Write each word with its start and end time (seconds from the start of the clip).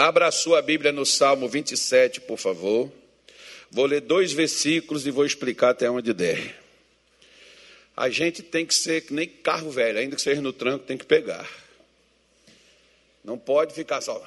Abra 0.00 0.28
a 0.28 0.32
sua 0.32 0.62
Bíblia 0.62 0.92
no 0.92 1.04
Salmo 1.04 1.46
27, 1.46 2.22
por 2.22 2.38
favor. 2.38 2.90
Vou 3.70 3.84
ler 3.84 4.00
dois 4.00 4.32
versículos 4.32 5.06
e 5.06 5.10
vou 5.10 5.26
explicar 5.26 5.72
até 5.72 5.90
onde 5.90 6.14
der. 6.14 6.58
A 7.94 8.08
gente 8.08 8.42
tem 8.42 8.64
que 8.64 8.74
ser 8.74 9.02
que 9.02 9.12
nem 9.12 9.28
carro 9.28 9.70
velho, 9.70 9.98
ainda 9.98 10.16
que 10.16 10.22
seja 10.22 10.40
no 10.40 10.54
tranco, 10.54 10.86
tem 10.86 10.96
que 10.96 11.04
pegar. 11.04 11.46
Não 13.22 13.36
pode 13.36 13.74
ficar 13.74 14.00
só. 14.00 14.26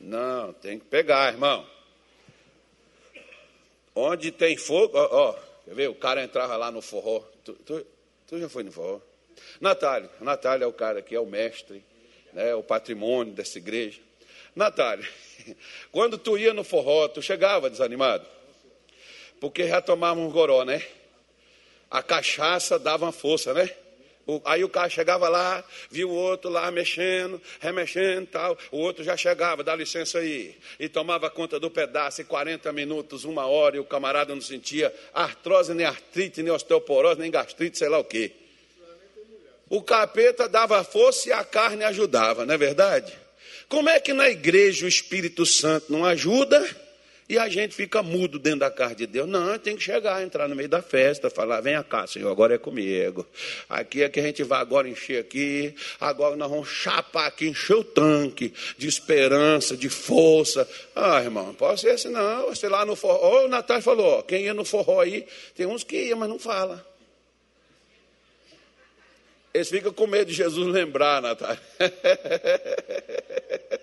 Não, 0.00 0.52
tem 0.54 0.80
que 0.80 0.86
pegar, 0.86 1.32
irmão. 1.32 1.64
Onde 3.94 4.32
tem 4.32 4.56
fogo, 4.56 4.98
ó, 4.98 5.30
ó 5.30 5.38
quer 5.64 5.74
ver? 5.76 5.88
O 5.88 5.94
cara 5.94 6.24
entrava 6.24 6.56
lá 6.56 6.72
no 6.72 6.82
forró. 6.82 7.20
Tu, 7.44 7.52
tu, 7.52 7.86
tu 8.26 8.40
já 8.40 8.48
foi 8.48 8.64
no 8.64 8.72
forró? 8.72 9.00
Natália, 9.60 10.10
Natália 10.20 10.64
é 10.64 10.68
o 10.68 10.72
cara 10.72 11.02
que 11.02 11.14
é 11.14 11.20
o 11.20 11.26
mestre, 11.26 11.84
né, 12.32 12.54
o 12.54 12.62
patrimônio 12.62 13.32
dessa 13.32 13.58
igreja. 13.58 14.00
Natália, 14.54 15.08
quando 15.90 16.16
tu 16.18 16.38
ia 16.38 16.52
no 16.52 16.64
forró, 16.64 17.08
tu 17.08 17.20
chegava 17.20 17.70
desanimado? 17.70 18.26
Porque 19.40 19.66
já 19.66 19.80
tomávamos 19.80 20.32
goró, 20.32 20.64
né? 20.64 20.82
A 21.90 22.02
cachaça 22.02 22.78
dava 22.78 23.04
uma 23.04 23.12
força, 23.12 23.52
né? 23.52 23.70
Aí 24.44 24.64
o 24.64 24.70
cara 24.70 24.88
chegava 24.88 25.28
lá, 25.28 25.62
viu 25.90 26.08
o 26.08 26.14
outro 26.14 26.48
lá 26.50 26.70
mexendo, 26.70 27.40
remexendo 27.60 28.26
tal. 28.26 28.56
O 28.70 28.78
outro 28.78 29.04
já 29.04 29.16
chegava, 29.16 29.62
dá 29.62 29.76
licença 29.76 30.18
aí. 30.18 30.56
E 30.80 30.88
tomava 30.88 31.28
conta 31.28 31.60
do 31.60 31.70
pedaço, 31.70 32.22
em 32.22 32.24
40 32.24 32.72
minutos, 32.72 33.24
uma 33.24 33.46
hora, 33.46 33.76
e 33.76 33.80
o 33.80 33.84
camarada 33.84 34.34
não 34.34 34.40
sentia 34.40 34.94
artrose, 35.12 35.74
nem 35.74 35.84
artrite, 35.84 36.42
nem 36.42 36.52
osteoporose, 36.52 37.20
nem 37.20 37.30
gastrite, 37.30 37.76
sei 37.76 37.88
lá 37.88 37.98
o 37.98 38.04
quê. 38.04 38.32
O 39.68 39.82
capeta 39.82 40.48
dava 40.48 40.84
força 40.84 41.28
e 41.28 41.32
a 41.32 41.42
carne 41.42 41.84
ajudava, 41.84 42.44
não 42.44 42.54
é 42.54 42.58
verdade? 42.58 43.12
Como 43.68 43.88
é 43.88 43.98
que 43.98 44.12
na 44.12 44.28
igreja 44.28 44.84
o 44.84 44.88
Espírito 44.88 45.46
Santo 45.46 45.90
não 45.90 46.04
ajuda 46.04 46.64
e 47.26 47.38
a 47.38 47.48
gente 47.48 47.74
fica 47.74 48.02
mudo 48.02 48.38
dentro 48.38 48.60
da 48.60 48.70
casa 48.70 48.94
de 48.94 49.06
Deus? 49.06 49.26
Não, 49.26 49.58
tem 49.58 49.74
que 49.74 49.82
chegar, 49.82 50.22
entrar 50.22 50.46
no 50.46 50.54
meio 50.54 50.68
da 50.68 50.82
festa, 50.82 51.30
falar: 51.30 51.62
vem 51.62 51.82
cá, 51.82 52.06
Senhor, 52.06 52.30
agora 52.30 52.54
é 52.54 52.58
comigo. 52.58 53.26
Aqui 53.68 54.02
é 54.02 54.08
que 54.10 54.20
a 54.20 54.22
gente 54.22 54.42
vai 54.42 54.60
agora 54.60 54.86
encher 54.86 55.18
aqui, 55.18 55.74
agora 55.98 56.36
nós 56.36 56.50
vamos 56.50 56.68
chapar 56.68 57.26
aqui, 57.26 57.48
encher 57.48 57.76
o 57.76 57.84
tanque 57.84 58.52
de 58.76 58.86
esperança, 58.86 59.76
de 59.76 59.88
força. 59.88 60.68
Ah, 60.94 61.22
irmão, 61.22 61.54
pode 61.54 61.80
ser 61.80 61.90
assim, 61.90 62.10
não. 62.10 62.46
Você 62.46 62.68
lá 62.68 62.84
no 62.84 62.94
forró, 62.94 63.40
oh, 63.40 63.46
o 63.46 63.48
Natal 63.48 63.80
falou: 63.80 64.18
ó, 64.18 64.22
quem 64.22 64.44
ia 64.44 64.54
no 64.54 64.64
forró 64.64 65.00
aí, 65.00 65.26
tem 65.54 65.66
uns 65.66 65.82
que 65.82 65.96
ia, 65.96 66.16
mas 66.16 66.28
não 66.28 66.38
fala. 66.38 66.93
Eles 69.54 69.68
ficam 69.68 69.92
com 69.92 70.08
medo 70.08 70.26
de 70.26 70.34
Jesus 70.34 70.66
lembrar, 70.66 71.22
Natália. 71.22 71.62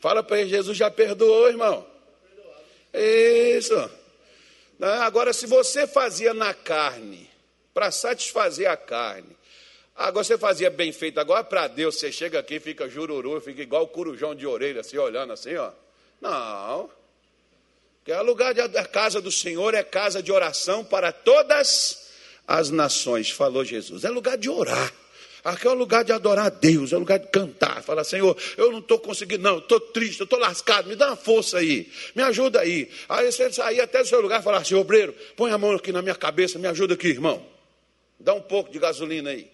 Fala 0.00 0.22
para 0.22 0.38
ele, 0.38 0.50
Jesus 0.50 0.76
já 0.76 0.90
perdoou, 0.90 1.48
irmão. 1.48 1.86
Isso. 2.92 3.90
Agora, 4.78 5.32
se 5.32 5.46
você 5.46 5.86
fazia 5.86 6.34
na 6.34 6.52
carne, 6.52 7.30
para 7.72 7.90
satisfazer 7.90 8.70
a 8.70 8.76
carne, 8.76 9.34
agora 9.96 10.24
você 10.24 10.36
fazia 10.36 10.68
bem 10.68 10.92
feito, 10.92 11.18
agora 11.18 11.42
para 11.42 11.68
Deus, 11.68 11.98
você 11.98 12.12
chega 12.12 12.38
aqui, 12.38 12.60
fica 12.60 12.86
jururu, 12.86 13.40
fica 13.40 13.62
igual 13.62 13.84
o 13.84 13.88
corujão 13.88 14.34
de 14.34 14.46
orelha, 14.46 14.82
assim, 14.82 14.98
olhando 14.98 15.32
assim, 15.32 15.56
ó. 15.56 15.70
Não. 16.20 16.90
Que 18.04 18.12
é 18.12 18.20
lugar 18.20 18.52
da 18.52 18.84
casa 18.84 19.22
do 19.22 19.32
Senhor, 19.32 19.74
é 19.74 19.82
casa 19.82 20.22
de 20.22 20.30
oração 20.30 20.84
para 20.84 21.12
todas 21.12 21.58
as 21.58 22.07
nações, 22.70 23.30
falou 23.30 23.64
Jesus. 23.64 24.04
É 24.04 24.08
lugar 24.08 24.38
de 24.38 24.48
orar. 24.48 24.92
Aqui 25.44 25.66
é 25.66 25.70
o 25.70 25.74
lugar 25.74 26.02
de 26.02 26.12
adorar 26.12 26.46
a 26.46 26.48
Deus, 26.48 26.92
é 26.92 26.96
o 26.96 27.00
lugar 27.00 27.18
de 27.18 27.28
cantar. 27.28 27.82
Falar, 27.82 28.02
Senhor, 28.04 28.36
eu 28.56 28.72
não 28.72 28.80
estou 28.80 28.98
conseguindo, 28.98 29.42
não, 29.42 29.58
estou 29.58 29.78
triste, 29.78 30.22
estou 30.22 30.38
lascado, 30.38 30.88
me 30.88 30.96
dá 30.96 31.08
uma 31.08 31.16
força 31.16 31.58
aí, 31.58 31.90
me 32.14 32.22
ajuda 32.22 32.60
aí. 32.60 32.90
Aí 33.08 33.30
você 33.30 33.52
sair 33.52 33.80
até 33.80 34.02
do 34.02 34.08
seu 34.08 34.20
lugar 34.20 34.40
e 34.40 34.42
falar 34.42 34.58
assim, 34.58 34.74
obreiro, 34.74 35.14
põe 35.36 35.52
a 35.52 35.58
mão 35.58 35.72
aqui 35.72 35.92
na 35.92 36.02
minha 36.02 36.14
cabeça, 36.14 36.58
me 36.58 36.66
ajuda 36.66 36.94
aqui, 36.94 37.08
irmão. 37.08 37.44
Dá 38.18 38.34
um 38.34 38.40
pouco 38.40 38.70
de 38.70 38.78
gasolina 38.78 39.30
aí. 39.30 39.48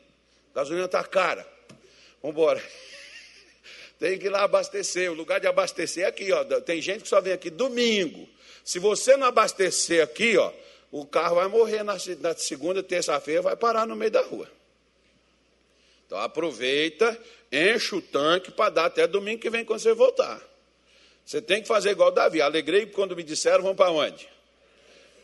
Gasolina 0.55 0.87
está 0.87 1.05
cara. 1.05 1.47
Vamos 2.23 2.37
embora. 2.37 2.63
Tem 3.99 4.19
que 4.19 4.27
ir 4.27 4.31
lá 4.31 4.45
abastecer. 4.45 5.11
O 5.11 5.15
lugar 5.15 5.39
de 5.39 5.47
abastecer 5.47 6.05
é 6.05 6.09
aqui, 6.09 6.33
ó. 6.33 6.45
Tem 6.61 6.81
gente 6.81 7.03
que 7.03 7.09
só 7.09 7.21
vem 7.21 7.33
aqui 7.33 7.51
domingo. 7.51 8.27
Se 8.65 8.79
você 8.79 9.17
não 9.17 9.27
abastecer 9.27 10.03
aqui, 10.03 10.39
ó, 10.39 10.51
o 10.95 11.05
carro 11.05 11.35
vai 11.35 11.49
morrer 11.49 11.83
na, 11.83 11.99
segunda, 12.37 12.81
terça-feira, 12.81 13.43
vai 13.43 13.57
parar 13.57 13.85
no 13.85 13.97
meio 13.97 14.13
da 14.13 14.23
rua. 14.23 14.49
Então 16.07 16.17
aproveita, 16.17 17.21
enche 17.51 17.97
o 17.97 18.01
tanque 18.01 18.53
para 18.53 18.71
dar 18.71 18.85
até 18.85 19.05
domingo 19.05 19.43
que 19.43 19.51
vem 19.51 19.65
quando 19.65 19.81
você 19.81 19.93
voltar. 19.93 20.41
Você 21.27 21.43
tem 21.43 21.61
que 21.61 21.67
fazer 21.67 21.91
igual 21.91 22.13
Davi. 22.13 22.41
Alegrei 22.41 22.87
quando 22.87 23.17
me 23.17 23.25
disseram, 23.25 23.65
vamos 23.65 23.77
para 23.77 23.91
onde? 23.91 24.29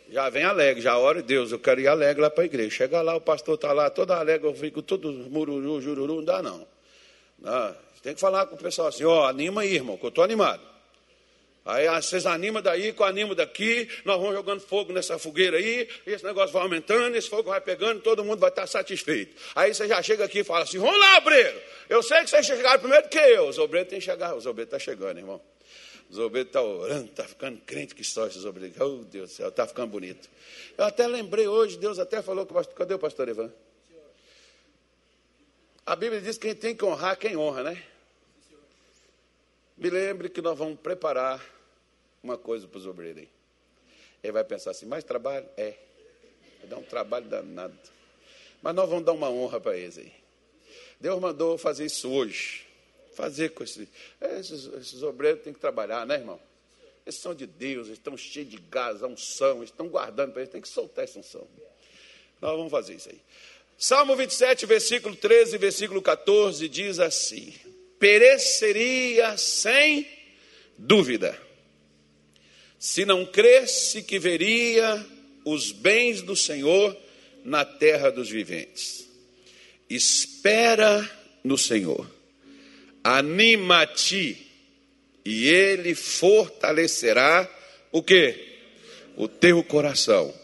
Já 0.08 0.28
vem 0.28 0.42
alegre, 0.42 0.82
já 0.82 0.98
ora 0.98 1.22
Deus, 1.22 1.52
eu 1.52 1.58
quero 1.60 1.80
ir 1.80 1.86
alegre 1.86 2.20
lá 2.20 2.30
para 2.30 2.42
a 2.42 2.46
igreja. 2.46 2.70
Chega 2.70 3.00
lá, 3.00 3.14
o 3.14 3.20
pastor 3.20 3.54
está 3.54 3.72
lá, 3.72 3.88
todo 3.88 4.10
alegre, 4.10 4.48
eu 4.48 4.54
fico 4.56 4.82
todo 4.82 5.12
mururu, 5.12 5.80
jururu, 5.80 6.16
não 6.16 6.24
dá 6.24 6.42
não. 6.42 6.66
não. 7.38 7.76
Tem 8.02 8.12
que 8.12 8.20
falar 8.20 8.46
com 8.46 8.56
o 8.56 8.58
pessoal 8.58 8.88
assim, 8.88 9.04
ó, 9.04 9.20
oh, 9.20 9.24
anima 9.24 9.60
aí, 9.60 9.76
irmão, 9.76 9.96
que 9.96 10.04
eu 10.04 10.08
estou 10.08 10.24
animado. 10.24 10.69
Aí 11.64 11.86
vocês 11.88 12.24
animam 12.24 12.62
daí, 12.62 12.94
eu 12.96 13.04
animo 13.04 13.34
daqui, 13.34 13.86
nós 14.04 14.18
vamos 14.18 14.34
jogando 14.34 14.60
fogo 14.60 14.92
nessa 14.92 15.18
fogueira 15.18 15.58
aí, 15.58 15.86
esse 16.06 16.24
negócio 16.24 16.52
vai 16.52 16.62
aumentando, 16.62 17.14
esse 17.16 17.28
fogo 17.28 17.50
vai 17.50 17.60
pegando, 17.60 18.00
todo 18.00 18.24
mundo 18.24 18.38
vai 18.38 18.48
estar 18.48 18.66
satisfeito. 18.66 19.36
Aí 19.54 19.74
você 19.74 19.86
já 19.86 20.02
chega 20.02 20.24
aqui 20.24 20.38
e 20.38 20.44
fala 20.44 20.64
assim: 20.64 20.78
vamos 20.78 20.98
lá, 20.98 21.18
obreiro, 21.18 21.60
eu 21.88 22.02
sei 22.02 22.20
que 22.24 22.30
vocês 22.30 22.46
chegaram 22.46 22.80
primeiro 22.80 23.08
que 23.08 23.18
eu. 23.18 23.48
Os 23.48 23.58
obreiros 23.58 23.90
têm 23.90 23.98
que 23.98 24.04
chegar, 24.04 24.34
os 24.34 24.46
obreiros 24.46 24.72
estão 24.72 24.78
tá 24.78 24.84
chegando, 24.84 25.18
irmão. 25.18 25.40
Os 26.08 26.18
obreiros 26.18 26.48
estão 26.48 26.64
tá 26.64 26.68
orando, 26.68 27.04
está 27.04 27.24
ficando 27.24 27.60
crente 27.60 27.94
que 27.94 28.02
só 28.02 28.26
esses 28.26 28.44
obreiros. 28.44 28.80
Oh, 28.80 29.04
Deus 29.04 29.30
do 29.30 29.36
céu, 29.36 29.48
está 29.48 29.66
ficando 29.66 29.90
bonito. 29.90 30.30
Eu 30.78 30.84
até 30.84 31.06
lembrei 31.06 31.46
hoje, 31.46 31.76
Deus 31.76 31.98
até 31.98 32.22
falou 32.22 32.46
com 32.46 32.54
pastor, 32.54 32.74
cadê 32.74 32.94
o 32.94 32.98
pastor 32.98 33.28
Ivan? 33.28 33.52
A 35.84 35.94
Bíblia 35.94 36.20
diz 36.20 36.38
que 36.38 36.46
quem 36.46 36.54
tem 36.56 36.74
que 36.74 36.84
honrar 36.84 37.18
quem 37.18 37.36
honra, 37.36 37.62
né? 37.62 37.82
Me 39.80 39.88
lembre 39.88 40.28
que 40.28 40.42
nós 40.42 40.58
vamos 40.58 40.78
preparar 40.78 41.42
uma 42.22 42.36
coisa 42.36 42.68
para 42.68 42.76
os 42.76 42.86
obreiros 42.86 43.22
aí. 43.22 43.28
Ele 44.22 44.32
vai 44.32 44.44
pensar 44.44 44.72
assim, 44.72 44.84
mais 44.84 45.02
trabalho? 45.02 45.48
É. 45.56 45.74
Vai 46.58 46.68
dar 46.68 46.76
um 46.76 46.82
trabalho 46.82 47.24
danado. 47.24 47.78
Mas 48.60 48.74
nós 48.74 48.86
vamos 48.90 49.06
dar 49.06 49.12
uma 49.12 49.30
honra 49.30 49.58
para 49.58 49.74
eles 49.74 49.96
aí. 49.96 50.12
Deus 51.00 51.18
mandou 51.18 51.56
fazer 51.56 51.86
isso 51.86 52.10
hoje. 52.10 52.66
Fazer 53.14 53.54
com 53.54 53.64
esses, 53.64 53.88
esses, 54.20 54.66
esses 54.66 55.02
obreiros 55.02 55.42
têm 55.42 55.54
que 55.54 55.58
trabalhar, 55.58 56.06
né, 56.06 56.16
irmão? 56.16 56.38
Eles 57.06 57.16
são 57.18 57.34
de 57.34 57.46
Deus, 57.46 57.86
eles 57.86 57.98
estão 57.98 58.14
cheios 58.18 58.50
de 58.50 58.58
gás, 58.58 59.02
a 59.02 59.06
eles 59.08 59.22
estão 59.64 59.88
guardando 59.88 60.32
para 60.32 60.42
eles, 60.42 60.52
tem 60.52 60.60
que 60.60 60.68
soltar 60.68 61.04
essa 61.04 61.18
unção. 61.18 61.48
Nós 62.38 62.54
vamos 62.54 62.70
fazer 62.70 62.96
isso 62.96 63.08
aí. 63.08 63.20
Salmo 63.78 64.14
27, 64.14 64.66
versículo 64.66 65.16
13 65.16 65.56
versículo 65.56 66.02
14 66.02 66.68
diz 66.68 66.98
assim: 66.98 67.54
pereceria 68.00 69.36
sem 69.36 70.08
dúvida, 70.76 71.38
se 72.78 73.04
não 73.04 73.26
cresce 73.26 74.02
que 74.02 74.18
veria 74.18 75.06
os 75.44 75.70
bens 75.70 76.22
do 76.22 76.34
Senhor 76.34 76.96
na 77.44 77.62
terra 77.62 78.10
dos 78.10 78.30
viventes. 78.30 79.06
Espera 79.88 81.08
no 81.44 81.58
Senhor, 81.58 82.10
anima-te, 83.04 84.46
e 85.22 85.46
Ele 85.48 85.94
fortalecerá 85.94 87.48
o 87.92 88.02
que? 88.02 88.48
O 89.14 89.28
teu 89.28 89.62
coração. 89.62 90.34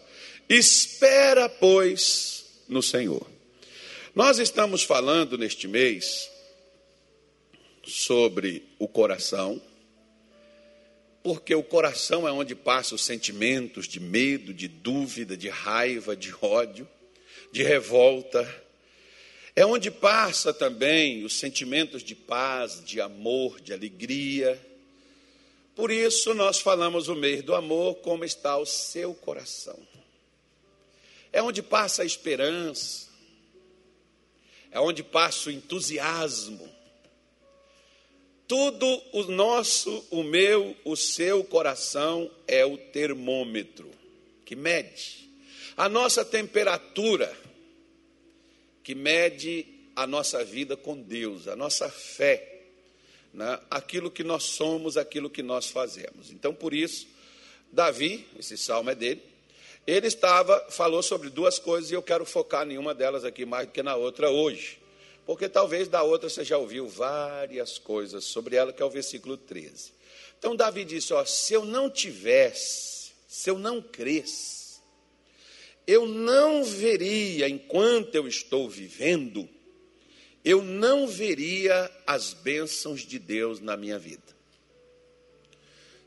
Espera, 0.47 1.49
pois, 1.49 2.45
no 2.69 2.83
Senhor. 2.83 3.27
Nós 4.15 4.39
estamos 4.39 4.83
falando 4.83 5.39
neste 5.39 5.67
mês 5.67 6.36
sobre 7.87 8.65
o 8.79 8.89
coração, 8.89 9.63
porque 11.23 11.55
o 11.55 11.63
coração 11.63 12.27
é 12.27 12.33
onde 12.33 12.55
passam 12.55 12.97
os 12.97 13.05
sentimentos 13.05 13.89
de 13.89 13.99
medo, 13.99 14.55
de 14.55 14.69
dúvida, 14.69 15.37
de 15.37 15.49
raiva, 15.49 16.17
de 16.17 16.33
ódio, 16.41 16.89
de 17.51 17.63
revolta. 17.63 18.49
É 19.55 19.65
onde 19.65 19.91
passa 19.91 20.53
também 20.53 21.25
os 21.25 21.39
sentimentos 21.39 22.03
de 22.05 22.15
paz, 22.15 22.85
de 22.85 23.01
amor, 23.01 23.61
de 23.61 23.73
alegria. 23.73 24.61
Por 25.75 25.91
isso 25.91 26.33
nós 26.35 26.61
falamos 26.61 27.09
o 27.09 27.15
mês 27.15 27.43
do 27.43 27.55
amor, 27.55 27.97
como 27.97 28.25
está 28.25 28.57
o 28.57 28.67
seu 28.67 29.13
coração. 29.15 29.79
É 31.33 31.43
onde 31.43 31.63
passa 31.63 32.03
a 32.03 32.07
esperança, 32.07 33.09
é 34.71 34.79
onde 34.79 35.03
passa 35.03 35.49
o 35.49 35.53
entusiasmo, 35.53 36.76
tudo 38.49 38.87
o 39.13 39.25
nosso, 39.25 40.05
o 40.11 40.23
meu, 40.23 40.77
o 40.85 40.97
seu 40.97 41.43
coração 41.45 42.31
é 42.47 42.65
o 42.65 42.77
termômetro 42.77 43.91
que 44.45 44.55
mede 44.55 45.29
a 45.77 45.89
nossa 45.89 46.25
temperatura, 46.25 47.37
que 48.83 48.95
mede 48.95 49.67
a 49.95 50.07
nossa 50.07 50.45
vida 50.45 50.77
com 50.77 50.97
Deus, 50.97 51.49
a 51.49 51.57
nossa 51.57 51.91
fé, 51.91 52.63
né? 53.35 53.61
aquilo 53.71 54.11
que 54.11 54.25
nós 54.25 54.45
somos, 54.45 54.97
aquilo 54.97 55.29
que 55.29 55.43
nós 55.43 55.69
fazemos. 55.69 56.31
Então, 56.31 56.55
por 56.55 56.73
isso, 56.73 57.07
Davi, 57.71 58.27
esse 58.39 58.57
salmo 58.57 58.91
é 58.91 58.95
dele, 58.95 59.23
ele 59.87 60.07
estava, 60.07 60.67
falou 60.71 61.03
sobre 61.03 61.29
duas 61.29 61.59
coisas 61.59 61.91
e 61.91 61.95
eu 61.95 62.03
quero 62.03 62.25
focar 62.25 62.69
em 62.71 62.79
uma 62.79 62.95
delas 62.95 63.25
aqui 63.25 63.45
mais 63.45 63.67
do 63.67 63.73
que 63.73 63.83
na 63.83 63.97
outra 63.97 64.31
hoje. 64.31 64.79
Porque 65.27 65.49
talvez 65.49 65.89
da 65.89 66.05
outra 66.05 66.31
você 66.31 66.45
já 66.45 66.57
ouviu 66.57 66.87
várias 66.87 67.79
coisas 67.79 68.25
sobre 68.25 68.55
ela, 68.55 68.73
que 68.73 68.81
é 68.81 68.87
o 68.87 68.91
versículo 68.91 69.37
13. 69.37 69.93
Então 70.39 70.55
Davi 70.55 70.85
disse: 70.85 71.13
ó, 71.13 71.25
se 71.25 71.53
eu 71.53 71.65
não 71.65 71.91
tivesse, 71.91 73.11
se 73.27 73.51
eu 73.51 73.59
não 73.59 73.83
cresce, 73.83 74.79
eu 75.85 76.07
não 76.07 76.65
veria 76.65 77.49
enquanto 77.49 78.15
eu 78.15 78.29
estou 78.29 78.69
vivendo, 78.69 79.49
eu 80.45 80.63
não 80.63 81.09
veria 81.09 81.91
as 82.07 82.33
bênçãos 82.33 83.01
de 83.01 83.19
Deus 83.19 83.59
na 83.59 83.77
minha 83.77 83.99
vida. 83.99 84.23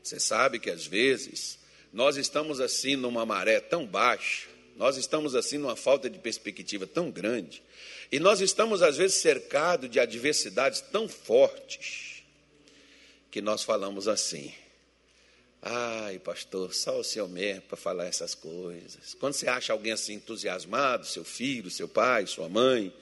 Você 0.02 0.18
sabe 0.18 0.58
que 0.58 0.70
às 0.70 0.86
vezes 0.86 1.58
nós 1.92 2.16
estamos 2.16 2.58
assim 2.58 2.96
numa 2.96 3.26
maré 3.26 3.60
tão 3.60 3.86
baixa, 3.86 4.48
nós 4.76 4.96
estamos 4.96 5.34
assim 5.34 5.58
numa 5.58 5.76
falta 5.76 6.08
de 6.08 6.18
perspectiva 6.18 6.86
tão 6.86 7.10
grande, 7.10 7.62
e 8.10 8.18
nós 8.18 8.40
estamos 8.40 8.82
às 8.82 8.96
vezes 8.96 9.18
cercados 9.18 9.90
de 9.90 10.00
adversidades 10.00 10.80
tão 10.80 11.08
fortes, 11.08 12.22
que 13.30 13.40
nós 13.40 13.62
falamos 13.62 14.08
assim: 14.08 14.52
ai, 15.62 16.18
pastor, 16.18 16.74
só 16.74 16.98
o 16.98 17.04
senhor 17.04 17.28
mesmo 17.28 17.62
para 17.62 17.76
falar 17.76 18.06
essas 18.06 18.34
coisas. 18.34 19.14
Quando 19.14 19.34
você 19.34 19.48
acha 19.48 19.72
alguém 19.72 19.92
assim 19.92 20.14
entusiasmado, 20.14 21.06
seu 21.06 21.24
filho, 21.24 21.70
seu 21.70 21.88
pai, 21.88 22.26
sua 22.26 22.48
mãe, 22.48 22.92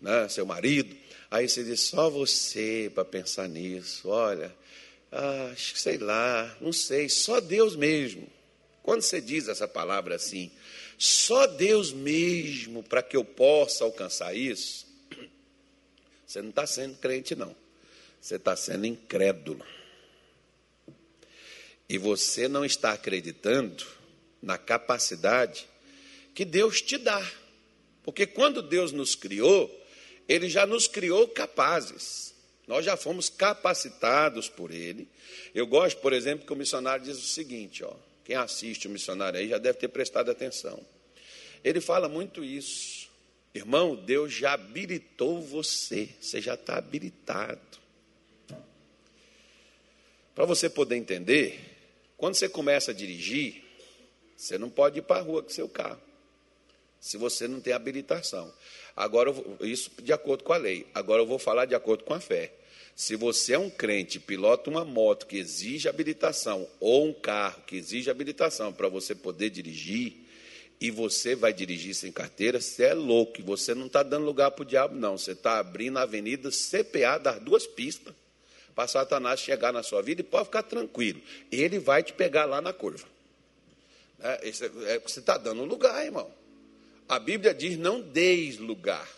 né, 0.00 0.28
seu 0.28 0.46
marido, 0.46 0.96
aí 1.30 1.48
você 1.48 1.64
diz: 1.64 1.80
só 1.80 2.08
você 2.08 2.90
para 2.94 3.04
pensar 3.04 3.48
nisso, 3.48 4.08
olha 4.08 4.54
ah, 5.14 5.54
sei 5.56 5.96
lá, 5.96 6.56
não 6.60 6.72
sei, 6.72 7.08
só 7.08 7.40
Deus 7.40 7.76
mesmo. 7.76 8.26
Quando 8.82 9.02
você 9.02 9.20
diz 9.20 9.46
essa 9.46 9.68
palavra 9.68 10.16
assim, 10.16 10.50
só 10.98 11.46
Deus 11.46 11.92
mesmo 11.92 12.82
para 12.82 13.02
que 13.02 13.16
eu 13.16 13.24
possa 13.24 13.84
alcançar 13.84 14.34
isso, 14.34 14.86
você 16.26 16.42
não 16.42 16.50
está 16.50 16.66
sendo 16.66 16.96
crente, 16.96 17.34
não. 17.34 17.54
Você 18.20 18.36
está 18.36 18.56
sendo 18.56 18.86
incrédulo. 18.86 19.64
E 21.88 21.98
você 21.98 22.48
não 22.48 22.64
está 22.64 22.92
acreditando 22.92 23.86
na 24.42 24.58
capacidade 24.58 25.68
que 26.34 26.44
Deus 26.44 26.80
te 26.80 26.98
dá. 26.98 27.24
Porque 28.02 28.26
quando 28.26 28.62
Deus 28.62 28.92
nos 28.92 29.14
criou, 29.14 29.70
Ele 30.28 30.48
já 30.48 30.66
nos 30.66 30.88
criou 30.88 31.28
capazes. 31.28 32.34
Nós 32.66 32.84
já 32.84 32.96
fomos 32.96 33.28
capacitados 33.28 34.48
por 34.48 34.70
ele. 34.70 35.06
Eu 35.54 35.66
gosto, 35.66 36.00
por 36.00 36.12
exemplo, 36.12 36.46
que 36.46 36.52
o 36.52 36.56
missionário 36.56 37.04
diz 37.04 37.18
o 37.18 37.26
seguinte: 37.26 37.84
ó, 37.84 37.94
quem 38.24 38.36
assiste 38.36 38.88
o 38.88 38.90
missionário 38.90 39.38
aí 39.38 39.48
já 39.48 39.58
deve 39.58 39.78
ter 39.78 39.88
prestado 39.88 40.30
atenção. 40.30 40.80
Ele 41.62 41.80
fala 41.80 42.08
muito 42.08 42.42
isso. 42.42 43.08
Irmão, 43.54 43.94
Deus 43.94 44.32
já 44.32 44.54
habilitou 44.54 45.40
você, 45.40 46.08
você 46.20 46.40
já 46.40 46.54
está 46.54 46.76
habilitado. 46.76 47.60
Para 50.34 50.44
você 50.44 50.68
poder 50.68 50.96
entender, 50.96 51.60
quando 52.16 52.34
você 52.34 52.48
começa 52.48 52.90
a 52.90 52.94
dirigir, 52.94 53.62
você 54.36 54.58
não 54.58 54.68
pode 54.68 54.98
ir 54.98 55.02
para 55.02 55.20
a 55.20 55.22
rua 55.22 55.42
com 55.42 55.48
seu 55.50 55.68
carro, 55.68 56.00
se 56.98 57.16
você 57.16 57.46
não 57.46 57.60
tem 57.60 57.72
habilitação. 57.72 58.52
Agora, 58.96 59.32
isso 59.60 59.90
de 60.02 60.12
acordo 60.12 60.42
com 60.42 60.52
a 60.52 60.56
lei. 60.56 60.86
Agora 60.92 61.22
eu 61.22 61.26
vou 61.26 61.38
falar 61.38 61.66
de 61.66 61.74
acordo 61.74 62.02
com 62.04 62.14
a 62.14 62.20
fé. 62.20 62.52
Se 62.96 63.16
você 63.16 63.54
é 63.54 63.58
um 63.58 63.70
crente, 63.70 64.20
pilota 64.20 64.70
uma 64.70 64.84
moto 64.84 65.26
que 65.26 65.36
exige 65.36 65.88
habilitação, 65.88 66.68
ou 66.78 67.08
um 67.08 67.12
carro 67.12 67.62
que 67.66 67.76
exige 67.76 68.10
habilitação 68.10 68.72
para 68.72 68.88
você 68.88 69.14
poder 69.14 69.50
dirigir, 69.50 70.24
e 70.80 70.90
você 70.90 71.34
vai 71.34 71.52
dirigir 71.52 71.94
sem 71.94 72.12
carteira, 72.12 72.60
você 72.60 72.84
é 72.84 72.94
louco. 72.94 73.42
Você 73.42 73.74
não 73.74 73.86
está 73.86 74.02
dando 74.02 74.24
lugar 74.26 74.50
para 74.50 74.62
o 74.62 74.66
diabo, 74.66 74.94
não. 74.94 75.16
Você 75.16 75.32
está 75.32 75.58
abrindo 75.58 75.98
a 75.98 76.02
avenida 76.02 76.50
CPA 76.50 77.18
das 77.18 77.40
duas 77.40 77.66
pistas 77.66 78.14
para 78.74 78.88
Satanás 78.88 79.40
chegar 79.40 79.72
na 79.72 79.82
sua 79.82 80.02
vida 80.02 80.20
e 80.20 80.24
pode 80.24 80.46
ficar 80.46 80.62
tranquilo. 80.62 81.20
Ele 81.50 81.78
vai 81.78 82.02
te 82.02 82.12
pegar 82.12 82.44
lá 82.44 82.60
na 82.60 82.72
curva. 82.72 83.06
É, 84.20 84.48
é, 84.48 84.98
você 84.98 85.20
está 85.20 85.38
dando 85.38 85.64
lugar, 85.64 86.04
irmão. 86.04 86.30
A 87.08 87.18
Bíblia 87.18 87.54
diz: 87.54 87.78
não 87.78 88.00
deis 88.00 88.58
lugar. 88.58 89.08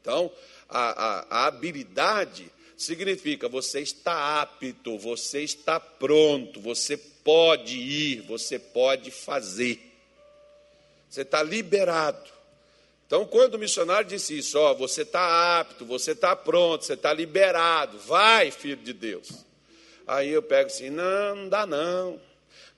Então, 0.00 0.30
a, 0.68 0.78
a, 0.78 1.26
a 1.30 1.46
habilidade 1.46 2.50
significa 2.76 3.48
você 3.48 3.80
está 3.80 4.40
apto, 4.40 4.98
você 4.98 5.42
está 5.42 5.80
pronto, 5.80 6.60
você 6.60 6.96
pode 6.96 7.76
ir, 7.78 8.20
você 8.22 8.58
pode 8.58 9.10
fazer. 9.10 9.80
Você 11.08 11.22
está 11.22 11.42
liberado. 11.42 12.30
Então, 13.06 13.24
quando 13.24 13.54
o 13.54 13.58
missionário 13.58 14.08
disse 14.08 14.38
isso, 14.38 14.58
ó, 14.58 14.74
você 14.74 15.02
está 15.02 15.60
apto, 15.60 15.84
você 15.84 16.10
está 16.10 16.34
pronto, 16.34 16.84
você 16.84 16.94
está 16.94 17.12
liberado, 17.12 17.98
vai, 18.00 18.50
filho 18.50 18.76
de 18.76 18.92
Deus. 18.92 19.44
Aí 20.06 20.30
eu 20.30 20.42
pego 20.42 20.66
assim, 20.66 20.90
não, 20.90 21.36
não 21.36 21.48
dá 21.48 21.66
não 21.66 22.20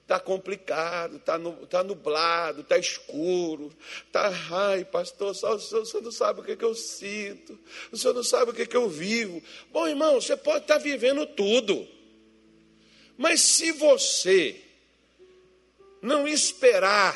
está 0.09 0.19
complicado, 0.19 1.17
está 1.17 1.39
tá 1.69 1.85
nublado, 1.85 2.63
está 2.63 2.79
escuro, 2.79 3.71
está, 4.07 4.33
ai, 4.51 4.83
pastor, 4.83 5.35
só, 5.35 5.55
o, 5.55 5.61
senhor, 5.61 5.83
o 5.83 5.87
senhor 5.87 6.03
não 6.03 6.11
sabe 6.11 6.41
o 6.41 6.43
que, 6.43 6.53
é 6.53 6.57
que 6.57 6.65
eu 6.65 6.75
sinto, 6.75 7.59
o 7.93 7.97
senhor 7.99 8.15
não 8.15 8.23
sabe 8.23 8.51
o 8.51 8.55
que, 8.55 8.63
é 8.63 8.67
que 8.67 8.77
eu 8.77 8.89
vivo. 8.89 9.43
Bom, 9.71 9.87
irmão, 9.87 10.19
você 10.19 10.35
pode 10.35 10.65
estar 10.65 10.79
tá 10.79 10.81
vivendo 10.81 11.27
tudo, 11.27 11.87
mas 13.19 13.43
se 13.43 13.71
você 13.71 14.59
não 16.01 16.27
esperar 16.27 17.15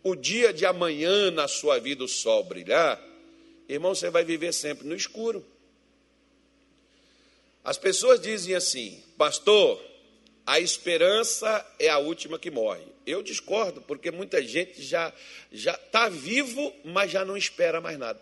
o 0.00 0.14
dia 0.14 0.52
de 0.52 0.64
amanhã 0.64 1.32
na 1.32 1.48
sua 1.48 1.80
vida 1.80 2.04
o 2.04 2.08
sol 2.08 2.44
brilhar, 2.44 3.02
irmão, 3.68 3.92
você 3.92 4.08
vai 4.08 4.22
viver 4.22 4.52
sempre 4.52 4.86
no 4.86 4.94
escuro. 4.94 5.44
As 7.64 7.76
pessoas 7.76 8.20
dizem 8.20 8.54
assim, 8.54 9.02
pastor, 9.16 9.87
a 10.48 10.58
esperança 10.58 11.62
é 11.78 11.90
a 11.90 11.98
última 11.98 12.38
que 12.38 12.50
morre. 12.50 12.80
Eu 13.06 13.22
discordo, 13.22 13.82
porque 13.82 14.10
muita 14.10 14.42
gente 14.42 14.82
já 14.82 15.12
já 15.52 15.74
está 15.74 16.08
vivo, 16.08 16.74
mas 16.86 17.10
já 17.10 17.22
não 17.22 17.36
espera 17.36 17.82
mais 17.82 17.98
nada. 17.98 18.18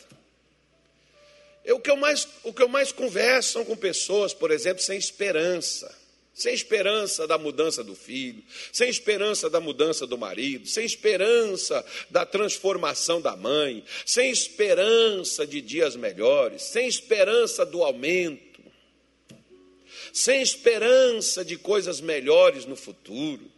Eu, 1.65 1.77
o, 1.77 1.81
que 1.81 1.89
eu 1.89 1.97
mais, 1.97 2.27
o 2.43 2.53
que 2.53 2.61
eu 2.65 2.69
mais 2.69 2.91
converso 2.91 3.65
com 3.65 3.77
pessoas, 3.77 4.35
por 4.35 4.51
exemplo, 4.51 4.83
sem 4.83 4.99
esperança. 4.99 5.97
Sem 6.35 6.53
esperança 6.53 7.29
da 7.29 7.39
mudança 7.39 7.83
do 7.83 7.95
filho, 7.95 8.43
sem 8.71 8.91
esperança 8.91 9.49
da 9.49 9.61
mudança 9.61 10.07
do 10.07 10.19
marido, 10.19 10.67
sem 10.67 10.85
esperança 10.85 11.83
da 12.11 12.27
transformação 12.27 13.21
da 13.23 13.35
mãe, 13.37 13.83
sem 14.05 14.31
esperança 14.31 15.47
de 15.47 15.63
dias 15.63 15.97
melhores, 15.97 16.61
sem 16.61 16.89
esperança 16.89 17.65
do 17.65 17.83
aumento 17.83 18.46
sem 20.17 20.41
esperança 20.41 21.45
de 21.45 21.59
coisas 21.59 22.01
melhores 22.01 22.65
no 22.65 22.75
futuro, 22.75 23.53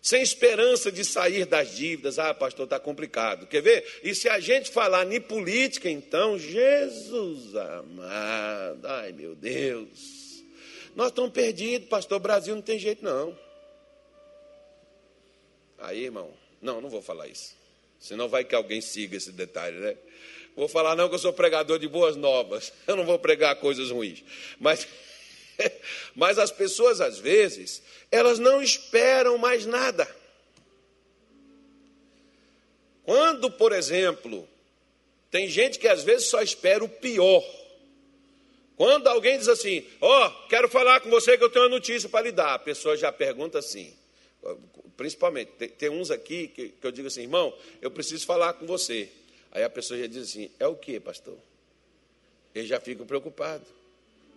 sem 0.00 0.22
esperança 0.22 0.90
de 0.90 1.04
sair 1.04 1.44
das 1.44 1.76
dívidas. 1.76 2.18
Ah, 2.18 2.32
pastor, 2.32 2.64
está 2.64 2.80
complicado. 2.80 3.46
Quer 3.46 3.60
ver? 3.60 4.00
E 4.02 4.14
se 4.14 4.26
a 4.26 4.40
gente 4.40 4.70
falar 4.70 5.06
em 5.12 5.20
política, 5.20 5.90
então, 5.90 6.38
Jesus 6.38 7.54
amado, 7.54 8.86
ai 8.86 9.12
meu 9.12 9.34
Deus, 9.34 10.42
nós 10.96 11.08
estamos 11.08 11.30
perdidos, 11.30 11.90
pastor. 11.90 12.18
Brasil 12.20 12.54
não 12.54 12.62
tem 12.62 12.78
jeito, 12.78 13.04
não. 13.04 13.38
Aí, 15.78 16.04
irmão, 16.04 16.32
não, 16.62 16.80
não 16.80 16.88
vou 16.88 17.02
falar 17.02 17.28
isso. 17.28 17.54
Senão 17.98 18.30
vai 18.30 18.44
que 18.44 18.54
alguém 18.54 18.80
siga 18.80 19.14
esse 19.14 19.30
detalhe, 19.30 19.76
né? 19.76 19.94
Vou 20.56 20.68
falar, 20.68 20.96
não, 20.96 21.06
que 21.06 21.16
eu 21.16 21.18
sou 21.18 21.34
pregador 21.34 21.78
de 21.78 21.86
boas 21.86 22.16
novas. 22.16 22.72
Eu 22.88 22.96
não 22.96 23.04
vou 23.04 23.18
pregar 23.18 23.54
coisas 23.56 23.90
ruins. 23.90 24.24
Mas 24.58 24.86
Mas 26.14 26.38
as 26.38 26.50
pessoas, 26.50 27.00
às 27.00 27.18
vezes, 27.18 27.82
elas 28.10 28.38
não 28.38 28.62
esperam 28.62 29.38
mais 29.38 29.66
nada. 29.66 30.08
Quando, 33.04 33.50
por 33.50 33.72
exemplo, 33.72 34.48
tem 35.30 35.48
gente 35.48 35.78
que 35.78 35.88
às 35.88 36.04
vezes 36.04 36.28
só 36.28 36.42
espera 36.42 36.84
o 36.84 36.88
pior. 36.88 37.44
Quando 38.76 39.08
alguém 39.08 39.36
diz 39.36 39.48
assim, 39.48 39.86
ó, 40.00 40.26
oh, 40.26 40.48
quero 40.48 40.68
falar 40.68 41.00
com 41.00 41.10
você 41.10 41.36
que 41.36 41.44
eu 41.44 41.50
tenho 41.50 41.66
uma 41.66 41.70
notícia 41.70 42.08
para 42.08 42.24
lhe 42.24 42.32
dar, 42.32 42.54
a 42.54 42.58
pessoa 42.58 42.96
já 42.96 43.12
pergunta 43.12 43.58
assim, 43.58 43.94
principalmente, 44.96 45.50
tem, 45.50 45.90
uns 45.90 46.10
aqui 46.10 46.48
que, 46.48 46.68
que 46.70 46.86
eu 46.86 46.90
digo 46.90 47.08
assim, 47.08 47.22
irmão, 47.22 47.54
eu 47.82 47.90
preciso 47.90 48.24
falar 48.24 48.54
com 48.54 48.66
você. 48.66 49.08
Aí 49.52 49.62
a 49.62 49.70
pessoa 49.70 49.98
já 49.98 50.06
diz 50.06 50.30
assim, 50.30 50.50
é 50.58 50.66
o 50.66 50.76
que, 50.76 50.98
pastor? 50.98 51.36
Ele 52.54 52.66
já 52.66 52.80
fica 52.80 53.04
preocupado. 53.04 53.64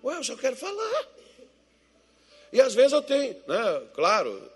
Ué, 0.03 0.17
eu 0.17 0.23
só 0.23 0.35
quero 0.35 0.55
falar. 0.55 1.07
E 2.51 2.59
às 2.59 2.75
vezes 2.75 2.91
eu 2.91 3.01
tenho, 3.01 3.35
né? 3.47 3.81
Claro, 3.93 4.51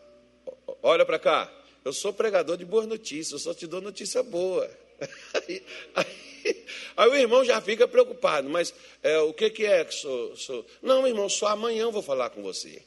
olha 0.84 1.06
para 1.06 1.18
cá. 1.18 1.52
Eu 1.86 1.94
sou 1.94 2.12
pregador 2.12 2.58
de 2.58 2.66
boas 2.66 2.86
notícias, 2.86 3.32
eu 3.32 3.40
só 3.40 3.54
te 3.54 3.66
dou 3.66 3.82
notícia 3.82 4.22
boa. 4.22 4.70
Aí, 5.36 5.64
aí, 5.94 6.66
aí 6.98 7.10
o 7.10 7.16
irmão 7.16 7.46
já 7.46 7.62
fica 7.62 7.88
preocupado, 7.88 8.50
mas 8.50 8.74
é, 9.04 9.20
o 9.20 9.32
que, 9.32 9.48
que 9.52 9.64
é 9.64 9.86
que 9.86 9.94
sou, 9.94 10.36
sou? 10.36 10.66
Não, 10.82 11.08
irmão, 11.08 11.30
só 11.30 11.50
amanhã 11.50 11.84
eu 11.84 11.92
vou 11.92 12.02
falar 12.02 12.32
com 12.32 12.42
você. 12.42 12.82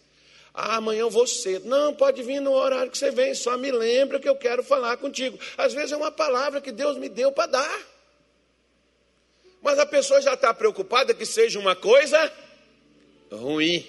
Ah, 0.52 0.76
amanhã 0.76 1.02
eu 1.02 1.10
vou 1.10 1.24
cedo. 1.24 1.68
Não, 1.68 1.94
pode 1.94 2.20
vir 2.24 2.40
no 2.40 2.52
horário 2.52 2.90
que 2.90 2.98
você 2.98 3.12
vem, 3.12 3.32
só 3.32 3.56
me 3.56 3.70
lembra 3.70 4.18
que 4.18 4.28
eu 4.28 4.34
quero 4.34 4.64
falar 4.64 4.96
contigo. 4.96 5.38
Às 5.56 5.72
vezes 5.72 5.92
é 5.92 5.96
uma 5.96 6.10
palavra 6.10 6.60
que 6.60 6.72
Deus 6.72 6.96
me 6.96 7.08
deu 7.08 7.30
para 7.30 7.46
dar. 7.46 7.80
Mas 9.62 9.78
a 9.78 9.86
pessoa 9.86 10.20
já 10.20 10.34
está 10.34 10.52
preocupada 10.52 11.14
que 11.14 11.24
seja 11.24 11.60
uma 11.60 11.76
coisa 11.76 12.32
ruim. 13.36 13.86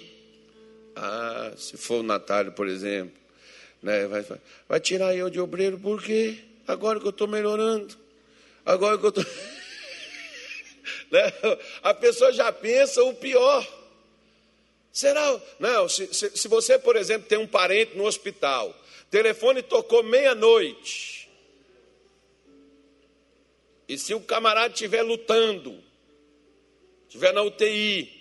Ah, 0.95 1.53
se 1.57 1.77
for 1.77 1.99
o 1.99 2.03
Natália, 2.03 2.51
por 2.51 2.67
exemplo, 2.67 3.17
né, 3.81 4.07
vai, 4.07 4.25
vai 4.67 4.79
tirar 4.79 5.15
eu 5.15 5.29
de 5.29 5.39
obreiro 5.39 5.79
por 5.79 6.01
quê? 6.01 6.37
Agora 6.67 6.99
que 6.99 7.05
eu 7.05 7.11
estou 7.11 7.27
melhorando. 7.27 7.95
Agora 8.65 8.97
que 8.97 9.05
eu 9.05 9.09
estou. 9.09 9.25
né? 11.11 11.33
A 11.81 11.93
pessoa 11.93 12.31
já 12.31 12.51
pensa 12.51 13.03
o 13.03 13.13
pior. 13.13 13.67
Será? 14.91 15.41
Não, 15.59 15.87
se, 15.87 16.13
se, 16.13 16.29
se 16.37 16.47
você, 16.47 16.77
por 16.77 16.95
exemplo, 16.95 17.27
tem 17.27 17.37
um 17.37 17.47
parente 17.47 17.97
no 17.97 18.05
hospital, 18.05 18.77
telefone 19.09 19.61
tocou 19.61 20.03
meia-noite. 20.03 21.29
E 23.87 23.97
se 23.97 24.13
o 24.13 24.21
camarada 24.21 24.73
estiver 24.73 25.01
lutando, 25.01 25.81
estiver 27.07 27.33
na 27.33 27.41
UTI, 27.41 28.20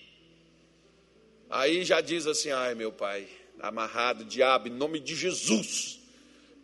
aí 1.51 1.85
já 1.85 2.01
diz 2.01 2.27
assim: 2.27 2.51
ai 2.51 2.75
meu 2.75 2.93
pai, 2.93 3.29
amarrado, 3.59 4.25
diabo, 4.25 4.69
em 4.69 4.73
nome 4.73 5.01
de 5.01 5.15
Jesus. 5.15 6.01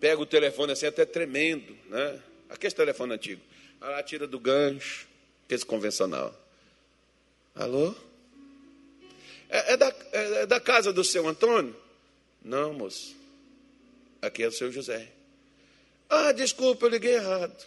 Pega 0.00 0.20
o 0.20 0.26
telefone 0.26 0.72
assim, 0.72 0.86
até 0.86 1.04
tremendo, 1.04 1.76
né? 1.88 2.20
Aquele 2.48 2.74
telefone 2.74 3.14
antigo. 3.14 3.42
Aí 3.80 3.90
lá 3.90 4.02
tira 4.02 4.26
do 4.26 4.38
gancho, 4.38 5.06
esse 5.48 5.64
convencional. 5.64 6.34
Alô? 7.54 7.94
É, 9.48 9.72
é, 9.72 9.76
da, 9.76 9.94
é, 10.12 10.42
é 10.42 10.46
da 10.46 10.60
casa 10.60 10.92
do 10.92 11.04
seu 11.04 11.26
Antônio? 11.26 11.74
Não, 12.42 12.72
moço. 12.74 13.16
Aqui 14.20 14.42
é 14.42 14.48
o 14.48 14.52
seu 14.52 14.70
José. 14.70 15.08
Ah, 16.08 16.32
desculpa, 16.32 16.86
eu 16.86 16.90
liguei 16.90 17.14
errado. 17.14 17.66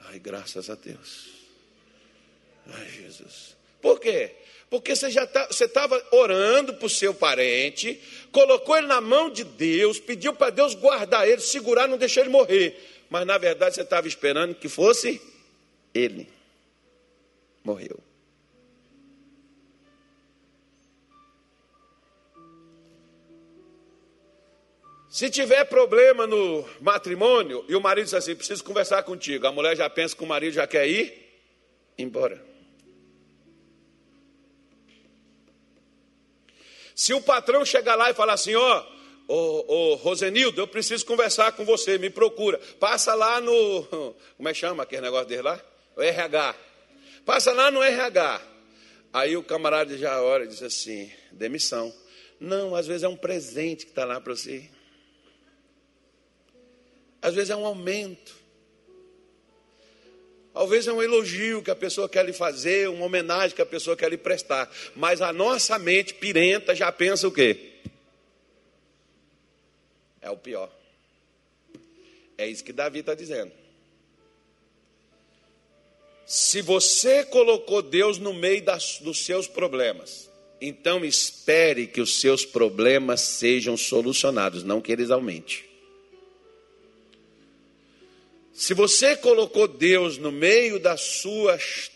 Ai, 0.00 0.18
graças 0.18 0.70
a 0.70 0.74
Deus. 0.74 1.28
Ai, 2.66 2.88
Jesus. 2.88 3.56
Por 3.80 3.98
quê? 3.98 4.32
Porque 4.70 4.94
você 4.94 5.10
já 5.10 5.26
tá, 5.26 5.46
você 5.46 5.64
estava 5.64 6.00
orando 6.12 6.74
para 6.74 6.86
o 6.86 6.90
seu 6.90 7.12
parente, 7.12 8.00
colocou 8.30 8.78
ele 8.78 8.86
na 8.86 9.00
mão 9.00 9.28
de 9.28 9.42
Deus, 9.42 9.98
pediu 9.98 10.32
para 10.32 10.50
Deus 10.50 10.74
guardar 10.74 11.28
ele, 11.28 11.40
segurar, 11.40 11.88
não 11.88 11.98
deixar 11.98 12.20
ele 12.20 12.30
morrer. 12.30 12.78
Mas 13.10 13.26
na 13.26 13.36
verdade 13.36 13.74
você 13.74 13.82
estava 13.82 14.06
esperando 14.06 14.54
que 14.54 14.68
fosse 14.68 15.20
ele. 15.92 16.28
Morreu. 17.64 17.98
Se 25.08 25.28
tiver 25.28 25.64
problema 25.64 26.24
no 26.24 26.64
matrimônio 26.80 27.64
e 27.68 27.74
o 27.74 27.80
marido 27.80 28.04
diz 28.04 28.14
assim: 28.14 28.36
preciso 28.36 28.62
conversar 28.62 29.02
contigo, 29.02 29.44
a 29.48 29.50
mulher 29.50 29.76
já 29.76 29.90
pensa 29.90 30.14
que 30.14 30.22
o 30.22 30.26
marido 30.26 30.52
já 30.52 30.68
quer 30.68 30.86
ir 30.86 31.12
embora. 31.98 32.49
Se 36.94 37.12
o 37.14 37.20
patrão 37.20 37.64
chegar 37.64 37.94
lá 37.94 38.10
e 38.10 38.14
falar 38.14 38.34
assim: 38.34 38.54
ó, 38.54 38.86
ô, 39.28 39.92
ô 39.92 39.94
Rosenildo, 39.96 40.60
eu 40.60 40.66
preciso 40.66 41.04
conversar 41.06 41.52
com 41.52 41.64
você, 41.64 41.98
me 41.98 42.10
procura. 42.10 42.58
Passa 42.78 43.14
lá 43.14 43.40
no. 43.40 43.82
Como 44.36 44.48
é 44.48 44.52
que 44.52 44.58
chama 44.58 44.82
aquele 44.82 45.02
negócio 45.02 45.26
dele 45.26 45.42
lá? 45.42 45.60
O 45.96 46.02
RH. 46.02 46.54
Passa 47.24 47.52
lá 47.52 47.70
no 47.70 47.82
RH. 47.82 48.40
Aí 49.12 49.36
o 49.36 49.42
camarada 49.42 49.96
já 49.96 50.20
ora 50.22 50.44
e 50.44 50.48
diz 50.48 50.62
assim: 50.62 51.10
demissão. 51.32 51.92
Não, 52.38 52.74
às 52.74 52.86
vezes 52.86 53.02
é 53.02 53.08
um 53.08 53.16
presente 53.16 53.84
que 53.84 53.92
está 53.92 54.04
lá 54.04 54.20
para 54.20 54.34
você. 54.34 54.68
Às 57.20 57.34
vezes 57.34 57.50
é 57.50 57.56
um 57.56 57.66
aumento. 57.66 58.39
Talvez 60.52 60.86
é 60.86 60.92
um 60.92 61.00
elogio 61.00 61.62
que 61.62 61.70
a 61.70 61.76
pessoa 61.76 62.08
quer 62.08 62.24
lhe 62.24 62.32
fazer, 62.32 62.88
uma 62.88 63.06
homenagem 63.06 63.54
que 63.54 63.62
a 63.62 63.66
pessoa 63.66 63.96
quer 63.96 64.10
lhe 64.10 64.16
prestar. 64.16 64.70
Mas 64.96 65.22
a 65.22 65.32
nossa 65.32 65.78
mente 65.78 66.14
pirenta 66.14 66.74
já 66.74 66.90
pensa 66.90 67.28
o 67.28 67.32
quê? 67.32 67.74
É 70.20 70.28
o 70.30 70.36
pior. 70.36 70.70
É 72.36 72.46
isso 72.46 72.64
que 72.64 72.72
Davi 72.72 73.00
está 73.00 73.14
dizendo. 73.14 73.52
Se 76.26 76.62
você 76.62 77.24
colocou 77.24 77.82
Deus 77.82 78.18
no 78.18 78.32
meio 78.32 78.62
das, 78.62 78.98
dos 79.00 79.24
seus 79.24 79.46
problemas, 79.46 80.30
então 80.60 81.04
espere 81.04 81.86
que 81.86 82.00
os 82.00 82.20
seus 82.20 82.44
problemas 82.44 83.20
sejam 83.20 83.76
solucionados, 83.76 84.62
não 84.62 84.80
que 84.80 84.92
eles 84.92 85.10
aumentem. 85.10 85.69
Se 88.60 88.74
você 88.74 89.16
colocou 89.16 89.66
Deus 89.66 90.18
no 90.18 90.30
meio 90.30 90.78
das 90.78 91.00
suas, 91.00 91.90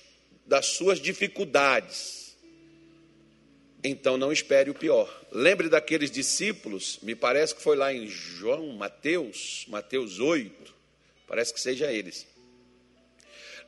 das 0.47 0.65
suas 0.65 0.99
dificuldades, 0.99 2.35
então 3.85 4.17
não 4.17 4.33
espere 4.33 4.71
o 4.71 4.75
pior. 4.75 5.27
Lembre 5.31 5.69
daqueles 5.69 6.11
discípulos, 6.11 6.99
me 7.03 7.15
parece 7.15 7.55
que 7.55 7.61
foi 7.61 7.77
lá 7.77 7.93
em 7.93 8.09
João, 8.09 8.69
Mateus, 8.69 9.67
Mateus 9.69 10.19
8, 10.21 10.75
parece 11.29 11.53
que 11.53 11.61
seja 11.61 11.93
eles. 11.93 12.27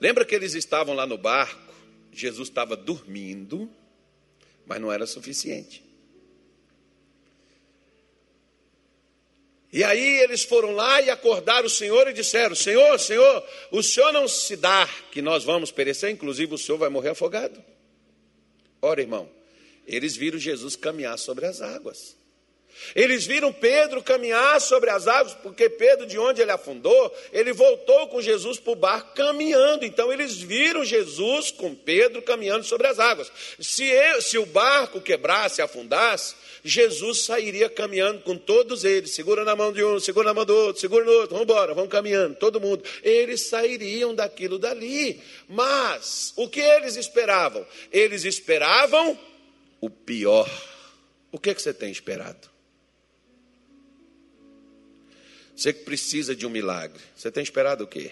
Lembra 0.01 0.25
que 0.25 0.35
eles 0.35 0.55
estavam 0.55 0.95
lá 0.95 1.07
no 1.07 1.19
barco, 1.19 1.75
Jesus 2.11 2.49
estava 2.49 2.75
dormindo, 2.75 3.71
mas 4.65 4.81
não 4.81 4.91
era 4.91 5.07
suficiente. 5.07 5.86
E 9.73 9.83
aí 9.83 10.21
eles 10.21 10.45
foram 10.45 10.73
lá 10.73 11.01
e 11.03 11.11
acordaram 11.11 11.67
o 11.67 11.71
Senhor 11.71 12.09
e 12.09 12.13
disseram: 12.13 12.55
Senhor, 12.55 12.99
Senhor, 12.99 13.45
o 13.71 13.83
Senhor 13.83 14.13
não 14.13 14.29
se 14.29 14.57
dá 14.57 14.89
que 15.11 15.21
nós 15.21 15.45
vamos 15.45 15.71
perecer, 15.71 16.11
inclusive 16.11 16.55
o 16.55 16.59
Senhor 16.59 16.79
vai 16.79 16.89
morrer 16.89 17.11
afogado. 17.11 17.63
Ora, 18.81 19.01
irmão, 19.01 19.29
eles 19.87 20.17
viram 20.17 20.39
Jesus 20.39 20.77
caminhar 20.77 21.19
sobre 21.19 21.47
as 21.47 21.61
águas. 21.61 22.17
Eles 22.95 23.27
viram 23.27 23.53
Pedro 23.53 24.03
caminhar 24.03 24.61
sobre 24.61 24.91
as 24.91 25.07
águas, 25.07 25.35
porque 25.35 25.69
Pedro, 25.69 26.07
de 26.07 26.19
onde 26.19 26.41
ele 26.41 26.51
afundou, 26.51 27.15
ele 27.33 27.53
voltou 27.53 28.09
com 28.09 28.21
Jesus 28.21 28.59
para 28.59 28.73
o 28.73 28.77
barco 28.77 29.15
caminhando. 29.15 29.85
Então, 29.85 30.13
eles 30.13 30.37
viram 30.37 30.85
Jesus 30.85 31.51
com 31.51 31.75
Pedro 31.75 32.23
caminhando 32.23 32.65
sobre 32.65 32.87
as 32.87 32.99
águas. 32.99 33.31
Se, 33.61 33.91
se 34.21 34.39
o 34.39 34.47
barco 34.47 35.01
quebrasse, 35.01 35.61
afundasse, 35.61 36.35
Jesus 36.65 37.23
sairia 37.23 37.69
caminhando 37.69 38.23
com 38.23 38.37
todos 38.37 38.85
eles. 38.85 39.13
Segura 39.13 39.45
na 39.45 39.55
mão 39.55 39.73
de 39.73 39.85
um, 39.85 40.01
segura 40.01 40.27
na 40.27 40.35
mão 40.35 40.45
do 40.45 40.55
outro, 40.55 40.81
segura 40.81 41.05
no 41.05 41.13
outro, 41.13 41.31
vamos 41.31 41.45
embora, 41.45 41.75
vamos 41.75 41.91
caminhando, 41.91 42.35
todo 42.35 42.61
mundo. 42.61 42.83
Eles 43.03 43.49
sairiam 43.49 44.15
daquilo 44.15 44.59
dali. 44.59 45.21
Mas, 45.49 46.33
o 46.37 46.49
que 46.49 46.61
eles 46.61 46.97
esperavam? 46.97 47.65
Eles 47.93 48.25
esperavam 48.25 49.19
o 49.81 49.89
pior. 49.89 50.51
O 51.31 51.39
que, 51.39 51.51
é 51.51 51.55
que 51.55 51.63
você 51.63 51.73
tem 51.73 51.91
esperado? 51.91 52.56
Você 55.57 55.73
que 55.73 55.85
precisa 55.85 56.37
de 56.37 56.47
um 56.47 56.51
milagre, 56.51 57.01
você 57.17 57.31
tem 57.31 57.43
esperado 57.43 57.85
o 57.85 57.87
quê? 57.87 58.11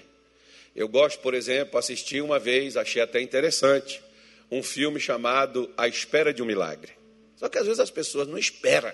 Eu 0.74 0.88
gosto, 0.88 1.20
por 1.20 1.34
exemplo, 1.34 1.78
assisti 1.78 2.20
uma 2.20 2.38
vez, 2.38 2.76
achei 2.76 3.02
até 3.02 3.20
interessante, 3.20 4.02
um 4.50 4.62
filme 4.62 4.98
chamado 4.98 5.72
A 5.76 5.86
Espera 5.86 6.32
de 6.32 6.42
um 6.42 6.46
Milagre. 6.46 6.92
Só 7.36 7.48
que 7.48 7.58
às 7.58 7.66
vezes 7.66 7.80
as 7.80 7.90
pessoas 7.90 8.26
não 8.26 8.38
esperam. 8.38 8.92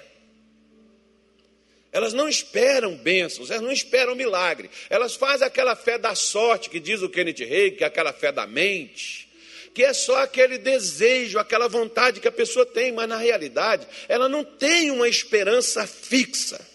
Elas 1.93 2.13
não 2.13 2.29
esperam 2.29 2.97
bênçãos, 2.97 3.51
elas 3.51 3.63
não 3.63 3.73
esperam 3.73 4.15
milagre. 4.15 4.71
Elas 4.89 5.17
fazem 5.17 5.47
aquela 5.47 5.75
fé 5.75 5.99
da 5.99 6.15
sorte, 6.15 6.71
que 6.71 6.79
diz 6.79 7.03
o 7.03 7.09
Kenneth 7.09 7.45
Reagan, 7.45 7.77
que 7.77 7.85
é 7.85 7.87
aquela 7.87 8.13
fé 8.13 8.31
da 8.31 8.47
mente, 8.47 9.29
que 9.75 9.83
é 9.83 9.93
só 9.93 10.23
aquele 10.23 10.57
desejo, 10.57 11.39
aquela 11.39 11.69
vontade 11.69 12.21
que 12.21 12.29
a 12.29 12.33
pessoa 12.33 12.65
tem, 12.65 12.93
mas 12.93 13.09
na 13.09 13.17
realidade 13.17 13.87
ela 14.09 14.29
não 14.29 14.45
tem 14.45 14.91
uma 14.91 15.09
esperança 15.09 15.85
fixa. 15.85 16.70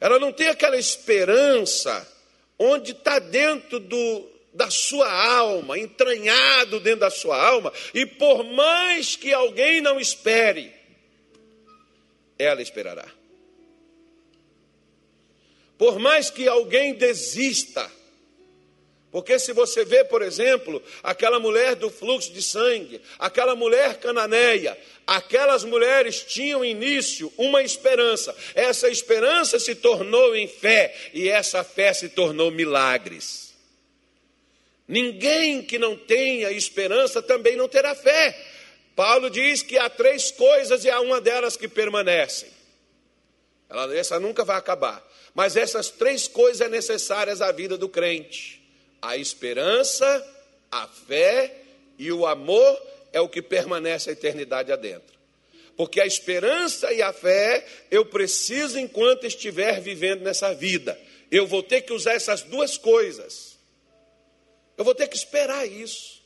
Ela 0.00 0.18
não 0.18 0.32
tem 0.32 0.48
aquela 0.48 0.76
esperança 0.76 2.06
onde 2.58 2.92
está 2.92 3.18
dentro 3.18 3.78
do, 3.80 4.28
da 4.52 4.70
sua 4.70 5.10
alma, 5.10 5.78
entranhado 5.78 6.80
dentro 6.80 7.00
da 7.00 7.10
sua 7.10 7.40
alma, 7.40 7.72
e 7.94 8.04
por 8.04 8.44
mais 8.44 9.16
que 9.16 9.32
alguém 9.32 9.80
não 9.80 10.00
espere, 10.00 10.72
ela 12.38 12.62
esperará. 12.62 13.06
Por 15.76 15.98
mais 16.00 16.28
que 16.28 16.48
alguém 16.48 16.94
desista, 16.94 17.88
Porque 19.10 19.38
se 19.38 19.52
você 19.54 19.84
vê, 19.84 20.04
por 20.04 20.20
exemplo, 20.20 20.82
aquela 21.02 21.38
mulher 21.38 21.74
do 21.74 21.88
fluxo 21.88 22.30
de 22.30 22.42
sangue, 22.42 23.00
aquela 23.18 23.56
mulher 23.56 23.96
cananeia, 23.96 24.76
aquelas 25.06 25.64
mulheres 25.64 26.22
tinham 26.22 26.62
início 26.62 27.32
uma 27.38 27.62
esperança. 27.62 28.36
Essa 28.54 28.88
esperança 28.88 29.58
se 29.58 29.74
tornou 29.74 30.36
em 30.36 30.46
fé 30.46 30.94
e 31.14 31.26
essa 31.28 31.64
fé 31.64 31.94
se 31.94 32.10
tornou 32.10 32.50
milagres. 32.50 33.54
Ninguém 34.86 35.62
que 35.62 35.78
não 35.78 35.96
tenha 35.96 36.50
esperança 36.50 37.22
também 37.22 37.56
não 37.56 37.68
terá 37.68 37.94
fé. 37.94 38.38
Paulo 38.94 39.30
diz 39.30 39.62
que 39.62 39.78
há 39.78 39.88
três 39.88 40.30
coisas 40.30 40.84
e 40.84 40.90
há 40.90 41.00
uma 41.00 41.20
delas 41.20 41.56
que 41.56 41.68
permanecem. 41.68 42.50
Ela, 43.70 43.96
essa 43.96 44.20
nunca 44.20 44.44
vai 44.44 44.56
acabar. 44.56 45.06
Mas 45.34 45.56
essas 45.56 45.88
três 45.88 46.28
coisas 46.28 46.60
é 46.60 46.68
necessárias 46.68 47.40
à 47.40 47.52
vida 47.52 47.78
do 47.78 47.88
crente 47.88 48.57
a 49.00 49.16
esperança, 49.16 50.26
a 50.70 50.86
fé 50.86 51.54
e 51.98 52.12
o 52.12 52.26
amor 52.26 52.82
é 53.12 53.20
o 53.20 53.28
que 53.28 53.42
permanece 53.42 54.10
a 54.10 54.12
eternidade 54.12 54.72
adentro. 54.72 55.18
Porque 55.76 56.00
a 56.00 56.06
esperança 56.06 56.92
e 56.92 57.00
a 57.00 57.12
fé 57.12 57.64
eu 57.90 58.04
preciso 58.04 58.78
enquanto 58.78 59.26
estiver 59.26 59.80
vivendo 59.80 60.22
nessa 60.22 60.52
vida. 60.52 60.98
Eu 61.30 61.46
vou 61.46 61.62
ter 61.62 61.82
que 61.82 61.92
usar 61.92 62.14
essas 62.14 62.42
duas 62.42 62.76
coisas. 62.76 63.56
Eu 64.76 64.84
vou 64.84 64.94
ter 64.94 65.06
que 65.06 65.16
esperar 65.16 65.66
isso. 65.66 66.17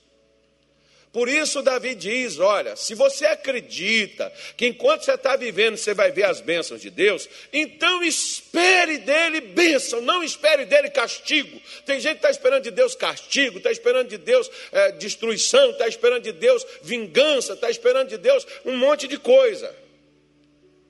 Por 1.12 1.28
isso, 1.28 1.60
Davi 1.60 1.94
diz: 1.94 2.38
olha, 2.38 2.74
se 2.74 2.94
você 2.94 3.26
acredita 3.26 4.32
que 4.56 4.66
enquanto 4.66 5.04
você 5.04 5.12
está 5.12 5.36
vivendo 5.36 5.76
você 5.76 5.92
vai 5.92 6.10
ver 6.10 6.24
as 6.24 6.40
bênçãos 6.40 6.80
de 6.80 6.88
Deus, 6.88 7.28
então 7.52 8.02
espere 8.02 8.96
dele 8.96 9.42
bênção, 9.42 10.00
não 10.00 10.24
espere 10.24 10.64
dele 10.64 10.88
castigo. 10.88 11.60
Tem 11.84 12.00
gente 12.00 12.12
que 12.12 12.18
está 12.18 12.30
esperando 12.30 12.62
de 12.62 12.70
Deus 12.70 12.94
castigo, 12.94 13.58
está 13.58 13.70
esperando 13.70 14.08
de 14.08 14.16
Deus 14.16 14.50
é, 14.72 14.92
destruição, 14.92 15.72
está 15.72 15.86
esperando 15.86 16.22
de 16.22 16.32
Deus 16.32 16.64
vingança, 16.80 17.52
está 17.52 17.68
esperando 17.68 18.08
de 18.08 18.16
Deus 18.16 18.46
um 18.64 18.74
monte 18.78 19.06
de 19.06 19.18
coisa. 19.18 19.74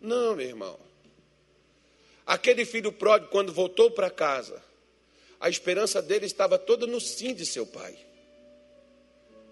Não, 0.00 0.36
meu 0.36 0.46
irmão. 0.46 0.78
Aquele 2.24 2.64
filho 2.64 2.92
pródigo, 2.92 3.32
quando 3.32 3.52
voltou 3.52 3.90
para 3.90 4.08
casa, 4.08 4.62
a 5.40 5.48
esperança 5.48 6.00
dele 6.00 6.26
estava 6.26 6.56
toda 6.56 6.86
no 6.86 7.00
sim 7.00 7.34
de 7.34 7.44
seu 7.44 7.66
pai. 7.66 8.11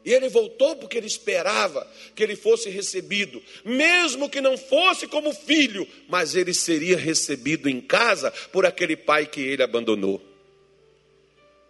E 0.04 0.12
ele 0.12 0.28
voltou 0.28 0.76
porque 0.76 0.96
ele 0.96 1.06
esperava 1.06 1.86
que 2.14 2.22
ele 2.22 2.34
fosse 2.34 2.70
recebido, 2.70 3.42
mesmo 3.64 4.30
que 4.30 4.40
não 4.40 4.56
fosse 4.56 5.06
como 5.06 5.32
filho, 5.34 5.86
mas 6.08 6.34
ele 6.34 6.54
seria 6.54 6.96
recebido 6.96 7.68
em 7.68 7.80
casa 7.80 8.30
por 8.50 8.64
aquele 8.64 8.96
pai 8.96 9.26
que 9.26 9.40
ele 9.40 9.62
abandonou. 9.62 10.22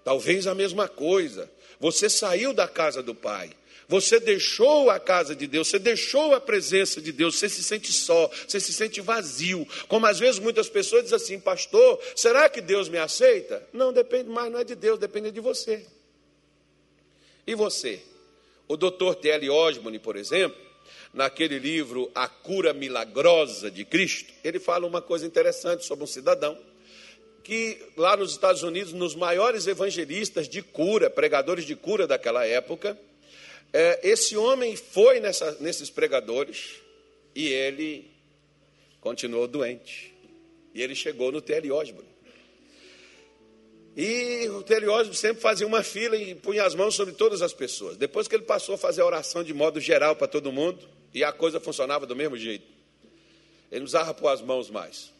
Talvez 0.05 0.47
a 0.47 0.55
mesma 0.55 0.89
coisa. 0.89 1.51
Você 1.81 2.11
saiu 2.11 2.53
da 2.53 2.69
casa 2.69 3.03
do 3.03 3.15
pai, 3.15 3.51
você 3.89 4.21
deixou 4.21 4.89
a 4.91 5.01
casa 5.01 5.35
de 5.35 5.47
Deus, 5.49 5.67
você 5.67 5.79
deixou 5.79 6.33
a 6.33 6.41
presença 6.41 7.01
de 7.01 7.11
Deus, 7.11 7.37
você 7.37 7.49
se 7.49 7.65
sente 7.65 7.93
só, 7.93 8.31
você 8.47 8.61
se 8.61 8.73
sente 8.73 9.01
vazio. 9.01 9.67
Como 9.89 10.07
às 10.07 10.19
vezes 10.19 10.39
muitas 10.39 10.69
pessoas 10.69 11.03
dizem 11.03 11.17
assim, 11.17 11.41
pastor, 11.41 12.01
será 12.15 12.49
que 12.49 12.61
Deus 12.61 12.89
me 12.89 12.99
aceita? 12.99 13.67
Não, 13.73 13.93
depende 13.93 14.29
mais, 14.29 14.53
não 14.53 14.61
é 14.61 14.65
de 14.65 14.77
Deus, 14.77 14.99
depende 14.99 15.33
de 15.33 15.41
você. 15.41 15.85
E 17.45 17.55
você? 17.57 18.01
O 18.71 18.77
doutor 18.77 19.17
T.L. 19.17 19.51
Osborne, 19.51 19.99
por 19.99 20.15
exemplo, 20.15 20.57
naquele 21.13 21.59
livro 21.59 22.09
A 22.15 22.29
Cura 22.29 22.73
Milagrosa 22.73 23.69
de 23.69 23.85
Cristo, 23.85 24.33
ele 24.45 24.61
fala 24.61 24.87
uma 24.87 25.03
coisa 25.03 25.27
interessante 25.27 25.85
sobre 25.85 26.05
um 26.05 26.07
cidadão 26.07 26.57
que 27.43 27.83
lá 27.97 28.17
nos 28.17 28.31
Estados 28.31 28.63
Unidos, 28.63 28.93
nos 28.93 29.17
maiores 29.17 29.67
evangelistas 29.67 30.49
de 30.49 30.63
cura, 30.63 31.11
pregadores 31.11 31.65
de 31.65 31.75
cura 31.75 32.07
daquela 32.07 32.47
época, 32.47 32.97
é, 33.73 34.09
esse 34.09 34.37
homem 34.37 34.77
foi 34.77 35.19
nessa, 35.19 35.57
nesses 35.59 35.91
pregadores 35.91 36.77
e 37.35 37.49
ele 37.49 38.09
continuou 39.01 39.49
doente. 39.49 40.15
E 40.73 40.81
ele 40.81 40.95
chegou 40.95 41.33
no 41.33 41.41
T.L. 41.41 41.73
Osborne. 41.73 42.10
E 44.03 44.49
o 44.49 44.63
Teliósio 44.63 45.13
sempre 45.13 45.43
fazia 45.43 45.67
uma 45.67 45.83
fila 45.83 46.17
e 46.17 46.35
punha 46.35 46.65
as 46.65 46.75
mãos 46.75 46.95
sobre 46.95 47.13
todas 47.13 47.43
as 47.43 47.53
pessoas. 47.53 47.99
Depois 47.99 48.27
que 48.27 48.35
ele 48.35 48.45
passou 48.45 48.75
a 48.75 48.79
fazer 48.79 49.03
a 49.03 49.05
oração 49.05 49.45
de 49.45 49.53
modo 49.53 49.79
geral 49.79 50.17
para 50.17 50.27
todo 50.27 50.51
mundo, 50.51 50.89
e 51.13 51.23
a 51.23 51.31
coisa 51.33 51.61
funcionava 51.61 52.07
do 52.07 52.17
mesmo 52.17 52.35
jeito. 52.35 52.65
Ele 53.71 53.85
usava 53.85 54.17
as 54.33 54.41
mãos 54.41 54.71
mais. 54.71 55.13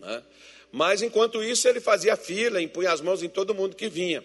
Né? 0.00 0.22
Mas 0.70 1.02
enquanto 1.02 1.42
isso, 1.42 1.66
ele 1.66 1.80
fazia 1.80 2.14
fila, 2.14 2.62
impunha 2.62 2.92
as 2.92 3.00
mãos 3.00 3.24
em 3.24 3.28
todo 3.28 3.52
mundo 3.52 3.74
que 3.74 3.88
vinha. 3.88 4.22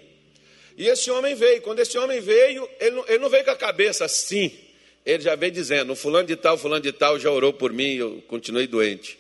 E 0.78 0.88
esse 0.88 1.10
homem 1.10 1.34
veio. 1.34 1.60
Quando 1.64 1.80
esse 1.80 1.98
homem 1.98 2.22
veio, 2.22 2.70
ele 2.80 2.98
não, 2.98 3.06
ele 3.08 3.18
não 3.18 3.30
veio 3.32 3.46
com 3.46 3.50
a 3.50 3.56
cabeça 3.56 4.06
assim. 4.06 4.56
Ele 5.04 5.24
já 5.24 5.36
veio 5.36 5.52
dizendo: 5.52 5.96
fulano 5.96 6.28
de 6.28 6.36
tal, 6.36 6.56
fulano 6.56 6.84
de 6.84 6.92
tal 6.92 7.18
já 7.18 7.32
orou 7.32 7.52
por 7.52 7.74
mim, 7.74 7.96
eu 7.96 8.24
continuei 8.28 8.68
doente 8.68 9.19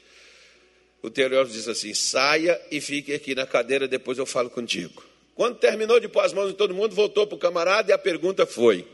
o 1.02 1.10
teólogo 1.10 1.52
diz 1.52 1.68
assim: 1.68 1.94
saia 1.94 2.60
e 2.70 2.82
fique 2.82 3.14
aqui 3.14 3.34
na 3.34 3.46
cadeira, 3.46 3.88
depois 3.88 4.18
eu 4.18 4.26
falo 4.26 4.50
contigo. 4.50 5.04
Quando 5.34 5.58
terminou 5.58 6.00
de 6.00 6.10
pôr 6.10 6.22
as 6.22 6.34
mãos 6.34 6.52
em 6.52 6.54
todo 6.54 6.74
mundo, 6.74 6.94
voltou 6.94 7.26
para 7.26 7.36
o 7.36 7.40
camarada 7.40 7.92
e 7.92 7.94
a 7.94 7.98
pergunta 7.98 8.46
foi: 8.46 8.86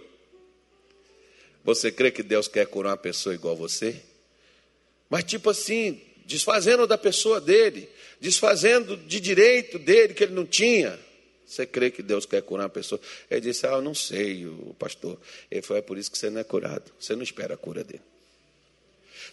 Você 1.63 1.91
crê 1.91 2.11
que 2.11 2.21
Deus 2.21 2.47
quer 2.47 2.67
curar 2.67 2.91
uma 2.91 2.97
pessoa 2.97 3.33
igual 3.33 3.55
você? 3.55 3.99
Mas, 5.09 5.23
tipo 5.23 5.49
assim, 5.49 5.99
desfazendo 6.25 6.85
da 6.85 6.97
pessoa 6.97 7.41
dele, 7.41 7.89
desfazendo 8.19 8.95
de 8.95 9.19
direito 9.19 9.79
dele 9.79 10.13
que 10.13 10.23
ele 10.23 10.33
não 10.33 10.45
tinha. 10.45 10.99
Você 11.45 11.65
crê 11.65 11.91
que 11.91 12.01
Deus 12.01 12.25
quer 12.25 12.41
curar 12.41 12.63
uma 12.63 12.69
pessoa? 12.69 13.01
Ele 13.29 13.41
disse: 13.41 13.65
Ah, 13.65 13.71
eu 13.71 13.81
não 13.81 13.95
sei, 13.95 14.45
o 14.45 14.75
pastor. 14.77 15.19
Ele 15.49 15.63
falou: 15.63 15.79
É 15.79 15.81
por 15.81 15.97
isso 15.97 16.11
que 16.11 16.17
você 16.17 16.29
não 16.29 16.41
é 16.41 16.43
curado. 16.43 16.91
Você 16.99 17.15
não 17.15 17.23
espera 17.23 17.55
a 17.55 17.57
cura 17.57 17.83
dele. 17.83 18.03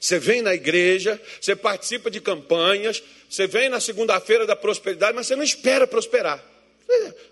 Você 0.01 0.19
vem 0.19 0.43
na 0.43 0.55
igreja, 0.55 1.21
você 1.41 1.55
participa 1.55 2.11
de 2.11 2.21
campanhas, 2.21 3.03
você 3.29 3.47
vem 3.47 3.69
na 3.69 3.81
segunda-feira 3.81 4.47
da 4.47 4.57
prosperidade, 4.57 5.15
mas 5.15 5.27
você 5.27 5.37
não 5.37 5.43
espera 5.43 5.87
prosperar. 5.87 6.45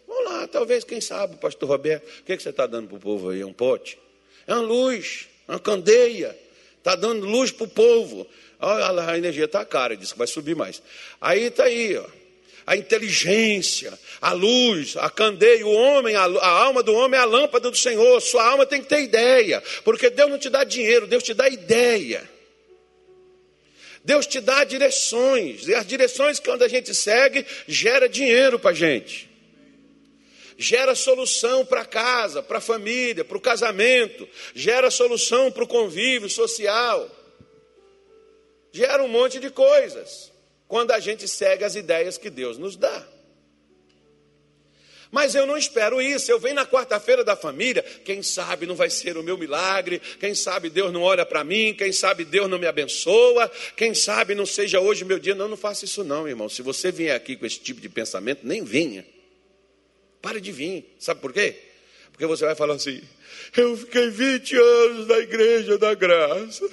Vamos 0.06 0.24
lá, 0.24 0.46
talvez, 0.48 0.84
quem 0.84 1.00
sabe, 1.00 1.36
pastor 1.36 1.68
Roberto, 1.68 2.04
o 2.20 2.24
que, 2.24 2.32
é 2.32 2.36
que 2.36 2.42
você 2.42 2.50
está 2.50 2.66
dando 2.66 2.88
para 2.88 2.96
o 2.96 3.00
povo 3.00 3.30
aí? 3.30 3.44
Um 3.44 3.52
pote? 3.52 3.98
É 4.46 4.54
uma 4.54 4.62
luz, 4.62 5.28
uma 5.46 5.58
candeia. 5.58 6.36
Está 6.78 6.96
dando 6.96 7.26
luz 7.26 7.50
para 7.50 7.64
o 7.64 7.68
povo. 7.68 8.26
Olha, 8.58 9.10
a 9.10 9.18
energia 9.18 9.44
está 9.44 9.64
cara, 9.64 9.96
diz 9.96 10.12
que 10.12 10.18
vai 10.18 10.26
subir 10.26 10.56
mais. 10.56 10.82
Aí 11.20 11.44
está 11.44 11.64
aí, 11.64 11.96
ó. 11.96 12.06
A 12.66 12.76
inteligência, 12.76 13.98
a 14.20 14.32
luz, 14.32 14.96
a 14.96 15.10
candeia, 15.10 15.66
o 15.66 15.72
homem, 15.72 16.14
a, 16.14 16.24
a 16.24 16.48
alma 16.48 16.82
do 16.82 16.94
homem 16.94 17.18
é 17.18 17.22
a 17.22 17.26
lâmpada 17.26 17.70
do 17.70 17.76
Senhor. 17.76 18.20
Sua 18.20 18.46
alma 18.46 18.64
tem 18.64 18.80
que 18.80 18.88
ter 18.88 19.02
ideia, 19.02 19.62
porque 19.84 20.08
Deus 20.08 20.30
não 20.30 20.38
te 20.38 20.48
dá 20.48 20.62
dinheiro, 20.62 21.06
Deus 21.06 21.22
te 21.22 21.34
dá 21.34 21.48
ideia. 21.48 22.28
Deus 24.04 24.26
te 24.26 24.40
dá 24.40 24.64
direções, 24.64 25.68
e 25.68 25.74
as 25.74 25.86
direções 25.86 26.38
que 26.38 26.48
quando 26.48 26.62
a 26.62 26.68
gente 26.68 26.94
segue, 26.94 27.44
gera 27.68 28.08
dinheiro 28.08 28.58
para 28.58 28.70
a 28.70 28.74
gente. 28.74 29.28
Gera 30.56 30.94
solução 30.94 31.64
para 31.64 31.84
casa, 31.84 32.42
para 32.42 32.58
a 32.58 32.62
família, 32.62 33.24
para 33.24 33.36
o 33.36 33.40
casamento, 33.40 34.28
gera 34.54 34.90
solução 34.90 35.50
para 35.50 35.64
o 35.64 35.68
convívio 35.68 36.28
social, 36.28 37.10
gera 38.72 39.02
um 39.02 39.08
monte 39.08 39.38
de 39.38 39.50
coisas, 39.50 40.30
quando 40.68 40.92
a 40.92 41.00
gente 41.00 41.26
segue 41.26 41.64
as 41.64 41.74
ideias 41.74 42.18
que 42.18 42.30
Deus 42.30 42.58
nos 42.58 42.76
dá. 42.76 43.06
Mas 45.10 45.34
eu 45.34 45.44
não 45.46 45.56
espero 45.56 46.00
isso. 46.00 46.30
Eu 46.30 46.38
venho 46.38 46.54
na 46.54 46.66
quarta-feira 46.66 47.24
da 47.24 47.34
família, 47.34 47.82
quem 48.04 48.22
sabe 48.22 48.66
não 48.66 48.76
vai 48.76 48.88
ser 48.88 49.16
o 49.16 49.22
meu 49.22 49.36
milagre, 49.36 50.00
quem 50.20 50.34
sabe 50.34 50.70
Deus 50.70 50.92
não 50.92 51.02
olha 51.02 51.26
para 51.26 51.42
mim, 51.42 51.74
quem 51.74 51.92
sabe 51.92 52.24
Deus 52.24 52.48
não 52.48 52.58
me 52.58 52.66
abençoa, 52.66 53.50
quem 53.76 53.94
sabe 53.94 54.34
não 54.34 54.46
seja 54.46 54.80
hoje 54.80 55.04
meu 55.04 55.18
dia. 55.18 55.34
Não, 55.34 55.48
não 55.48 55.56
faça 55.56 55.84
isso 55.84 56.04
não, 56.04 56.28
irmão. 56.28 56.48
Se 56.48 56.62
você 56.62 56.92
vier 56.92 57.16
aqui 57.16 57.36
com 57.36 57.44
esse 57.44 57.58
tipo 57.58 57.80
de 57.80 57.88
pensamento, 57.88 58.46
nem 58.46 58.62
venha. 58.62 59.04
Pare 60.22 60.40
de 60.40 60.52
vir. 60.52 60.94
Sabe 60.98 61.20
por 61.20 61.32
quê? 61.32 61.56
Porque 62.12 62.26
você 62.26 62.44
vai 62.44 62.54
falar 62.54 62.74
assim: 62.74 63.00
eu 63.56 63.76
fiquei 63.76 64.10
20 64.10 64.56
anos 64.56 65.06
na 65.08 65.18
igreja 65.18 65.78
da 65.78 65.94
graça. 65.94 66.68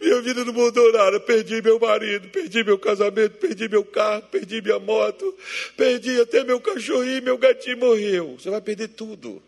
Minha 0.00 0.22
vida 0.22 0.44
não 0.44 0.52
mudou 0.52 0.92
nada. 0.92 1.18
Perdi 1.18 1.60
meu 1.60 1.78
marido, 1.78 2.28
perdi 2.28 2.62
meu 2.62 2.78
casamento, 2.78 3.36
perdi 3.38 3.68
meu 3.68 3.84
carro, 3.84 4.22
perdi 4.30 4.62
minha 4.62 4.78
moto, 4.78 5.36
perdi 5.76 6.20
até 6.20 6.44
meu 6.44 6.60
cachorrinho, 6.60 7.22
meu 7.22 7.38
gatinho 7.38 7.78
morreu. 7.78 8.36
Você 8.38 8.50
vai 8.50 8.60
perder 8.60 8.88
tudo. 8.88 9.42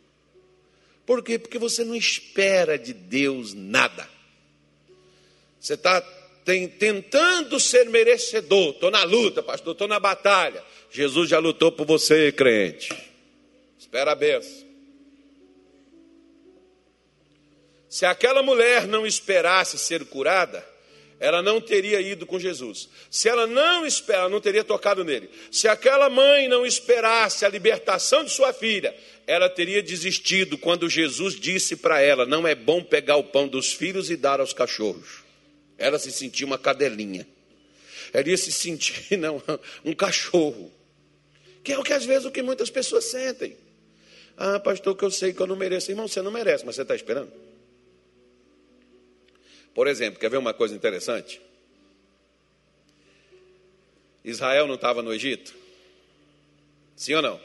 Por 1.06 1.22
quê? 1.22 1.38
Porque 1.38 1.58
você 1.58 1.84
não 1.84 1.94
espera 1.94 2.78
de 2.78 2.92
Deus 2.92 3.54
nada. 3.54 4.08
Você 5.58 5.74
está 5.74 6.00
tentando 6.78 7.60
ser 7.60 7.88
merecedor. 7.88 8.70
Estou 8.70 8.90
na 8.90 9.04
luta, 9.04 9.42
pastor, 9.42 9.72
estou 9.72 9.86
na 9.86 10.00
batalha. 10.00 10.62
Jesus 10.90 11.28
já 11.28 11.38
lutou 11.38 11.70
por 11.70 11.86
você, 11.86 12.32
crente. 12.32 12.92
Espera 13.78 14.12
a 14.12 14.14
benção. 14.14 14.69
Se 17.90 18.06
aquela 18.06 18.40
mulher 18.40 18.86
não 18.86 19.04
esperasse 19.04 19.76
ser 19.76 20.04
curada, 20.04 20.64
ela 21.18 21.42
não 21.42 21.60
teria 21.60 22.00
ido 22.00 22.24
com 22.24 22.38
Jesus. 22.38 22.88
Se 23.10 23.28
ela 23.28 23.48
não 23.48 23.84
espera, 23.84 24.28
não 24.28 24.40
teria 24.40 24.62
tocado 24.62 25.04
nele. 25.04 25.28
Se 25.50 25.66
aquela 25.66 26.08
mãe 26.08 26.46
não 26.46 26.64
esperasse 26.64 27.44
a 27.44 27.48
libertação 27.48 28.22
de 28.22 28.30
sua 28.30 28.52
filha, 28.52 28.96
ela 29.26 29.50
teria 29.50 29.82
desistido 29.82 30.56
quando 30.56 30.88
Jesus 30.88 31.34
disse 31.34 31.74
para 31.74 32.00
ela: 32.00 32.24
Não 32.24 32.46
é 32.46 32.54
bom 32.54 32.80
pegar 32.80 33.16
o 33.16 33.24
pão 33.24 33.48
dos 33.48 33.72
filhos 33.72 34.08
e 34.08 34.16
dar 34.16 34.38
aos 34.38 34.52
cachorros. 34.52 35.24
Ela 35.76 35.98
se 35.98 36.12
sentia 36.12 36.46
uma 36.46 36.58
cadelinha. 36.58 37.26
Ela 38.12 38.28
ia 38.28 38.36
se 38.36 38.52
sentir 38.52 39.16
não, 39.18 39.42
um 39.84 39.92
cachorro. 39.92 40.72
Que 41.64 41.72
é 41.72 41.78
o 41.78 41.82
que 41.82 41.92
às 41.92 42.04
vezes 42.04 42.24
o 42.24 42.30
que 42.30 42.40
muitas 42.40 42.70
pessoas 42.70 43.06
sentem. 43.06 43.56
Ah, 44.36 44.60
pastor, 44.60 44.96
que 44.96 45.04
eu 45.04 45.10
sei 45.10 45.32
que 45.32 45.40
eu 45.40 45.46
não 45.48 45.56
mereço. 45.56 45.90
Irmão, 45.90 46.06
você 46.06 46.22
não 46.22 46.30
merece, 46.30 46.64
mas 46.64 46.76
você 46.76 46.82
está 46.82 46.94
esperando. 46.94 47.49
Por 49.74 49.86
exemplo, 49.86 50.18
quer 50.18 50.30
ver 50.30 50.36
uma 50.36 50.52
coisa 50.52 50.74
interessante? 50.74 51.40
Israel 54.24 54.66
não 54.66 54.74
estava 54.74 55.02
no 55.02 55.12
Egito? 55.12 55.54
Sim 56.96 57.14
ou 57.14 57.22
não? 57.22 57.40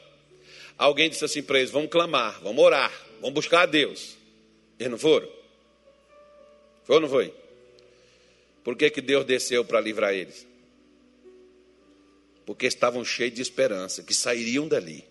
Alguém 0.77 1.09
disse 1.09 1.23
assim 1.23 1.41
para 1.41 1.59
eles: 1.59 1.71
vamos 1.71 1.89
clamar, 1.89 2.41
vamos 2.41 2.63
orar, 2.63 2.91
vamos 3.21 3.33
buscar 3.33 3.61
a 3.61 3.65
Deus. 3.65 4.17
Eles 4.77 4.91
não 4.91 4.97
foram? 4.97 5.29
Foi 6.83 6.95
ou 6.95 7.01
não 7.01 7.09
foi? 7.09 7.33
Por 8.63 8.75
que, 8.75 8.89
que 8.89 9.01
Deus 9.01 9.25
desceu 9.25 9.63
para 9.63 9.79
livrar 9.79 10.13
eles? 10.13 10.45
Porque 12.45 12.65
estavam 12.65 13.05
cheios 13.05 13.33
de 13.33 13.41
esperança, 13.41 14.03
que 14.03 14.13
sairiam 14.13 14.67
dali. 14.67 15.03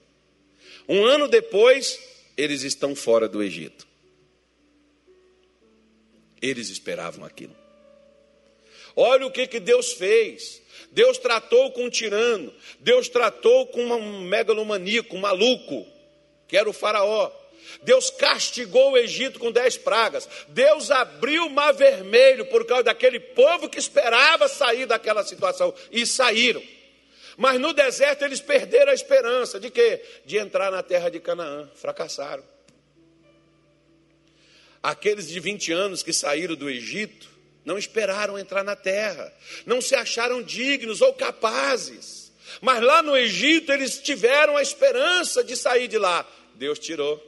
Um 0.88 1.04
ano 1.04 1.26
depois, 1.26 1.98
eles 2.36 2.62
estão 2.62 2.94
fora 2.94 3.28
do 3.28 3.42
Egito. 3.42 3.86
Eles 6.44 6.68
esperavam 6.68 7.24
aquilo. 7.24 7.56
Olha 8.94 9.26
o 9.26 9.30
que, 9.30 9.46
que 9.46 9.58
Deus 9.58 9.94
fez. 9.94 10.62
Deus 10.92 11.16
tratou 11.16 11.72
com 11.72 11.84
um 11.86 11.90
tirano, 11.90 12.52
Deus 12.80 13.08
tratou 13.08 13.66
com 13.68 13.82
um 13.82 14.20
megalomaníaco, 14.20 15.16
um 15.16 15.20
maluco, 15.20 15.86
que 16.46 16.56
era 16.56 16.68
o 16.68 16.72
faraó. 16.72 17.32
Deus 17.82 18.10
castigou 18.10 18.92
o 18.92 18.98
Egito 18.98 19.38
com 19.38 19.50
dez 19.50 19.78
pragas. 19.78 20.28
Deus 20.48 20.90
abriu 20.90 21.46
o 21.46 21.50
mar 21.50 21.72
vermelho 21.72 22.44
por 22.46 22.66
causa 22.66 22.84
daquele 22.84 23.18
povo 23.18 23.68
que 23.68 23.78
esperava 23.78 24.46
sair 24.46 24.84
daquela 24.84 25.24
situação. 25.24 25.74
E 25.90 26.06
saíram. 26.06 26.62
Mas 27.38 27.58
no 27.58 27.72
deserto 27.72 28.22
eles 28.22 28.40
perderam 28.40 28.92
a 28.92 28.94
esperança 28.94 29.58
de 29.58 29.70
quê? 29.70 30.04
De 30.26 30.36
entrar 30.36 30.70
na 30.70 30.82
terra 30.82 31.08
de 31.08 31.18
Canaã. 31.20 31.70
Fracassaram. 31.74 32.53
Aqueles 34.84 35.28
de 35.28 35.40
20 35.40 35.72
anos 35.72 36.02
que 36.02 36.12
saíram 36.12 36.54
do 36.54 36.68
Egito 36.68 37.26
não 37.64 37.78
esperaram 37.78 38.38
entrar 38.38 38.62
na 38.62 38.76
terra, 38.76 39.34
não 39.64 39.80
se 39.80 39.94
acharam 39.94 40.42
dignos 40.42 41.00
ou 41.00 41.14
capazes. 41.14 42.30
Mas 42.60 42.82
lá 42.82 43.02
no 43.02 43.16
Egito 43.16 43.72
eles 43.72 43.98
tiveram 43.98 44.58
a 44.58 44.60
esperança 44.60 45.42
de 45.42 45.56
sair 45.56 45.88
de 45.88 45.96
lá. 45.96 46.30
Deus 46.56 46.78
tirou. 46.78 47.18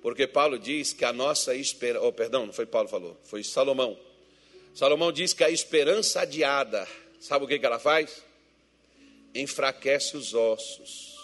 Porque 0.00 0.26
Paulo 0.26 0.58
diz 0.58 0.94
que 0.94 1.04
a 1.04 1.12
nossa 1.12 1.54
esperança, 1.54 2.06
oh, 2.06 2.12
perdão, 2.14 2.46
não 2.46 2.52
foi 2.54 2.64
Paulo 2.64 2.88
que 2.88 2.92
falou, 2.92 3.20
foi 3.22 3.44
Salomão. 3.44 4.00
Salomão 4.74 5.12
diz 5.12 5.34
que 5.34 5.44
a 5.44 5.50
esperança 5.50 6.22
adiada, 6.22 6.88
sabe 7.20 7.44
o 7.44 7.48
que, 7.48 7.58
que 7.58 7.66
ela 7.66 7.78
faz? 7.78 8.24
Enfraquece 9.34 10.16
os 10.16 10.32
ossos. 10.32 11.14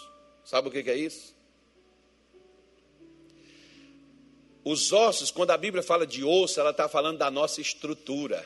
Sabe 0.45 0.67
o 0.67 0.71
que, 0.71 0.83
que 0.83 0.91
é 0.91 0.95
isso? 0.95 1.38
Os 4.63 4.91
ossos, 4.91 5.31
quando 5.31 5.51
a 5.51 5.57
Bíblia 5.57 5.81
fala 5.81 6.05
de 6.05 6.23
osso, 6.23 6.59
ela 6.59 6.71
está 6.71 6.87
falando 6.87 7.17
da 7.17 7.31
nossa 7.31 7.61
estrutura. 7.61 8.45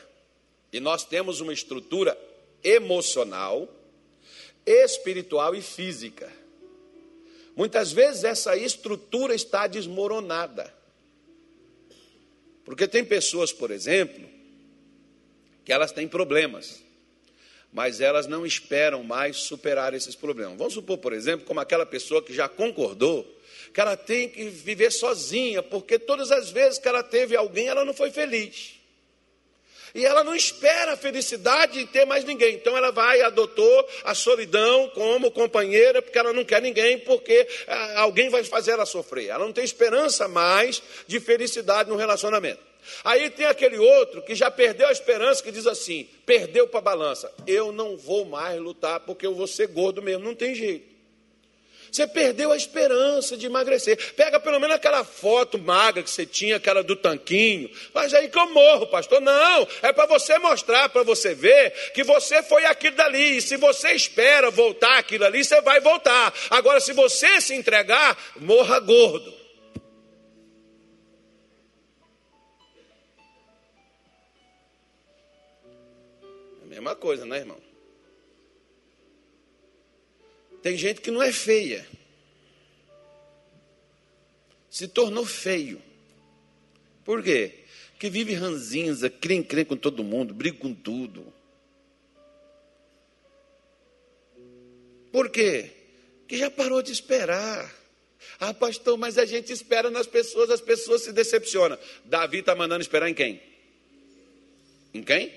E 0.72 0.80
nós 0.80 1.04
temos 1.04 1.40
uma 1.40 1.52
estrutura 1.52 2.18
emocional, 2.62 3.68
espiritual 4.64 5.54
e 5.54 5.62
física. 5.62 6.32
Muitas 7.56 7.92
vezes 7.92 8.24
essa 8.24 8.56
estrutura 8.56 9.34
está 9.34 9.66
desmoronada. 9.66 10.72
Porque 12.64 12.88
tem 12.88 13.04
pessoas, 13.04 13.52
por 13.52 13.70
exemplo, 13.70 14.26
que 15.64 15.72
elas 15.72 15.92
têm 15.92 16.08
problemas, 16.08 16.82
mas 17.72 18.00
elas 18.00 18.26
não 18.26 18.46
esperam 18.46 19.02
mais 19.02 19.36
superar 19.36 19.94
esses 19.94 20.14
problemas. 20.14 20.56
Vamos 20.56 20.74
supor, 20.74 20.98
por 20.98 21.12
exemplo, 21.12 21.46
como 21.46 21.60
aquela 21.60 21.84
pessoa 21.84 22.22
que 22.22 22.32
já 22.32 22.48
concordou 22.48 23.30
que 23.74 23.80
ela 23.80 23.96
tem 23.96 24.28
que 24.28 24.44
viver 24.44 24.92
sozinha, 24.92 25.60
porque 25.60 25.98
todas 25.98 26.30
as 26.30 26.48
vezes 26.48 26.78
que 26.78 26.86
ela 26.86 27.02
teve 27.02 27.34
alguém, 27.34 27.66
ela 27.66 27.84
não 27.84 27.92
foi 27.92 28.12
feliz. 28.12 28.74
E 29.92 30.06
ela 30.06 30.22
não 30.22 30.34
espera 30.34 30.92
a 30.92 30.96
felicidade 30.96 31.80
de 31.80 31.86
ter 31.86 32.04
mais 32.04 32.24
ninguém. 32.24 32.54
Então 32.54 32.76
ela 32.76 32.92
vai 32.92 33.18
e 33.18 33.22
adotou 33.22 33.88
a 34.04 34.14
solidão 34.14 34.88
como 34.90 35.30
companheira, 35.30 36.00
porque 36.00 36.16
ela 36.16 36.32
não 36.32 36.44
quer 36.44 36.62
ninguém, 36.62 37.00
porque 37.00 37.48
ah, 37.66 38.02
alguém 38.02 38.28
vai 38.28 38.44
fazer 38.44 38.70
ela 38.70 38.86
sofrer. 38.86 39.26
Ela 39.26 39.44
não 39.44 39.52
tem 39.52 39.64
esperança 39.64 40.28
mais 40.28 40.80
de 41.08 41.18
felicidade 41.18 41.90
no 41.90 41.96
relacionamento. 41.96 42.60
Aí 43.02 43.28
tem 43.30 43.46
aquele 43.46 43.78
outro 43.78 44.22
que 44.22 44.36
já 44.36 44.50
perdeu 44.52 44.86
a 44.86 44.92
esperança, 44.92 45.42
que 45.42 45.50
diz 45.50 45.66
assim: 45.66 46.08
perdeu 46.24 46.68
para 46.68 46.78
a 46.78 46.82
balança. 46.82 47.32
Eu 47.44 47.72
não 47.72 47.96
vou 47.96 48.24
mais 48.24 48.60
lutar 48.60 49.00
porque 49.00 49.26
eu 49.26 49.34
vou 49.34 49.48
ser 49.48 49.66
gordo 49.66 50.00
mesmo. 50.00 50.24
Não 50.24 50.34
tem 50.34 50.54
jeito. 50.54 50.93
Você 51.94 52.08
perdeu 52.08 52.50
a 52.50 52.56
esperança 52.56 53.36
de 53.36 53.46
emagrecer. 53.46 54.14
Pega 54.14 54.40
pelo 54.40 54.58
menos 54.58 54.74
aquela 54.74 55.04
foto 55.04 55.56
magra 55.56 56.02
que 56.02 56.10
você 56.10 56.26
tinha, 56.26 56.56
aquela 56.56 56.82
do 56.82 56.96
tanquinho. 56.96 57.70
Mas 57.94 58.12
aí 58.12 58.28
que 58.28 58.36
eu 58.36 58.52
morro, 58.52 58.88
pastor. 58.88 59.20
Não, 59.20 59.68
é 59.80 59.92
para 59.92 60.04
você 60.06 60.36
mostrar, 60.40 60.88
para 60.88 61.04
você 61.04 61.36
ver 61.36 61.70
que 61.92 62.02
você 62.02 62.42
foi 62.42 62.64
aquilo 62.64 62.96
dali. 62.96 63.36
E 63.36 63.40
se 63.40 63.56
você 63.56 63.92
espera 63.92 64.50
voltar 64.50 64.98
aquilo 64.98 65.24
ali, 65.24 65.44
você 65.44 65.60
vai 65.60 65.78
voltar. 65.78 66.34
Agora, 66.50 66.80
se 66.80 66.92
você 66.92 67.40
se 67.40 67.54
entregar, 67.54 68.18
morra 68.40 68.80
gordo. 68.80 69.32
É 76.60 76.64
a 76.64 76.66
mesma 76.66 76.96
coisa, 76.96 77.24
né, 77.24 77.36
irmão? 77.36 77.63
Tem 80.64 80.78
gente 80.78 81.02
que 81.02 81.10
não 81.10 81.22
é 81.22 81.30
feia. 81.30 81.86
Se 84.70 84.88
tornou 84.88 85.26
feio. 85.26 85.80
Por 87.04 87.22
quê? 87.22 87.52
Que 87.98 88.08
vive 88.08 88.32
ranzinza, 88.32 89.10
crê 89.10 89.42
crê 89.42 89.66
com 89.66 89.76
todo 89.76 90.02
mundo, 90.02 90.32
briga 90.32 90.56
com 90.56 90.72
tudo. 90.72 91.30
Por 95.12 95.28
quê? 95.28 95.70
Que 96.26 96.38
já 96.38 96.50
parou 96.50 96.80
de 96.80 96.92
esperar. 96.92 97.70
Ah, 98.40 98.54
pastor, 98.54 98.96
mas 98.96 99.18
a 99.18 99.26
gente 99.26 99.52
espera 99.52 99.90
nas 99.90 100.06
pessoas, 100.06 100.48
as 100.48 100.62
pessoas 100.62 101.02
se 101.02 101.12
decepcionam. 101.12 101.78
Davi 102.06 102.38
está 102.38 102.54
mandando 102.54 102.80
esperar 102.80 103.10
em 103.10 103.14
quem? 103.14 103.38
Em 104.94 105.02
quem? 105.02 105.30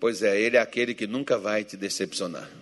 Pois 0.00 0.22
é, 0.22 0.40
ele 0.40 0.56
é 0.56 0.60
aquele 0.60 0.94
que 0.94 1.06
nunca 1.06 1.36
vai 1.36 1.64
te 1.64 1.76
decepcionar. 1.76 2.59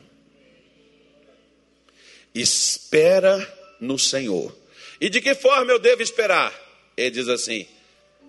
Espera 2.40 3.46
no 3.80 3.98
Senhor. 3.98 4.56
E 5.00 5.08
de 5.08 5.20
que 5.20 5.34
forma 5.34 5.72
eu 5.72 5.78
devo 5.78 6.02
esperar? 6.02 6.52
Ele 6.96 7.10
diz 7.10 7.28
assim: 7.28 7.66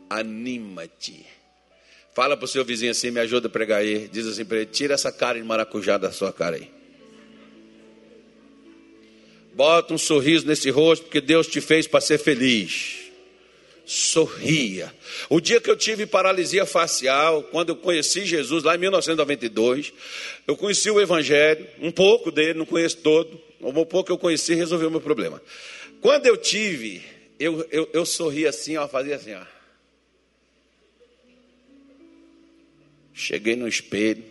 anima-te. 0.10 1.26
Fala 2.14 2.36
para 2.36 2.46
o 2.46 2.48
seu 2.48 2.66
vizinho 2.66 2.92
assim, 2.92 3.12
me 3.12 3.20
ajuda 3.20 3.48
a 3.48 3.52
pregar 3.52 3.82
aí. 3.82 4.08
Diz 4.08 4.28
assim 4.28 4.46
para 4.46 4.58
ele: 4.58 4.66
tira 4.68 4.94
essa 4.94 5.12
cara 5.12 5.40
de 5.40 5.46
maracujá 5.46 5.98
da 5.98 6.12
sua 6.12 6.34
cara 6.34 6.56
aí. 6.56 6.70
Bota 9.54 9.94
um 9.94 9.98
sorriso 9.98 10.48
nesse 10.48 10.70
rosto, 10.70 11.04
porque 11.04 11.20
Deus 11.20 11.48
te 11.48 11.60
fez 11.60 11.86
para 11.88 12.00
ser 12.00 12.18
feliz. 12.18 13.09
Sorria. 13.90 14.94
O 15.32 15.42
dia 15.42 15.60
que 15.60 15.68
eu 15.68 15.76
tive 15.76 16.06
paralisia 16.06 16.64
facial, 16.64 17.42
quando 17.42 17.70
eu 17.70 17.76
conheci 17.76 18.24
Jesus, 18.24 18.64
lá 18.64 18.76
em 18.76 18.78
1992, 18.78 19.92
eu 20.46 20.56
conheci 20.56 20.92
o 20.92 21.02
Evangelho, 21.02 21.68
um 21.82 21.90
pouco 21.90 22.30
dele, 22.30 22.60
não 22.60 22.68
conheço 22.68 22.98
todo. 22.98 23.42
Um 23.60 23.74
pouco 23.74 24.04
que 24.04 24.12
eu 24.12 24.18
conheci 24.20 24.54
resolveu 24.54 24.90
o 24.90 24.92
meu 24.92 25.02
problema. 25.02 25.42
Quando 26.02 26.28
eu 26.28 26.38
tive, 26.38 27.02
eu, 27.40 27.68
eu, 27.72 27.90
eu 27.92 28.04
assim, 28.48 28.78
ó, 28.78 28.88
fazia 28.88 29.16
assim, 29.16 29.34
ó. 29.34 29.42
Cheguei 33.12 33.56
no 33.56 33.68
espelho, 33.68 34.24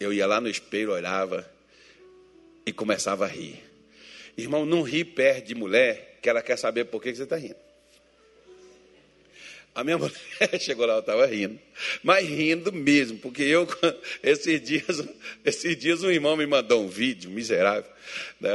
eu 0.00 0.10
ia 0.10 0.26
lá 0.26 0.40
no 0.40 0.48
espelho, 0.48 0.92
olhava 0.92 1.46
e 2.64 2.72
começava 2.72 3.26
a 3.26 3.28
rir. 3.28 3.62
Irmão, 4.38 4.64
não 4.64 4.80
ri 4.80 5.04
perto 5.04 5.48
de 5.48 5.54
mulher 5.54 6.18
que 6.22 6.30
ela 6.30 6.40
quer 6.40 6.56
saber 6.56 6.86
por 6.86 7.02
que 7.02 7.14
você 7.14 7.24
está 7.24 7.36
rindo. 7.36 7.73
A 9.74 9.82
minha 9.82 9.98
mulher 9.98 10.60
chegou 10.60 10.86
lá, 10.86 10.94
eu 10.94 11.00
estava 11.00 11.26
rindo, 11.26 11.58
mas 12.02 12.28
rindo 12.28 12.72
mesmo, 12.72 13.18
porque 13.18 13.42
eu, 13.42 13.66
esses 14.22 14.62
dias, 14.62 15.04
esses 15.44 15.76
dias 15.76 16.02
um 16.02 16.10
irmão 16.10 16.36
me 16.36 16.46
mandou 16.46 16.84
um 16.84 16.88
vídeo 16.88 17.30
miserável. 17.30 17.90
Né? 18.40 18.50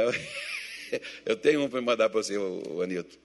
Eu 1.24 1.36
tenho 1.36 1.62
um 1.62 1.68
para 1.68 1.80
mandar 1.80 2.08
para 2.08 2.22
você, 2.22 2.36
o 2.36 2.80
Anilton. 2.82 3.16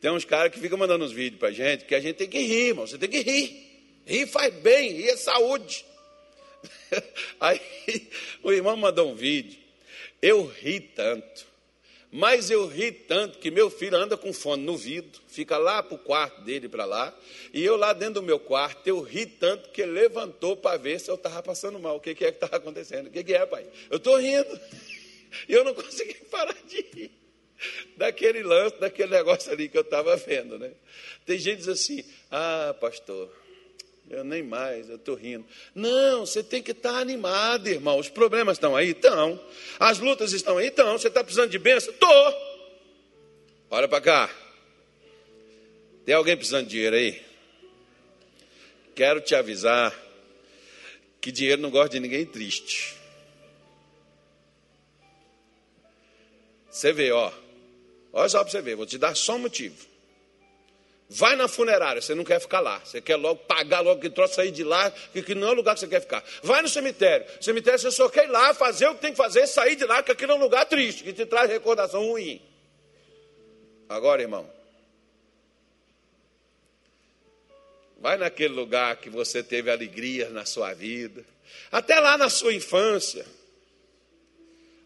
Tem 0.00 0.10
uns 0.10 0.24
caras 0.24 0.52
que 0.52 0.58
ficam 0.58 0.78
mandando 0.78 1.04
uns 1.04 1.12
vídeos 1.12 1.38
para 1.38 1.48
a 1.48 1.52
gente, 1.52 1.84
que 1.84 1.94
a 1.94 2.00
gente 2.00 2.16
tem 2.16 2.28
que 2.28 2.38
rir, 2.38 2.68
irmão, 2.68 2.86
você 2.86 2.96
tem 2.96 3.08
que 3.08 3.20
rir. 3.20 3.70
E 4.06 4.26
faz 4.26 4.52
bem, 4.54 5.00
e 5.00 5.08
é 5.08 5.16
saúde. 5.16 5.84
Aí 7.40 7.60
o 8.42 8.52
irmão 8.52 8.76
mandou 8.76 9.10
um 9.10 9.14
vídeo. 9.14 9.58
Eu 10.20 10.46
ri 10.46 10.80
tanto. 10.80 11.51
Mas 12.14 12.50
eu 12.50 12.66
ri 12.66 12.92
tanto 12.92 13.38
que 13.38 13.50
meu 13.50 13.70
filho 13.70 13.96
anda 13.96 14.18
com 14.18 14.34
fone 14.34 14.62
no 14.62 14.76
vidro, 14.76 15.18
fica 15.28 15.56
lá 15.56 15.82
para 15.82 15.94
o 15.94 15.98
quarto 15.98 16.42
dele 16.42 16.68
para 16.68 16.84
lá, 16.84 17.18
e 17.54 17.64
eu 17.64 17.74
lá 17.74 17.94
dentro 17.94 18.14
do 18.14 18.22
meu 18.22 18.38
quarto, 18.38 18.86
eu 18.86 19.00
ri 19.00 19.24
tanto 19.24 19.70
que 19.70 19.80
ele 19.80 19.92
levantou 19.92 20.54
para 20.54 20.76
ver 20.76 21.00
se 21.00 21.10
eu 21.10 21.14
estava 21.14 21.42
passando 21.42 21.78
mal. 21.78 21.96
O 21.96 22.00
que, 22.00 22.14
que 22.14 22.26
é 22.26 22.30
que 22.30 22.36
estava 22.36 22.56
acontecendo? 22.56 23.06
O 23.06 23.10
que, 23.10 23.24
que 23.24 23.32
é, 23.32 23.46
pai? 23.46 23.66
Eu 23.90 23.96
estou 23.96 24.16
rindo. 24.18 24.60
E 25.48 25.54
eu 25.54 25.64
não 25.64 25.72
consegui 25.72 26.12
parar 26.30 26.54
de 26.68 26.82
rir 26.94 27.10
daquele 27.96 28.42
lance, 28.42 28.78
daquele 28.78 29.12
negócio 29.12 29.50
ali 29.50 29.66
que 29.66 29.78
eu 29.78 29.82
estava 29.82 30.14
vendo. 30.16 30.58
Né? 30.58 30.72
Tem 31.24 31.38
gente 31.38 31.60
que 31.60 31.60
diz 31.60 31.68
assim: 31.68 32.04
ah, 32.30 32.76
pastor, 32.78 33.32
eu 34.10 34.24
nem 34.24 34.42
mais, 34.42 34.88
eu 34.88 34.96
estou 34.96 35.14
rindo. 35.14 35.44
Não, 35.74 36.26
você 36.26 36.42
tem 36.42 36.62
que 36.62 36.72
estar 36.72 36.92
tá 36.92 36.98
animado, 36.98 37.68
irmão. 37.68 37.98
Os 37.98 38.08
problemas 38.08 38.56
estão 38.56 38.76
aí? 38.76 38.90
Estão. 38.90 39.40
As 39.78 39.98
lutas 39.98 40.32
estão 40.32 40.58
aí? 40.58 40.68
Estão. 40.68 40.98
Você 40.98 41.08
está 41.08 41.24
precisando 41.24 41.50
de 41.50 41.58
bênção? 41.58 41.92
Estou. 41.92 42.34
Olha 43.70 43.88
para 43.88 44.00
cá. 44.00 44.30
Tem 46.04 46.14
alguém 46.14 46.36
precisando 46.36 46.64
de 46.64 46.72
dinheiro 46.72 46.96
aí? 46.96 47.22
Quero 48.94 49.20
te 49.20 49.34
avisar 49.34 49.98
que 51.20 51.32
dinheiro 51.32 51.62
não 51.62 51.70
gosta 51.70 51.90
de 51.90 52.00
ninguém 52.00 52.26
triste. 52.26 52.96
Você 56.68 56.92
vê, 56.92 57.12
ó. 57.12 57.32
Olha 58.12 58.28
só 58.28 58.42
para 58.42 58.50
você 58.50 58.60
ver, 58.60 58.76
vou 58.76 58.84
te 58.84 58.98
dar 58.98 59.14
só 59.14 59.36
um 59.36 59.40
motivo. 59.40 59.91
Vai 61.14 61.36
na 61.36 61.46
funerária, 61.46 62.00
você 62.00 62.14
não 62.14 62.24
quer 62.24 62.40
ficar 62.40 62.60
lá. 62.60 62.78
Você 62.78 62.98
quer 62.98 63.16
logo 63.16 63.40
pagar 63.40 63.80
logo 63.80 64.00
que 64.00 64.08
troço 64.08 64.34
sair 64.34 64.50
de 64.50 64.64
lá, 64.64 64.90
que, 65.12 65.22
que 65.22 65.34
não 65.34 65.48
é 65.48 65.50
o 65.50 65.54
lugar 65.54 65.74
que 65.74 65.80
você 65.80 65.86
quer 65.86 66.00
ficar. 66.00 66.24
Vai 66.42 66.62
no 66.62 66.68
cemitério. 66.68 67.26
Cemitério 67.38 67.78
você 67.78 67.90
só 67.90 68.08
quer 68.08 68.24
ir 68.24 68.30
lá, 68.30 68.54
fazer 68.54 68.86
o 68.86 68.94
que 68.94 69.02
tem 69.02 69.10
que 69.10 69.18
fazer, 69.18 69.46
sair 69.46 69.76
de 69.76 69.84
lá, 69.84 70.02
que 70.02 70.10
aquilo 70.10 70.32
é 70.32 70.34
um 70.36 70.40
lugar 70.40 70.64
triste, 70.64 71.04
que 71.04 71.12
te 71.12 71.26
traz 71.26 71.50
recordação 71.50 72.02
ruim. 72.02 72.40
Agora, 73.90 74.22
irmão, 74.22 74.50
vai 78.00 78.16
naquele 78.16 78.54
lugar 78.54 78.96
que 78.96 79.10
você 79.10 79.42
teve 79.42 79.70
alegria 79.70 80.30
na 80.30 80.46
sua 80.46 80.72
vida, 80.72 81.22
até 81.70 82.00
lá 82.00 82.16
na 82.16 82.30
sua 82.30 82.54
infância. 82.54 83.26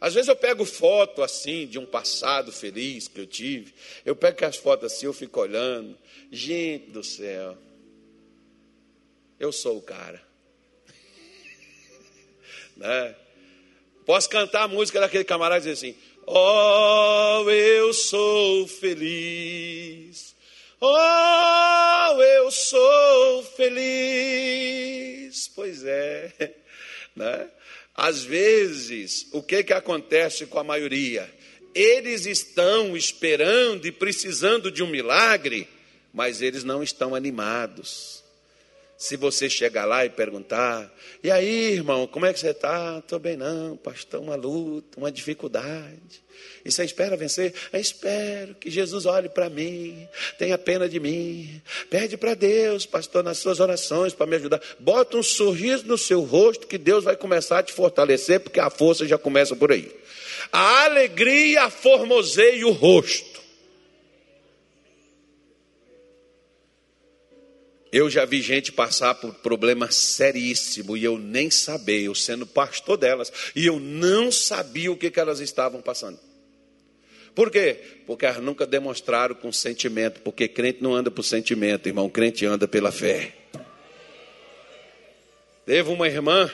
Às 0.00 0.14
vezes 0.14 0.28
eu 0.28 0.36
pego 0.36 0.64
foto 0.64 1.22
assim 1.22 1.66
de 1.66 1.78
um 1.78 1.86
passado 1.86 2.52
feliz 2.52 3.08
que 3.08 3.20
eu 3.20 3.26
tive. 3.26 3.72
Eu 4.04 4.14
pego 4.14 4.44
as 4.44 4.56
fotos 4.56 4.92
assim, 4.92 5.06
eu 5.06 5.12
fico 5.12 5.40
olhando. 5.40 5.96
Gente 6.30 6.90
do 6.90 7.02
céu. 7.02 7.56
Eu 9.40 9.52
sou 9.52 9.78
o 9.78 9.82
cara. 9.82 10.22
né? 12.76 13.16
Posso 14.04 14.28
cantar 14.28 14.62
a 14.64 14.68
música 14.68 15.00
daquele 15.00 15.24
camarada 15.24 15.58
e 15.58 15.72
dizer 15.72 15.72
assim: 15.72 15.98
Oh, 16.26 17.44
eu 17.50 17.92
sou 17.94 18.66
feliz. 18.68 20.34
Oh, 20.80 22.22
eu 22.22 22.50
sou 22.50 23.42
feliz. 23.56 25.46
Pois 25.48 25.84
é, 25.84 26.54
né? 27.16 27.50
Às 27.96 28.22
vezes, 28.22 29.26
o 29.32 29.42
que, 29.42 29.64
que 29.64 29.72
acontece 29.72 30.44
com 30.46 30.58
a 30.58 30.64
maioria? 30.64 31.32
Eles 31.74 32.26
estão 32.26 32.96
esperando 32.96 33.86
e 33.86 33.92
precisando 33.92 34.70
de 34.70 34.82
um 34.82 34.86
milagre, 34.86 35.66
mas 36.12 36.42
eles 36.42 36.62
não 36.62 36.82
estão 36.82 37.14
animados. 37.14 38.22
Se 38.96 39.16
você 39.16 39.50
chegar 39.50 39.84
lá 39.84 40.06
e 40.06 40.10
perguntar, 40.10 40.90
e 41.22 41.30
aí, 41.30 41.72
irmão, 41.72 42.06
como 42.06 42.24
é 42.24 42.32
que 42.32 42.40
você 42.40 42.50
está? 42.50 42.98
Estou 42.98 43.18
bem, 43.18 43.36
não, 43.36 43.76
pastor, 43.76 44.20
uma 44.20 44.36
luta, 44.36 44.98
uma 44.98 45.12
dificuldade. 45.12 46.24
E 46.64 46.72
você 46.72 46.84
espera 46.84 47.16
vencer? 47.16 47.54
Eu 47.72 47.80
espero 47.80 48.54
que 48.54 48.70
Jesus 48.70 49.06
olhe 49.06 49.28
para 49.28 49.48
mim, 49.48 50.06
tenha 50.38 50.56
pena 50.58 50.88
de 50.88 50.98
mim. 50.98 51.60
Pede 51.88 52.16
para 52.16 52.34
Deus, 52.34 52.86
pastor, 52.86 53.22
nas 53.22 53.38
suas 53.38 53.60
orações 53.60 54.14
para 54.14 54.26
me 54.26 54.36
ajudar. 54.36 54.60
Bota 54.78 55.16
um 55.16 55.22
sorriso 55.22 55.86
no 55.86 55.96
seu 55.98 56.22
rosto 56.22 56.66
que 56.66 56.78
Deus 56.78 57.04
vai 57.04 57.16
começar 57.16 57.60
a 57.60 57.62
te 57.62 57.72
fortalecer, 57.72 58.40
porque 58.40 58.60
a 58.60 58.70
força 58.70 59.06
já 59.06 59.18
começa 59.18 59.54
por 59.54 59.72
aí. 59.72 59.94
A 60.50 60.84
alegria 60.84 61.68
formoseia 61.70 62.66
o 62.66 62.72
rosto. 62.72 63.45
Eu 67.92 68.10
já 68.10 68.24
vi 68.24 68.42
gente 68.42 68.72
passar 68.72 69.14
por 69.14 69.32
problema 69.34 69.90
seríssimo 69.90 70.96
e 70.96 71.04
eu 71.04 71.18
nem 71.18 71.50
sabia, 71.50 72.02
eu 72.02 72.14
sendo 72.14 72.46
pastor 72.46 72.96
delas, 72.96 73.32
e 73.54 73.66
eu 73.66 73.78
não 73.78 74.32
sabia 74.32 74.90
o 74.90 74.96
que, 74.96 75.10
que 75.10 75.20
elas 75.20 75.40
estavam 75.40 75.80
passando. 75.80 76.18
Por 77.34 77.50
quê? 77.50 77.78
Porque 78.06 78.24
elas 78.24 78.42
nunca 78.42 78.66
demonstraram 78.66 79.34
com 79.34 79.52
sentimento, 79.52 80.20
porque 80.22 80.48
crente 80.48 80.82
não 80.82 80.94
anda 80.94 81.10
por 81.10 81.22
sentimento, 81.22 81.86
irmão, 81.86 82.08
crente 82.08 82.46
anda 82.46 82.66
pela 82.66 82.90
fé. 82.90 83.32
Teve 85.66 85.90
uma 85.90 86.08
irmã, 86.08 86.50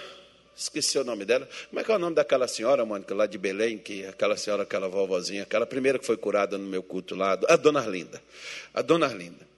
esqueci 0.57 0.99
o 0.99 1.05
nome 1.05 1.25
dela, 1.25 1.49
como 1.69 1.81
é 1.81 1.85
que 1.85 1.93
é 1.93 1.95
o 1.95 1.99
nome 1.99 2.17
daquela 2.17 2.49
senhora, 2.49 2.85
Mônica, 2.85 3.15
lá 3.15 3.27
de 3.27 3.39
Belém, 3.39 3.79
que 3.79 4.05
aquela 4.07 4.37
senhora, 4.37 4.65
aquela 4.65 4.89
vovozinha, 4.89 5.45
aquela 5.45 5.67
primeira 5.67 5.99
que 5.99 6.07
foi 6.07 6.17
curada 6.17 6.59
no 6.59 6.67
meu 6.67 6.83
culto 6.83 7.15
lá, 7.15 7.39
a 7.49 7.57
dona 7.57 7.79
Arlinda. 7.79 8.21
A 8.75 8.83
dona 8.83 9.07
Arlinda. 9.07 9.52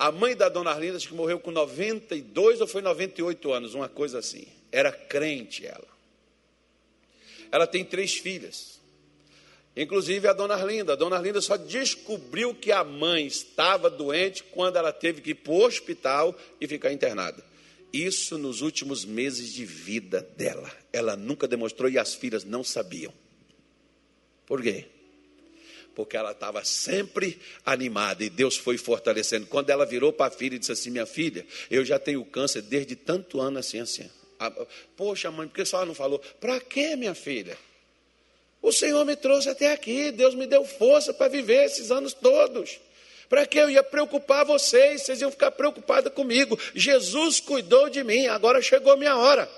A 0.00 0.10
mãe 0.10 0.34
da 0.34 0.48
dona 0.48 0.70
Arlinda, 0.70 0.96
acho 0.96 1.08
que 1.08 1.14
morreu 1.14 1.38
com 1.38 1.50
92 1.50 2.62
ou 2.62 2.66
foi 2.66 2.80
98 2.80 3.52
anos, 3.52 3.74
uma 3.74 3.86
coisa 3.86 4.18
assim. 4.18 4.46
Era 4.72 4.90
crente 4.90 5.66
ela. 5.66 5.86
Ela 7.52 7.66
tem 7.66 7.84
três 7.84 8.14
filhas. 8.14 8.80
Inclusive 9.76 10.26
a 10.26 10.32
dona 10.32 10.54
Arlinda. 10.54 10.94
A 10.94 10.96
dona 10.96 11.16
Arlinda 11.16 11.42
só 11.42 11.54
descobriu 11.58 12.54
que 12.54 12.72
a 12.72 12.82
mãe 12.82 13.26
estava 13.26 13.90
doente 13.90 14.42
quando 14.42 14.76
ela 14.76 14.90
teve 14.90 15.20
que 15.20 15.32
ir 15.32 15.34
para 15.34 15.52
o 15.52 15.66
hospital 15.66 16.34
e 16.58 16.66
ficar 16.66 16.90
internada. 16.94 17.44
Isso 17.92 18.38
nos 18.38 18.62
últimos 18.62 19.04
meses 19.04 19.52
de 19.52 19.66
vida 19.66 20.26
dela. 20.34 20.72
Ela 20.94 21.14
nunca 21.14 21.46
demonstrou 21.46 21.90
e 21.90 21.98
as 21.98 22.14
filhas 22.14 22.42
não 22.42 22.64
sabiam. 22.64 23.12
Por 24.46 24.62
quê? 24.62 24.86
Porque 25.94 26.16
ela 26.16 26.32
estava 26.32 26.64
sempre 26.64 27.38
animada 27.64 28.24
e 28.24 28.30
Deus 28.30 28.56
foi 28.56 28.78
fortalecendo. 28.78 29.46
Quando 29.46 29.70
ela 29.70 29.84
virou 29.84 30.12
para 30.12 30.32
a 30.32 30.36
filha 30.36 30.56
e 30.56 30.58
disse 30.58 30.72
assim: 30.72 30.90
Minha 30.90 31.06
filha, 31.06 31.46
eu 31.70 31.84
já 31.84 31.98
tenho 31.98 32.24
câncer 32.24 32.62
desde 32.62 32.96
tanto 32.96 33.40
ano 33.40 33.58
assim, 33.58 33.80
assim. 33.80 34.08
Poxa, 34.96 35.30
mãe, 35.30 35.46
por 35.46 35.54
que 35.54 35.62
a 35.62 35.66
senhora 35.66 35.86
não 35.86 35.94
falou? 35.94 36.18
Para 36.40 36.58
quê, 36.60 36.96
minha 36.96 37.14
filha? 37.14 37.56
O 38.62 38.72
Senhor 38.72 39.04
me 39.04 39.16
trouxe 39.16 39.48
até 39.48 39.72
aqui, 39.72 40.10
Deus 40.10 40.34
me 40.34 40.46
deu 40.46 40.64
força 40.64 41.14
para 41.14 41.28
viver 41.28 41.64
esses 41.64 41.90
anos 41.90 42.12
todos. 42.12 42.78
Para 43.28 43.46
que 43.46 43.58
eu 43.58 43.70
ia 43.70 43.82
preocupar 43.82 44.44
vocês, 44.44 45.02
vocês 45.02 45.20
iam 45.20 45.30
ficar 45.30 45.52
preocupados 45.52 46.12
comigo. 46.12 46.58
Jesus 46.74 47.40
cuidou 47.40 47.88
de 47.88 48.02
mim, 48.02 48.26
agora 48.26 48.60
chegou 48.60 48.96
minha 48.96 49.16
hora. 49.16 49.48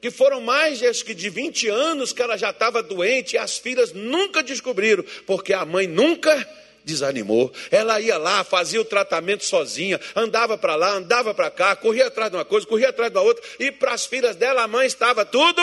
Que 0.00 0.10
foram 0.10 0.40
mais 0.40 0.82
acho 0.82 1.04
que 1.04 1.14
de 1.14 1.28
20 1.28 1.68
anos 1.68 2.12
que 2.12 2.22
ela 2.22 2.36
já 2.36 2.50
estava 2.50 2.82
doente 2.82 3.34
e 3.34 3.38
as 3.38 3.58
filhas 3.58 3.92
nunca 3.92 4.42
descobriram, 4.42 5.04
porque 5.26 5.52
a 5.52 5.64
mãe 5.64 5.86
nunca 5.86 6.46
desanimou. 6.84 7.52
Ela 7.70 8.00
ia 8.00 8.16
lá, 8.16 8.42
fazia 8.42 8.80
o 8.80 8.84
tratamento 8.84 9.44
sozinha, 9.44 10.00
andava 10.16 10.56
para 10.56 10.74
lá, 10.76 10.92
andava 10.92 11.34
para 11.34 11.50
cá, 11.50 11.76
corria 11.76 12.06
atrás 12.06 12.30
de 12.30 12.36
uma 12.36 12.44
coisa, 12.44 12.66
corria 12.66 12.88
atrás 12.88 13.12
da 13.12 13.20
outra, 13.20 13.44
e 13.58 13.70
para 13.70 13.92
as 13.92 14.06
filhas 14.06 14.36
dela, 14.36 14.62
a 14.62 14.68
mãe 14.68 14.86
estava 14.86 15.24
tudo. 15.24 15.62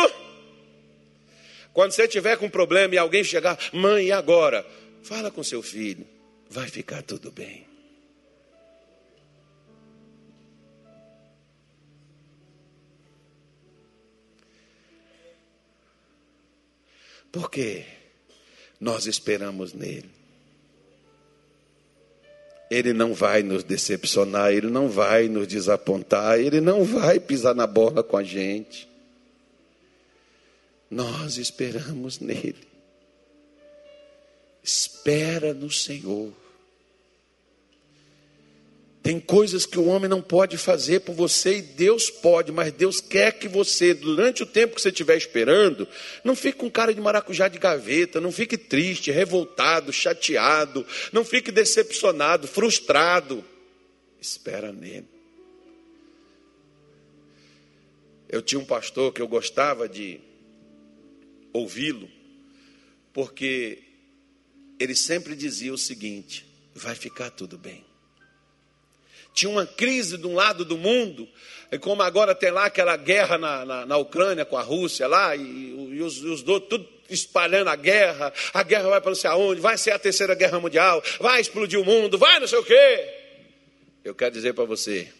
Quando 1.73 1.91
você 1.91 2.07
tiver 2.07 2.37
com 2.37 2.45
um 2.45 2.49
problema 2.49 2.95
e 2.95 2.97
alguém 2.97 3.23
chegar, 3.23 3.57
mãe, 3.73 4.05
e 4.07 4.11
agora? 4.11 4.65
Fala 5.03 5.29
com 5.29 5.43
seu 5.43 5.61
filho, 5.61 6.05
vai 6.49 6.67
ficar 6.67 7.01
tudo 7.01 7.31
bem. 7.31 7.64
Por 17.35 17.51
quê? 17.51 17.83
Nós 18.79 19.07
esperamos 19.07 19.73
nele. 19.73 20.09
Ele 22.71 22.93
não 22.93 23.13
vai 23.13 23.43
nos 23.43 23.61
decepcionar, 23.61 24.53
ele 24.53 24.69
não 24.69 24.87
vai 24.87 25.27
nos 25.27 25.45
desapontar, 25.45 26.39
ele 26.39 26.61
não 26.61 26.85
vai 26.85 27.19
pisar 27.19 27.53
na 27.53 27.67
bola 27.67 28.01
com 28.01 28.15
a 28.15 28.23
gente. 28.23 28.87
Nós 30.89 31.35
esperamos 31.35 32.19
nele. 32.21 32.65
Espera 34.63 35.53
no 35.53 35.69
Senhor. 35.69 36.31
Tem 39.05 39.19
coisas 39.19 39.67
que 39.67 39.77
o 39.77 39.85
homem 39.85 40.09
não 40.09 40.19
pode 40.19 40.57
fazer 40.57 41.01
por 41.01 41.13
você 41.13 41.59
e 41.59 41.61
Deus 41.61 42.09
pode, 42.09 42.51
mas 42.51 42.73
Deus 42.73 42.99
quer 42.99 43.37
que 43.37 43.47
você, 43.47 43.93
durante 43.93 44.41
o 44.41 44.47
tempo 44.47 44.73
que 44.73 44.81
você 44.81 44.89
estiver 44.89 45.15
esperando, 45.15 45.87
não 46.23 46.35
fique 46.35 46.57
com 46.57 46.71
cara 46.71 46.91
de 46.91 46.99
maracujá 46.99 47.47
de 47.47 47.59
gaveta, 47.59 48.19
não 48.19 48.31
fique 48.31 48.57
triste, 48.57 49.11
revoltado, 49.11 49.93
chateado, 49.93 50.83
não 51.13 51.23
fique 51.23 51.51
decepcionado, 51.51 52.47
frustrado. 52.47 53.45
Espera 54.19 54.73
nele. 54.73 55.07
Eu 58.27 58.41
tinha 58.41 58.59
um 58.59 58.65
pastor 58.65 59.13
que 59.13 59.21
eu 59.21 59.27
gostava 59.27 59.87
de 59.87 60.19
ouvi-lo, 61.53 62.09
porque 63.13 63.83
ele 64.79 64.95
sempre 64.95 65.35
dizia 65.35 65.71
o 65.71 65.77
seguinte: 65.77 66.43
vai 66.73 66.95
ficar 66.95 67.29
tudo 67.29 67.55
bem 67.55 67.85
tinha 69.35 69.51
uma 69.51 69.67
crise 69.67 70.17
de 70.17 70.25
um 70.25 70.33
lado 70.33 70.63
do 70.63 70.77
mundo, 70.77 71.27
como 71.81 72.01
agora 72.01 72.33
tem 72.33 72.51
lá 72.51 72.65
aquela 72.65 72.95
guerra 72.95 73.37
na, 73.37 73.65
na, 73.65 73.85
na 73.85 73.97
Ucrânia 73.97 74.45
com 74.45 74.57
a 74.57 74.61
Rússia 74.61 75.07
lá, 75.07 75.35
e, 75.35 75.41
e 75.41 76.01
os, 76.01 76.23
os 76.23 76.41
dois, 76.41 76.63
tudo 76.69 76.87
espalhando 77.09 77.69
a 77.69 77.75
guerra, 77.75 78.33
a 78.53 78.63
guerra 78.63 78.89
vai 78.89 79.01
para 79.01 79.09
não 79.11 79.15
sei 79.15 79.29
aonde, 79.29 79.59
vai 79.59 79.77
ser 79.77 79.91
a 79.91 79.99
terceira 79.99 80.33
guerra 80.33 80.59
mundial, 80.59 81.03
vai 81.19 81.41
explodir 81.41 81.79
o 81.79 81.83
mundo, 81.83 82.17
vai 82.17 82.39
não 82.39 82.47
sei 82.47 82.57
o 82.57 82.63
quê. 82.63 83.13
Eu 84.05 84.15
quero 84.15 84.33
dizer 84.33 84.53
para 84.53 84.63
você, 84.63 85.11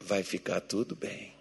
vai 0.00 0.22
ficar 0.22 0.60
tudo 0.62 0.96
bem. 0.96 1.32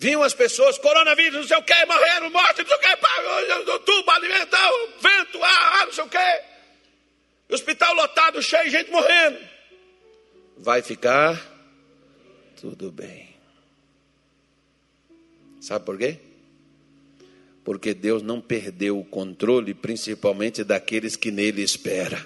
Vinham 0.00 0.22
as 0.22 0.34
pessoas, 0.34 0.76
coronavírus, 0.78 1.40
não 1.40 1.46
sei 1.46 1.56
o 1.56 1.62
quê, 1.62 1.86
morreram, 1.86 2.28
morte, 2.28 2.60
não 2.60 2.66
sei 2.66 2.76
o 2.76 2.80
quê, 2.80 3.78
tubo 3.86 4.10
alimentar, 4.10 4.70
vento, 5.00 5.42
ar, 5.42 5.86
não 5.86 5.92
sei 5.92 6.04
o 6.04 6.08
quê. 6.08 6.53
Hospital 7.54 7.94
lotado, 7.94 8.42
cheio, 8.42 8.68
gente 8.68 8.90
morrendo. 8.90 9.38
Vai 10.56 10.82
ficar 10.82 11.40
tudo 12.60 12.90
bem. 12.90 13.28
Sabe 15.60 15.84
por 15.84 15.96
quê? 15.96 16.18
Porque 17.62 17.94
Deus 17.94 18.22
não 18.22 18.40
perdeu 18.40 18.98
o 18.98 19.04
controle, 19.04 19.72
principalmente 19.72 20.62
daqueles 20.64 21.16
que 21.16 21.30
nele 21.30 21.62
esperam. 21.62 22.20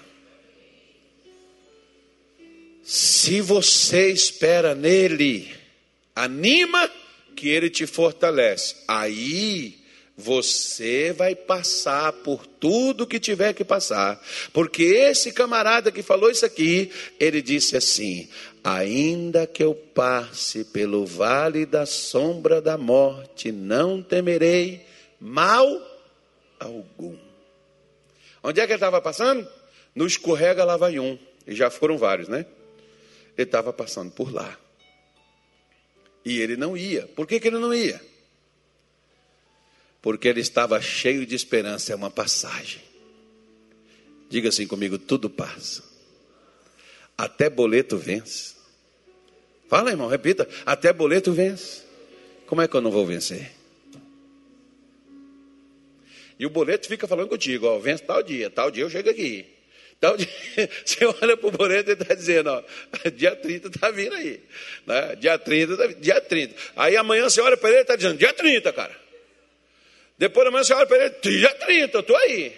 Se 2.83 3.39
você 3.39 4.11
espera 4.11 4.73
nele, 4.73 5.53
anima 6.15 6.89
que 7.35 7.47
ele 7.47 7.69
te 7.69 7.85
fortalece. 7.85 8.75
Aí 8.87 9.78
você 10.19 11.13
vai 11.13 11.33
passar 11.33 12.11
por 12.11 12.45
tudo 12.45 13.07
que 13.07 13.21
tiver 13.21 13.53
que 13.53 13.63
passar, 13.63 14.21
porque 14.51 14.83
esse 14.83 15.31
camarada 15.31 15.93
que 15.93 16.03
falou 16.03 16.29
isso 16.29 16.45
aqui, 16.45 16.91
ele 17.17 17.41
disse 17.41 17.77
assim: 17.77 18.27
Ainda 18.61 19.47
que 19.47 19.63
eu 19.63 19.73
passe 19.73 20.65
pelo 20.65 21.05
vale 21.05 21.65
da 21.65 21.85
sombra 21.85 22.61
da 22.61 22.77
morte, 22.77 23.49
não 23.49 24.03
temerei 24.03 24.85
mal 25.19 25.65
algum. 26.59 27.17
Onde 28.43 28.59
é 28.59 28.65
que 28.65 28.73
ele 28.73 28.77
estava 28.77 29.01
passando? 29.01 29.47
No 29.95 30.05
escorrega 30.05 30.65
Lavaium, 30.65 31.17
e 31.47 31.55
já 31.55 31.69
foram 31.69 31.97
vários, 31.97 32.27
né? 32.27 32.45
Ele 33.37 33.47
estava 33.47 33.71
passando 33.71 34.11
por 34.11 34.33
lá. 34.33 34.57
E 36.25 36.41
ele 36.41 36.57
não 36.57 36.75
ia. 36.75 37.07
Por 37.07 37.25
que, 37.25 37.39
que 37.39 37.47
ele 37.47 37.57
não 37.57 37.73
ia? 37.73 38.08
Porque 40.01 40.27
ele 40.27 40.39
estava 40.39 40.81
cheio 40.81 41.25
de 41.25 41.35
esperança, 41.35 41.91
é 41.91 41.95
uma 41.95 42.09
passagem. 42.09 42.81
Diga 44.29 44.49
assim 44.49 44.67
comigo: 44.67 44.97
tudo 44.97 45.29
passa. 45.29 45.83
Até 47.17 47.49
boleto 47.49 47.97
vence. 47.97 48.55
Fala, 49.67 49.89
irmão, 49.89 50.07
repita: 50.07 50.47
até 50.65 50.93
boleto 50.93 51.33
vence. 51.33 51.83
Como 52.45 52.61
é 52.61 52.67
que 52.67 52.75
eu 52.75 52.81
não 52.81 52.91
vou 52.91 53.05
vencer? 53.05 53.51
E 56.39 56.45
o 56.45 56.49
boleto 56.49 56.87
fica 56.87 57.07
falando 57.07 57.27
contigo: 57.27 57.67
ó, 57.67 57.79
vence 57.79 58.03
tal 58.03 58.23
dia, 58.23 58.49
tal 58.49 58.71
dia 58.71 58.83
eu 58.83 58.89
chego 58.89 59.09
aqui. 59.09 59.45
Tal 59.99 60.15
dia, 60.15 60.29
você 60.85 61.05
olha 61.05 61.35
para 61.35 61.47
o 61.47 61.51
boleto 61.51 61.89
e 61.89 61.93
está 61.93 62.13
dizendo: 62.13 62.49
ó, 62.49 62.63
dia 63.13 63.35
30 63.35 63.67
está 63.67 63.91
vindo 63.91 64.13
aí. 64.13 64.41
Né? 64.87 65.15
Dia 65.17 65.37
30, 65.37 65.75
tá, 65.75 65.87
dia 65.87 66.21
30. 66.21 66.55
Aí 66.77 66.95
amanhã 66.95 67.29
você 67.29 67.41
olha 67.41 67.57
para 67.57 67.69
ele 67.69 67.79
e 67.79 67.81
está 67.81 67.95
dizendo: 67.97 68.17
dia 68.17 68.31
30, 68.31 68.71
cara. 68.71 69.08
Depois 70.19 70.43
da 70.43 70.51
manhã 70.51 70.65
você 70.65 70.73
olha 70.73 70.85
para 70.85 71.05
ele, 71.05 71.15
dia 71.21 71.55
30, 71.55 71.97
eu 71.97 72.01
estou 72.01 72.17
aí. 72.17 72.53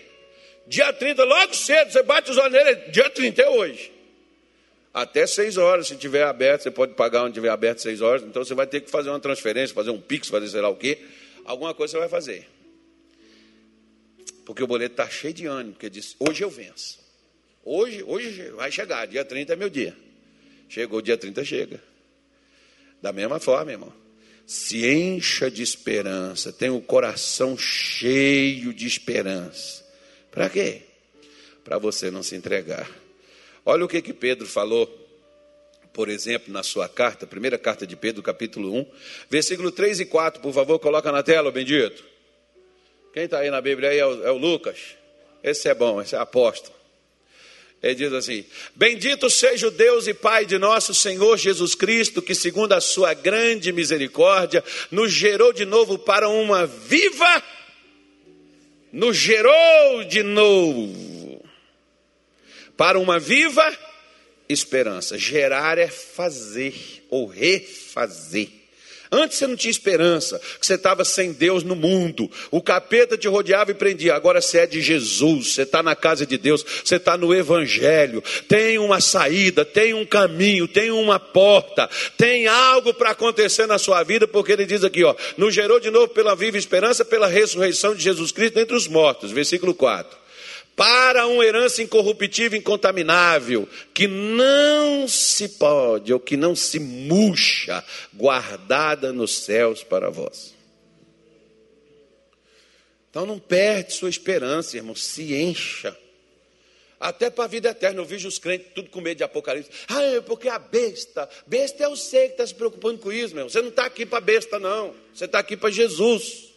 Dia 0.66 0.92
30, 0.92 1.24
logo 1.24 1.54
cedo, 1.54 1.92
você 1.92 2.02
bate 2.02 2.32
os 2.32 2.38
olhos 2.40 2.52
nele, 2.54 2.90
dia 2.90 3.08
30 3.08 3.40
é 3.40 3.50
hoje. 3.50 3.92
Até 4.92 5.28
6 5.28 5.58
horas, 5.58 5.88
se 5.88 5.96
tiver 5.96 6.24
aberto, 6.24 6.64
você 6.64 6.72
pode 6.72 6.96
pagar 6.96 7.24
onde 7.24 7.36
tiver 7.36 7.50
aberto 7.50 7.80
6 7.80 8.02
horas. 8.02 8.24
Então 8.24 8.44
você 8.44 8.56
vai 8.56 8.66
ter 8.66 8.82
que 8.82 8.90
fazer 8.90 9.10
uma 9.10 9.20
transferência, 9.20 9.76
fazer 9.76 9.92
um 9.92 10.02
pix, 10.02 10.28
fazer 10.28 10.48
sei 10.50 10.60
lá 10.60 10.70
o 10.70 10.76
quê. 10.76 11.06
Alguma 11.46 11.72
coisa 11.76 11.92
você 11.92 12.00
vai 12.00 12.10
fazer. 12.10 12.48
Porque 14.44 14.64
o 14.64 14.68
boleto 14.68 14.94
está 14.94 15.08
cheio 15.08 15.34
de 15.34 15.46
ânimo, 15.46 15.74
porque 15.74 15.90
diz, 15.90 16.16
hoje 16.20 16.44
eu 16.44 16.50
venço. 16.50 17.00
Hoje, 17.64 18.04
hoje 18.08 18.50
vai 18.56 18.72
chegar, 18.72 19.06
dia 19.06 19.24
30 19.24 19.54
é 19.54 19.56
meu 19.56 19.70
dia. 19.70 19.96
Chegou, 20.68 21.00
dia 21.00 21.16
30 21.16 21.46
chega. 21.46 21.80
Da 23.00 23.14
mesma 23.14 23.40
forma, 23.40 23.72
irmão 23.72 24.01
se 24.52 24.86
encha 24.86 25.50
de 25.50 25.64
esperança, 25.64 26.52
tenha 26.52 26.74
o 26.74 26.82
coração 26.82 27.58
cheio 27.58 28.74
de 28.74 28.86
esperança. 28.86 29.82
Para 30.30 30.50
quê? 30.50 30.82
Para 31.64 31.78
você 31.78 32.12
não 32.12 32.22
se 32.22 32.36
entregar. 32.36 32.86
Olha 33.66 33.86
o 33.86 33.88
que, 33.88 34.02
que 34.02 34.12
Pedro 34.12 34.46
falou, 34.46 34.88
por 35.94 36.10
exemplo, 36.10 36.52
na 36.52 36.64
sua 36.64 36.90
carta, 36.90 37.26
primeira 37.26 37.58
carta 37.58 37.88
de 37.88 37.96
Pedro, 37.96 38.22
capítulo 38.22 38.76
1, 38.76 38.86
versículo 39.30 39.72
3 39.72 40.02
e 40.02 40.06
4, 40.06 40.42
por 40.42 40.52
favor, 40.52 40.78
coloca 40.80 41.10
na 41.14 41.24
tela, 41.24 41.50
bendito. 41.50 42.04
Quem 43.14 43.24
está 43.24 43.40
aí 43.40 43.50
na 43.50 43.62
Bíblia 43.62 43.92
aí 43.92 44.00
é 44.00 44.06
o, 44.06 44.28
é 44.28 44.32
o 44.32 44.38
Lucas. 44.38 44.98
Esse 45.42 45.70
é 45.70 45.74
bom, 45.74 46.02
esse 46.02 46.14
é 46.14 46.18
apóstolo. 46.20 46.76
Ele 47.82 47.96
diz 47.96 48.14
assim: 48.14 48.46
Bendito 48.76 49.30
seja 49.30 49.68
o 49.68 49.72
Deus 49.72 50.08
e 50.08 50.14
Pai 50.14 50.46
de 50.46 50.58
nosso 50.58 50.94
Senhor 50.94 51.38
Jesus 51.38 51.74
Cristo, 51.74 52.22
que, 52.22 52.36
segundo 52.36 52.74
a 52.74 52.82
sua 52.82 53.14
grande 53.14 53.72
misericórdia, 53.72 54.64
nos 54.92 55.12
gerou 55.12 55.52
de 55.52 55.66
novo 55.66 55.98
para 55.98 56.30
uma 56.30 56.68
viva, 56.68 57.44
nos 58.92 59.18
gerou 59.18 60.04
de 60.04 60.22
novo 60.22 61.44
para 62.78 63.00
uma 63.00 63.20
viva 63.20 63.78
esperança. 64.48 65.18
Gerar 65.18 65.78
é 65.78 65.88
fazer 65.88 67.06
ou 67.10 67.26
refazer. 67.26 68.61
Antes 69.12 69.38
você 69.38 69.46
não 69.46 69.58
tinha 69.58 69.70
esperança, 69.70 70.40
que 70.58 70.66
você 70.66 70.76
estava 70.76 71.04
sem 71.04 71.34
Deus 71.34 71.64
no 71.64 71.76
mundo. 71.76 72.32
O 72.50 72.62
capeta 72.62 73.18
te 73.18 73.28
rodeava 73.28 73.72
e 73.72 73.74
prendia. 73.74 74.16
Agora 74.16 74.40
você 74.40 74.60
é 74.60 74.66
de 74.66 74.82
Jesus, 74.82 75.54
você 75.54 75.64
está 75.64 75.84
na 75.84 75.98
casa 75.98 76.26
de 76.26 76.38
Deus, 76.38 76.64
você 76.84 76.96
está 76.96 77.18
no 77.18 77.36
Evangelho. 77.36 78.24
Tem 78.48 78.80
uma 78.80 79.02
saída, 79.02 79.66
tem 79.66 79.94
um 79.94 80.06
caminho, 80.06 80.66
tem 80.66 80.92
uma 80.92 81.20
porta, 81.20 81.90
tem 82.16 82.48
algo 82.48 82.94
para 82.94 83.10
acontecer 83.10 83.66
na 83.66 83.78
sua 83.78 84.02
vida, 84.02 84.26
porque 84.26 84.54
ele 84.54 84.66
diz 84.66 84.82
aqui, 84.82 85.04
ó, 85.04 85.14
nos 85.36 85.54
gerou 85.54 85.78
de 85.78 85.92
novo 85.92 86.08
pela 86.08 86.34
viva 86.34 86.58
esperança, 86.58 87.04
pela 87.04 87.28
ressurreição 87.28 87.94
de 87.94 88.02
Jesus 88.02 88.32
Cristo 88.32 88.60
entre 88.60 88.78
os 88.78 88.88
mortos. 88.88 89.32
Versículo 89.32 89.74
4 89.74 90.21
para 90.82 91.28
uma 91.28 91.46
herança 91.46 91.84
incorruptível, 91.84 92.58
incontaminável, 92.58 93.70
que 93.94 94.08
não 94.08 95.08
se 95.08 95.48
pode 95.50 96.12
ou 96.12 96.20
que 96.20 96.36
não 96.36 96.56
se 96.56 96.80
murcha, 96.80 97.86
guardada 98.12 99.14
nos 99.14 99.44
céus 99.44 99.84
para 99.84 100.10
vós. 100.10 100.56
Então 103.12 103.28
não 103.28 103.38
perde 103.38 103.94
sua 103.94 104.10
esperança, 104.10 104.76
irmão, 104.76 104.96
se 104.96 105.36
encha. 105.36 105.96
Até 107.00 107.30
para 107.30 107.44
a 107.44 107.48
vida 107.48 107.70
eterna, 107.70 108.02
eu 108.02 108.06
vejo 108.06 108.28
os 108.28 108.40
crentes 108.40 108.72
tudo 108.74 108.90
com 108.90 109.02
medo 109.02 109.18
de 109.18 109.24
apocalipse. 109.24 109.70
Ah, 109.88 110.02
é 110.02 110.20
porque 110.20 110.50
a 110.50 110.58
besta, 110.58 111.30
besta 111.46 111.84
é 111.84 111.88
o 111.88 111.96
ser 111.96 112.30
que 112.30 112.34
está 112.34 112.48
se 112.48 112.56
preocupando 112.56 112.98
com 112.98 113.14
isso, 113.14 113.36
meu. 113.36 113.48
Você 113.48 113.62
não 113.62 113.70
está 113.70 113.86
aqui 113.86 114.04
para 114.04 114.20
besta, 114.20 114.58
não. 114.58 114.96
Você 115.14 115.26
está 115.26 115.38
aqui 115.38 115.56
para 115.56 115.70
Jesus. 115.70 116.51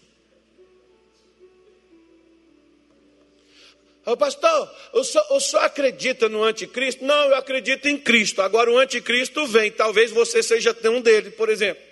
Oh, 4.06 4.16
pastor, 4.16 4.70
o 4.92 5.02
senhor, 5.02 5.26
o 5.30 5.40
senhor 5.40 5.62
acredita 5.62 6.28
no 6.28 6.44
anticristo? 6.44 7.04
Não, 7.04 7.28
eu 7.28 7.34
acredito 7.36 7.86
em 7.88 7.96
Cristo. 7.96 8.42
Agora 8.42 8.70
o 8.70 8.78
anticristo 8.78 9.46
vem. 9.46 9.70
Talvez 9.70 10.10
você 10.10 10.42
seja 10.42 10.76
um 10.84 11.00
dele, 11.00 11.30
por 11.30 11.48
exemplo. 11.48 11.82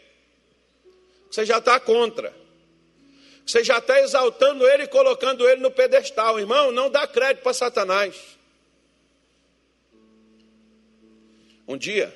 Você 1.30 1.46
já 1.46 1.58
está 1.58 1.80
contra. 1.80 2.34
Você 3.46 3.64
já 3.64 3.78
está 3.78 3.98
exaltando 4.00 4.66
ele 4.68 4.84
e 4.84 4.88
colocando 4.88 5.48
ele 5.48 5.62
no 5.62 5.70
pedestal. 5.70 6.38
Irmão, 6.38 6.70
não 6.70 6.90
dá 6.90 7.06
crédito 7.06 7.42
para 7.42 7.54
Satanás. 7.54 8.14
Um 11.66 11.76
dia, 11.78 12.14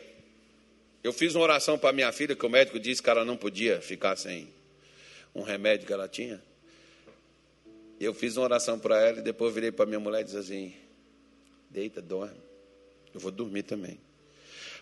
eu 1.02 1.12
fiz 1.12 1.34
uma 1.34 1.44
oração 1.44 1.78
para 1.78 1.92
minha 1.92 2.12
filha, 2.12 2.36
que 2.36 2.44
o 2.44 2.50
médico 2.50 2.78
disse 2.78 3.02
que 3.02 3.08
ela 3.08 3.24
não 3.24 3.36
podia 3.36 3.80
ficar 3.80 4.16
sem 4.16 4.52
um 5.34 5.42
remédio 5.42 5.86
que 5.86 5.92
ela 5.92 6.08
tinha. 6.08 6.42
Eu 7.98 8.12
fiz 8.12 8.36
uma 8.36 8.44
oração 8.44 8.78
para 8.78 9.00
ela 9.00 9.18
e 9.18 9.22
depois 9.22 9.54
virei 9.54 9.72
para 9.72 9.86
minha 9.86 10.00
mulher 10.00 10.20
e 10.20 10.24
disse 10.24 10.36
assim: 10.36 10.74
deita, 11.70 12.02
dorme. 12.02 12.40
Eu 13.14 13.20
vou 13.20 13.30
dormir 13.30 13.62
também. 13.62 13.98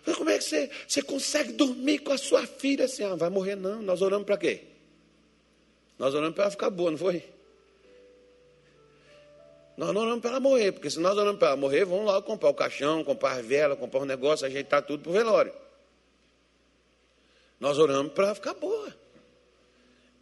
Falei, 0.01 0.17
como 0.17 0.29
é 0.29 0.37
que 0.37 0.43
você, 0.43 0.69
você 0.87 1.01
consegue 1.01 1.53
dormir 1.53 1.99
com 1.99 2.11
a 2.11 2.17
sua 2.17 2.45
filha 2.45 2.85
assim? 2.85 3.03
Ah, 3.03 3.15
vai 3.15 3.29
morrer 3.29 3.55
não. 3.55 3.81
Nós 3.81 4.01
oramos 4.01 4.25
para 4.25 4.37
quê? 4.37 4.61
Nós 5.97 6.13
oramos 6.13 6.35
para 6.35 6.43
ela 6.43 6.51
ficar 6.51 6.69
boa, 6.69 6.91
não 6.91 6.97
foi? 6.97 7.23
Nós 9.77 9.93
não 9.93 10.01
oramos 10.01 10.21
para 10.21 10.31
ela 10.31 10.39
morrer, 10.39 10.71
porque 10.71 10.89
se 10.89 10.99
nós 10.99 11.17
oramos 11.17 11.39
para 11.39 11.49
ela 11.49 11.57
morrer, 11.57 11.85
vamos 11.85 12.05
lá 12.05 12.21
comprar 12.21 12.49
o 12.49 12.53
caixão, 12.53 13.03
comprar 13.03 13.37
a 13.37 13.41
vela, 13.41 13.75
comprar 13.75 13.99
um 13.99 14.05
negócio, 14.05 14.45
ajeitar 14.45 14.81
tudo 14.83 15.03
para 15.03 15.09
o 15.09 15.13
velório. 15.13 15.53
Nós 17.59 17.77
oramos 17.77 18.13
para 18.13 18.25
ela 18.25 18.35
ficar 18.35 18.53
boa. 18.53 18.93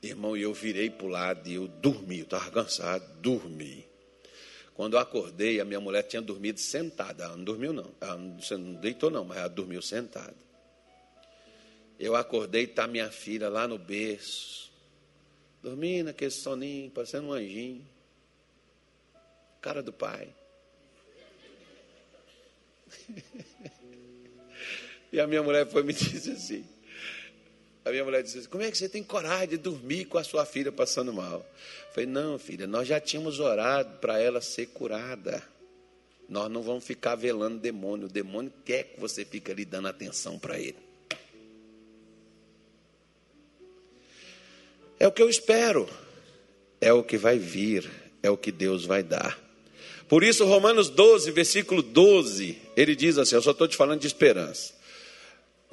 Irmão, 0.03 0.35
eu 0.35 0.53
virei 0.53 0.89
para 0.89 1.07
o 1.07 1.09
lado 1.09 1.49
e 1.49 1.53
eu 1.53 1.65
dormi, 1.65 2.19
eu 2.19 2.25
estava 2.25 2.51
cansado, 2.51 3.05
dormi. 3.21 3.87
Quando 4.73 4.95
eu 4.95 4.99
acordei, 4.99 5.61
a 5.61 5.65
minha 5.65 5.79
mulher 5.79 6.03
tinha 6.03 6.21
dormido 6.21 6.59
sentada. 6.59 7.23
Ela 7.23 7.37
não 7.37 7.43
dormiu, 7.45 7.71
não. 7.71 7.89
Ela 8.01 8.17
não 8.17 8.73
deitou, 8.73 9.09
não, 9.09 9.23
mas 9.23 9.37
ela 9.37 9.47
dormiu 9.47 9.81
sentada. 9.81 10.35
Eu 11.97 12.17
acordei, 12.17 12.65
está 12.65 12.85
minha 12.85 13.09
filha 13.09 13.47
lá 13.47 13.65
no 13.65 13.77
berço, 13.77 14.69
dormindo, 15.61 16.09
aquele 16.09 16.31
soninho, 16.31 16.91
parecendo 16.91 17.27
um 17.27 17.31
anjinho. 17.31 17.87
Cara 19.61 19.81
do 19.81 19.93
pai. 19.93 20.27
e 25.13 25.19
a 25.19 25.27
minha 25.27 25.41
mulher 25.41 25.65
foi 25.67 25.83
me 25.83 25.93
disse 25.95 26.31
assim. 26.31 26.72
A 27.85 27.91
minha 27.91 28.03
mulher 28.03 28.23
disse 28.23 28.39
assim: 28.39 28.49
Como 28.49 28.63
é 28.63 28.71
que 28.71 28.77
você 28.77 28.87
tem 28.87 29.03
coragem 29.03 29.49
de 29.49 29.57
dormir 29.57 30.05
com 30.05 30.17
a 30.17 30.23
sua 30.23 30.45
filha 30.45 30.71
passando 30.71 31.11
mal? 31.11 31.45
Eu 31.87 31.93
falei: 31.93 32.09
Não, 32.09 32.39
filha, 32.39 32.65
nós 32.65 32.87
já 32.87 32.99
tínhamos 32.99 33.39
orado 33.39 33.97
para 33.99 34.19
ela 34.19 34.41
ser 34.41 34.67
curada. 34.67 35.43
Nós 36.29 36.49
não 36.49 36.63
vamos 36.63 36.85
ficar 36.85 37.15
velando 37.15 37.57
o 37.57 37.59
demônio. 37.59 38.07
O 38.07 38.09
demônio 38.09 38.51
quer 38.63 38.83
que 38.83 38.99
você 38.99 39.25
fique 39.25 39.51
ali 39.51 39.65
dando 39.65 39.89
atenção 39.89 40.39
para 40.39 40.57
ele. 40.57 40.77
É 44.99 45.07
o 45.07 45.11
que 45.11 45.21
eu 45.21 45.29
espero. 45.29 45.87
É 46.79 46.93
o 46.93 47.03
que 47.03 47.17
vai 47.17 47.37
vir. 47.37 47.89
É 48.21 48.29
o 48.29 48.37
que 48.37 48.51
Deus 48.51 48.85
vai 48.85 49.03
dar. 49.03 49.37
Por 50.07 50.23
isso, 50.23 50.45
Romanos 50.45 50.89
12, 50.89 51.31
versículo 51.31 51.81
12, 51.81 52.57
ele 52.77 52.95
diz 52.95 53.17
assim: 53.17 53.35
Eu 53.35 53.41
só 53.41 53.51
estou 53.51 53.67
te 53.67 53.75
falando 53.75 53.99
de 53.99 54.07
esperança. 54.07 54.73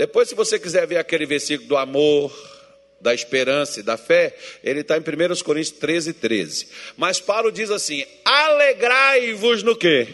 Depois, 0.00 0.30
se 0.30 0.34
você 0.34 0.58
quiser 0.58 0.86
ver 0.86 0.96
aquele 0.96 1.26
versículo 1.26 1.68
do 1.68 1.76
amor, 1.76 2.32
da 3.02 3.12
esperança 3.12 3.80
e 3.80 3.82
da 3.82 3.98
fé, 3.98 4.34
ele 4.64 4.80
está 4.80 4.96
em 4.96 5.00
1 5.00 5.44
Coríntios 5.44 5.78
13, 5.78 6.14
13. 6.14 6.68
Mas 6.96 7.20
Paulo 7.20 7.52
diz 7.52 7.70
assim: 7.70 8.02
alegrai-vos 8.24 9.62
no 9.62 9.76
quê? 9.76 10.08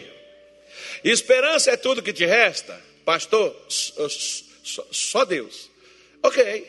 Esperança 1.05 1.71
é 1.71 1.77
tudo 1.77 2.03
que 2.03 2.11
te 2.11 2.25
resta? 2.25 2.77
Pastor, 3.05 3.55
só 4.91 5.23
Deus. 5.23 5.71
Ok. 6.21 6.67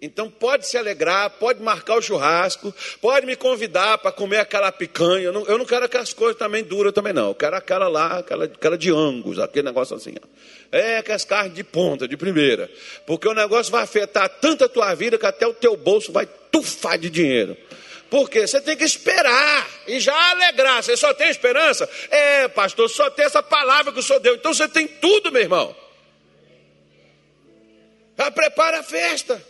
Então 0.00 0.30
pode 0.30 0.64
se 0.66 0.76
alegrar, 0.76 1.28
pode 1.30 1.60
marcar 1.60 1.96
o 1.96 2.02
churrasco, 2.02 2.72
pode 3.00 3.26
me 3.26 3.34
convidar 3.34 3.98
para 3.98 4.12
comer 4.12 4.38
aquela 4.38 4.70
picanha. 4.70 5.24
Eu 5.24 5.32
não, 5.32 5.44
eu 5.46 5.58
não 5.58 5.64
quero 5.64 5.84
aquelas 5.86 6.12
coisas 6.12 6.38
também 6.38 6.62
duras 6.62 6.92
também 6.92 7.12
não. 7.12 7.28
Eu 7.28 7.34
quero 7.34 7.56
aquela 7.56 7.88
lá, 7.88 8.18
aquela, 8.18 8.44
aquela 8.44 8.78
de 8.78 8.90
angus, 8.90 9.40
aquele 9.40 9.66
negócio 9.66 9.96
assim. 9.96 10.14
Ó. 10.22 10.28
É 10.70 10.98
aquelas 10.98 11.24
carnes 11.24 11.54
de 11.54 11.64
ponta, 11.64 12.06
de 12.06 12.16
primeira. 12.16 12.70
Porque 13.06 13.26
o 13.26 13.34
negócio 13.34 13.72
vai 13.72 13.82
afetar 13.82 14.28
tanto 14.28 14.64
a 14.64 14.68
tua 14.68 14.94
vida 14.94 15.18
que 15.18 15.26
até 15.26 15.46
o 15.46 15.54
teu 15.54 15.76
bolso 15.76 16.12
vai 16.12 16.28
tufar 16.52 16.96
de 16.96 17.10
dinheiro. 17.10 17.56
Porque 18.08 18.46
você 18.46 18.60
tem 18.60 18.76
que 18.76 18.84
esperar 18.84 19.68
e 19.86 19.98
já 19.98 20.14
alegrar. 20.30 20.80
Você 20.80 20.96
só 20.96 21.12
tem 21.12 21.28
esperança? 21.28 21.88
É, 22.08 22.46
pastor, 22.46 22.88
só 22.88 23.10
tem 23.10 23.24
essa 23.24 23.42
palavra 23.42 23.92
que 23.92 23.98
o 23.98 24.02
senhor 24.02 24.20
deu. 24.20 24.36
Então 24.36 24.54
você 24.54 24.68
tem 24.68 24.86
tudo, 24.86 25.32
meu 25.32 25.42
irmão. 25.42 25.76
Já 28.16 28.30
prepara 28.30 28.78
a 28.78 28.82
festa. 28.84 29.42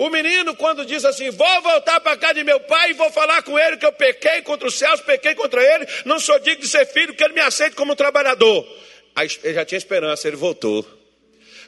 O 0.00 0.08
menino, 0.08 0.56
quando 0.56 0.86
diz 0.86 1.04
assim: 1.04 1.28
Vou 1.28 1.60
voltar 1.60 2.00
para 2.00 2.16
casa 2.16 2.32
de 2.32 2.42
meu 2.42 2.58
pai 2.60 2.92
e 2.92 2.94
vou 2.94 3.12
falar 3.12 3.42
com 3.42 3.58
ele 3.58 3.76
que 3.76 3.84
eu 3.84 3.92
pequei 3.92 4.40
contra 4.40 4.66
os 4.66 4.74
céus, 4.74 5.02
pequei 5.02 5.34
contra 5.34 5.62
ele, 5.62 5.86
não 6.06 6.18
sou 6.18 6.38
digno 6.38 6.62
de 6.62 6.68
ser 6.68 6.86
filho, 6.86 7.14
que 7.14 7.22
ele 7.22 7.34
me 7.34 7.40
aceite 7.42 7.76
como 7.76 7.94
trabalhador. 7.94 8.66
Aí, 9.14 9.28
ele 9.44 9.52
já 9.52 9.62
tinha 9.62 9.76
esperança, 9.76 10.26
ele 10.26 10.38
voltou. 10.38 10.86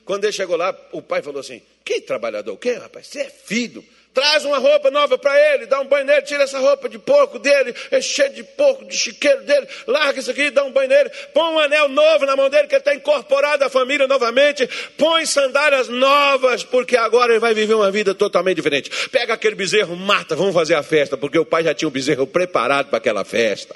Quando 0.07 0.25
ele 0.25 0.33
chegou 0.33 0.57
lá, 0.57 0.75
o 0.93 1.03
pai 1.03 1.21
falou 1.21 1.41
assim: 1.41 1.61
Que 1.85 2.01
trabalhador? 2.01 2.55
O 2.55 2.57
que, 2.57 2.73
rapaz? 2.73 3.07
Você 3.07 3.21
é 3.21 3.29
filho. 3.29 3.85
Traz 4.15 4.45
uma 4.45 4.59
roupa 4.59 4.91
nova 4.91 5.17
para 5.17 5.55
ele, 5.55 5.65
dá 5.65 5.81
um 5.81 5.87
banho 5.87 6.05
nele, 6.05 6.21
tira 6.21 6.43
essa 6.43 6.59
roupa 6.59 6.87
de 6.87 6.99
porco 6.99 7.39
dele, 7.39 7.75
é 7.91 7.99
cheio 7.99 8.31
de 8.35 8.45
porco, 8.45 8.85
de 8.85 8.95
chiqueiro 8.95 9.43
dele, 9.45 9.67
larga 9.87 10.21
isso 10.21 10.31
aqui, 10.31 10.51
dá 10.51 10.63
um 10.65 10.71
banho 10.71 10.91
nele, 10.91 11.09
põe 11.33 11.55
um 11.55 11.59
anel 11.59 11.89
novo 11.89 12.27
na 12.27 12.37
mão 12.37 12.51
dele, 12.51 12.69
que 12.69 12.75
ele 12.75 12.81
está 12.81 12.95
incorporado 12.95 13.65
à 13.65 13.71
família 13.71 14.07
novamente, 14.07 14.69
põe 14.99 15.25
sandálias 15.25 15.89
novas, 15.89 16.63
porque 16.63 16.95
agora 16.95 17.33
ele 17.33 17.41
vai 17.41 17.55
viver 17.55 17.73
uma 17.73 17.91
vida 17.91 18.15
totalmente 18.15 18.57
diferente. 18.57 18.91
Pega 19.09 19.33
aquele 19.33 19.55
bezerro, 19.55 19.97
mata, 19.97 20.37
vamos 20.37 20.53
fazer 20.53 20.75
a 20.75 20.83
festa, 20.83 21.17
porque 21.17 21.39
o 21.39 21.47
pai 21.47 21.65
já 21.65 21.73
tinha 21.73 21.89
o 21.89 21.91
bezerro 21.91 22.27
preparado 22.27 22.89
para 22.89 22.99
aquela 22.99 23.25
festa. 23.25 23.73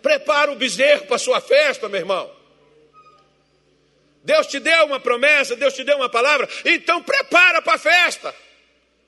Prepara 0.00 0.50
o 0.52 0.56
bezerro 0.56 1.04
para 1.04 1.16
a 1.16 1.18
sua 1.18 1.40
festa, 1.42 1.86
meu 1.86 2.00
irmão. 2.00 2.30
Deus 4.24 4.46
te 4.46 4.58
deu 4.58 4.86
uma 4.86 4.98
promessa, 4.98 5.54
Deus 5.54 5.74
te 5.74 5.84
deu 5.84 5.98
uma 5.98 6.08
palavra, 6.08 6.48
então 6.64 7.02
prepara 7.02 7.60
para 7.60 7.74
a 7.74 7.78
festa. 7.78 8.34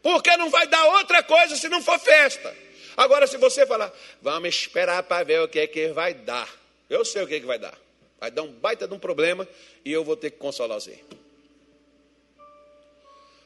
Porque 0.03 0.36
não 0.36 0.51
vai 0.51 0.66
dar 0.66 0.84
outra 0.96 1.22
coisa 1.22 1.57
se 1.57 1.68
não 1.68 1.82
for 1.82 1.99
festa. 1.99 2.55
Agora, 2.96 3.26
se 3.26 3.36
você 3.36 3.66
falar, 3.66 3.92
vamos 4.20 4.49
esperar 4.55 5.03
para 5.03 5.24
ver 5.24 5.40
o 5.40 5.49
que 5.49 5.61
é 5.61 5.66
que 5.66 5.88
vai 5.88 6.14
dar. 6.14 6.49
Eu 6.90 7.05
sei 7.05 7.22
o 7.22 7.26
que 7.26 7.34
é 7.34 7.40
que 7.40 7.46
vai 7.46 7.59
dar. 7.59 7.78
Vai 8.18 8.30
dar 8.30 8.42
um 8.42 8.53
baita 8.53 8.88
de 8.88 8.94
um 8.94 8.99
problema 8.99 9.46
e 9.84 9.92
eu 9.92 10.03
vou 10.03 10.16
ter 10.16 10.30
que 10.30 10.38
consolar 10.38 10.80
você. 10.80 10.99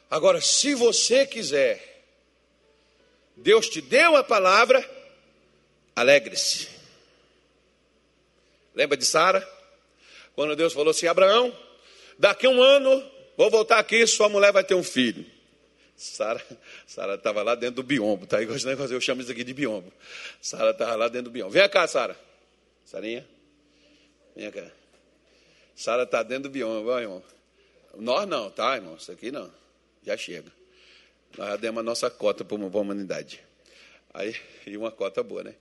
Agora, 0.09 0.41
se 0.41 0.73
você 0.73 1.25
quiser, 1.25 2.03
Deus 3.35 3.67
te 3.67 3.81
deu 3.81 4.15
a 4.15 4.23
palavra, 4.23 4.87
alegre-se. 5.95 6.69
Lembra 8.75 8.97
de 8.97 9.05
Sara? 9.05 9.47
Quando 10.35 10.55
Deus 10.55 10.73
falou 10.73 10.91
assim: 10.91 11.07
Abraão, 11.07 11.55
daqui 12.17 12.45
a 12.45 12.49
um 12.49 12.61
ano, 12.61 13.11
vou 13.37 13.49
voltar 13.49 13.79
aqui, 13.79 14.05
sua 14.07 14.29
mulher 14.29 14.51
vai 14.51 14.63
ter 14.63 14.75
um 14.75 14.83
filho. 14.83 15.25
Sara 15.95 16.43
Sara 16.87 17.15
estava 17.15 17.43
lá 17.43 17.55
dentro 17.55 17.75
do 17.75 17.83
biombo, 17.83 18.25
tá? 18.25 18.41
Eu 18.41 19.01
chamo 19.01 19.21
isso 19.21 19.31
aqui 19.31 19.43
de 19.43 19.53
biombo. 19.53 19.91
Sara 20.41 20.71
estava 20.71 20.95
lá 20.95 21.07
dentro 21.07 21.25
do 21.25 21.31
biombo. 21.31 21.51
Vem 21.51 21.67
cá, 21.69 21.87
Sara. 21.87 22.17
Sarinha, 22.85 23.27
vem 24.35 24.51
cá. 24.51 24.69
Sara 25.75 26.03
está 26.03 26.21
dentro 26.23 26.43
do 26.43 26.49
biombo, 26.49 26.89
ó, 26.89 26.99
irmão. 26.99 27.23
Nós 27.95 28.27
não, 28.27 28.49
tá, 28.51 28.75
irmão? 28.75 28.95
Isso 28.95 29.11
aqui 29.11 29.31
não. 29.31 29.51
Já 30.03 30.17
chega. 30.17 30.51
Nós 31.37 31.49
já 31.49 31.55
demos 31.57 31.79
a 31.79 31.83
nossa 31.83 32.09
cota 32.09 32.43
para 32.43 32.57
a 32.57 32.65
humanidade. 32.65 33.43
Aí, 34.13 34.35
e 34.67 34.77
uma 34.77 34.91
cota 34.91 35.23
boa, 35.23 35.43
né? 35.43 35.55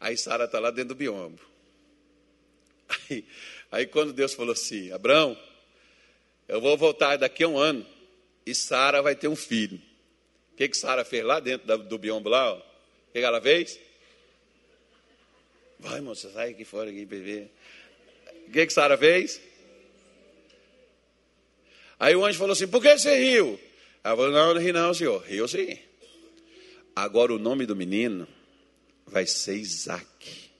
Aí 0.00 0.16
Sara 0.16 0.44
está 0.44 0.60
lá 0.60 0.70
dentro 0.70 0.90
do 0.90 0.94
biombo. 0.94 1.40
Aí, 2.88 3.26
aí 3.72 3.86
quando 3.86 4.12
Deus 4.12 4.34
falou 4.34 4.52
assim, 4.52 4.92
Abraão, 4.92 5.36
eu 6.46 6.60
vou 6.60 6.76
voltar 6.76 7.16
daqui 7.16 7.42
a 7.42 7.48
um 7.48 7.58
ano 7.58 7.84
e 8.46 8.54
Sara 8.54 9.02
vai 9.02 9.16
ter 9.16 9.26
um 9.26 9.34
filho. 9.34 9.76
O 10.52 10.56
que, 10.56 10.68
que 10.68 10.76
Sara 10.76 11.04
fez 11.04 11.24
lá 11.24 11.40
dentro 11.40 11.76
do 11.78 11.98
biombo 11.98 12.28
lá? 12.28 12.54
O 12.54 12.62
que, 13.12 13.18
que 13.18 13.24
ela 13.24 13.42
fez? 13.42 13.78
Vai, 15.80 16.00
moça, 16.00 16.30
sai 16.30 16.50
aqui 16.50 16.64
fora 16.64 16.88
aqui 16.88 17.04
ver. 17.04 17.50
O 18.46 18.52
que, 18.52 18.66
que 18.66 18.72
Sara 18.72 18.96
fez? 18.96 19.40
Aí 21.98 22.14
o 22.14 22.24
anjo 22.24 22.38
falou 22.38 22.52
assim: 22.52 22.68
por 22.68 22.80
que 22.80 22.96
você 22.96 23.18
riu? 23.18 23.60
Ela 24.02 24.16
falou: 24.16 24.30
não, 24.30 24.54
não 24.54 24.60
ri 24.60 24.72
não, 24.72 24.94
senhor. 24.94 25.22
Riu 25.24 25.48
sim. 25.48 25.78
Agora 26.94 27.34
o 27.34 27.38
nome 27.38 27.66
do 27.66 27.76
menino 27.76 28.26
vai 29.06 29.26
ser 29.26 29.56
Isaac, 29.56 30.50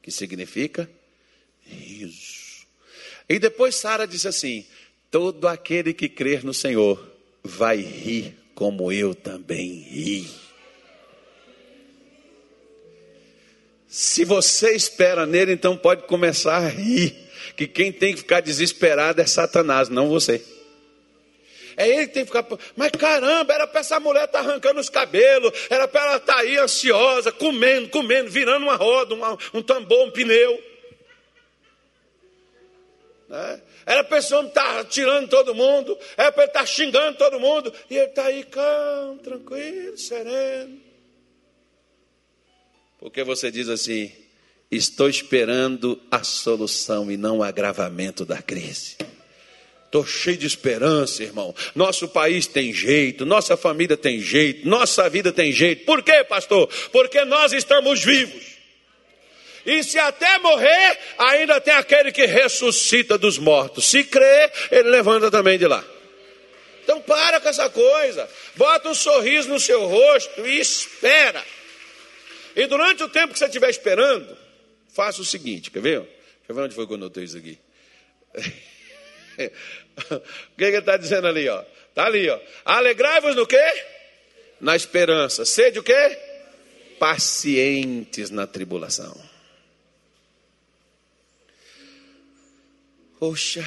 que 0.00 0.10
significa 0.10 0.88
riso. 1.60 2.66
E 3.28 3.38
depois 3.38 3.74
Sara 3.74 4.06
disse 4.06 4.28
assim: 4.28 4.66
todo 5.10 5.46
aquele 5.48 5.92
que 5.92 6.08
crer 6.08 6.44
no 6.44 6.54
Senhor 6.54 7.11
vai 7.42 7.76
rir 7.78 8.36
como 8.54 8.92
eu 8.92 9.14
também 9.14 9.80
ri. 9.80 10.30
Se 13.88 14.24
você 14.24 14.74
espera 14.74 15.26
nele, 15.26 15.52
então 15.52 15.76
pode 15.76 16.04
começar 16.04 16.56
a 16.56 16.68
rir. 16.68 17.14
Que 17.56 17.66
quem 17.66 17.92
tem 17.92 18.14
que 18.14 18.20
ficar 18.20 18.40
desesperado 18.40 19.20
é 19.20 19.26
Satanás, 19.26 19.88
não 19.88 20.08
você. 20.08 20.42
É 21.76 21.88
ele 21.88 22.06
que 22.06 22.14
tem 22.14 22.24
que 22.24 22.32
ficar. 22.32 22.46
Mas 22.76 22.90
caramba, 22.92 23.52
era 23.52 23.66
para 23.66 23.80
essa 23.80 23.98
mulher 23.98 24.24
estar 24.24 24.42
tá 24.42 24.48
arrancando 24.48 24.80
os 24.80 24.88
cabelos, 24.88 25.52
era 25.68 25.88
para 25.88 26.02
ela 26.02 26.16
estar 26.16 26.34
tá 26.34 26.40
aí 26.40 26.56
ansiosa, 26.56 27.32
comendo, 27.32 27.88
comendo, 27.88 28.30
virando 28.30 28.64
uma 28.64 28.76
roda, 28.76 29.14
uma, 29.14 29.36
um 29.52 29.62
tambor, 29.62 30.06
um 30.06 30.10
pneu. 30.10 30.62
Né? 33.28 33.60
Era 33.84 34.04
para 34.04 34.18
esse 34.18 34.34
homem 34.34 34.48
estar 34.48 34.84
tirando 34.84 35.28
todo 35.28 35.54
mundo, 35.54 35.98
era 36.16 36.30
para 36.30 36.44
ele 36.44 36.50
estar 36.50 36.66
xingando 36.66 37.18
todo 37.18 37.40
mundo, 37.40 37.72
e 37.90 37.96
ele 37.96 38.06
está 38.06 38.26
aí 38.26 38.44
calmo, 38.44 39.18
tranquilo, 39.18 39.98
sereno. 39.98 40.80
Porque 42.98 43.24
você 43.24 43.50
diz 43.50 43.68
assim: 43.68 44.12
Estou 44.70 45.08
esperando 45.08 46.00
a 46.10 46.22
solução 46.24 47.10
e 47.10 47.16
não 47.16 47.38
o 47.38 47.42
agravamento 47.42 48.24
da 48.24 48.40
crise. 48.40 48.96
Estou 49.84 50.06
cheio 50.06 50.38
de 50.38 50.46
esperança, 50.46 51.22
irmão. 51.22 51.54
Nosso 51.74 52.08
país 52.08 52.46
tem 52.46 52.72
jeito, 52.72 53.26
nossa 53.26 53.58
família 53.58 53.94
tem 53.94 54.20
jeito, 54.20 54.66
nossa 54.66 55.06
vida 55.10 55.30
tem 55.30 55.52
jeito. 55.52 55.84
Por 55.84 56.02
quê, 56.02 56.24
pastor? 56.24 56.66
Porque 56.90 57.22
nós 57.26 57.52
estamos 57.52 58.02
vivos. 58.02 58.51
E 59.64 59.82
se 59.84 59.98
até 59.98 60.38
morrer, 60.38 60.98
ainda 61.18 61.60
tem 61.60 61.74
aquele 61.74 62.10
que 62.10 62.26
ressuscita 62.26 63.16
dos 63.16 63.38
mortos. 63.38 63.84
Se 63.86 64.02
crê, 64.02 64.50
ele 64.70 64.88
levanta 64.88 65.30
também 65.30 65.58
de 65.58 65.66
lá. 65.66 65.84
Então 66.82 67.00
para 67.00 67.40
com 67.40 67.48
essa 67.48 67.70
coisa. 67.70 68.28
Bota 68.56 68.88
um 68.88 68.94
sorriso 68.94 69.48
no 69.48 69.60
seu 69.60 69.86
rosto 69.86 70.44
e 70.46 70.58
espera. 70.58 71.44
E 72.56 72.66
durante 72.66 73.02
o 73.02 73.08
tempo 73.08 73.32
que 73.32 73.38
você 73.38 73.46
estiver 73.46 73.70
esperando, 73.70 74.36
faça 74.92 75.22
o 75.22 75.24
seguinte, 75.24 75.70
quer 75.70 75.80
ver? 75.80 76.00
Deixa 76.00 76.50
eu 76.50 76.54
ver 76.54 76.62
onde 76.62 76.74
foi 76.74 76.86
que 76.86 76.92
eu 76.92 76.98
notei 76.98 77.24
isso 77.24 77.38
aqui. 77.38 77.58
o 80.10 80.56
que, 80.56 80.64
ele 80.64 80.78
está 80.78 80.96
dizendo 80.96 81.26
ali, 81.26 81.48
ó? 81.48 81.62
Está 81.88 82.06
ali, 82.06 82.28
ó. 82.28 82.38
Alegrai-vos 82.64 83.36
no 83.36 83.46
quê? 83.46 83.84
Na 84.60 84.74
esperança. 84.74 85.44
Sede 85.44 85.78
o 85.78 85.82
quê? 85.82 86.18
Pacientes 86.98 88.30
na 88.30 88.46
tribulação. 88.46 89.31
Poxa, 93.22 93.64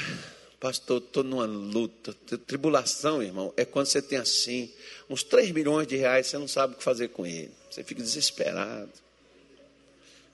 pastor, 0.59 0.97
estou 0.97 1.23
numa 1.23 1.45
luta. 1.45 2.13
Tribulação, 2.45 3.23
irmão, 3.23 3.53
é 3.55 3.63
quando 3.63 3.85
você 3.85 4.01
tem 4.01 4.17
assim, 4.17 4.69
uns 5.09 5.23
3 5.23 5.51
milhões 5.51 5.87
de 5.87 5.95
reais, 5.95 6.27
você 6.27 6.37
não 6.37 6.45
sabe 6.45 6.73
o 6.73 6.77
que 6.77 6.83
fazer 6.83 7.07
com 7.07 7.25
ele. 7.25 7.53
Você 7.71 7.81
fica 7.81 8.03
desesperado. 8.03 8.91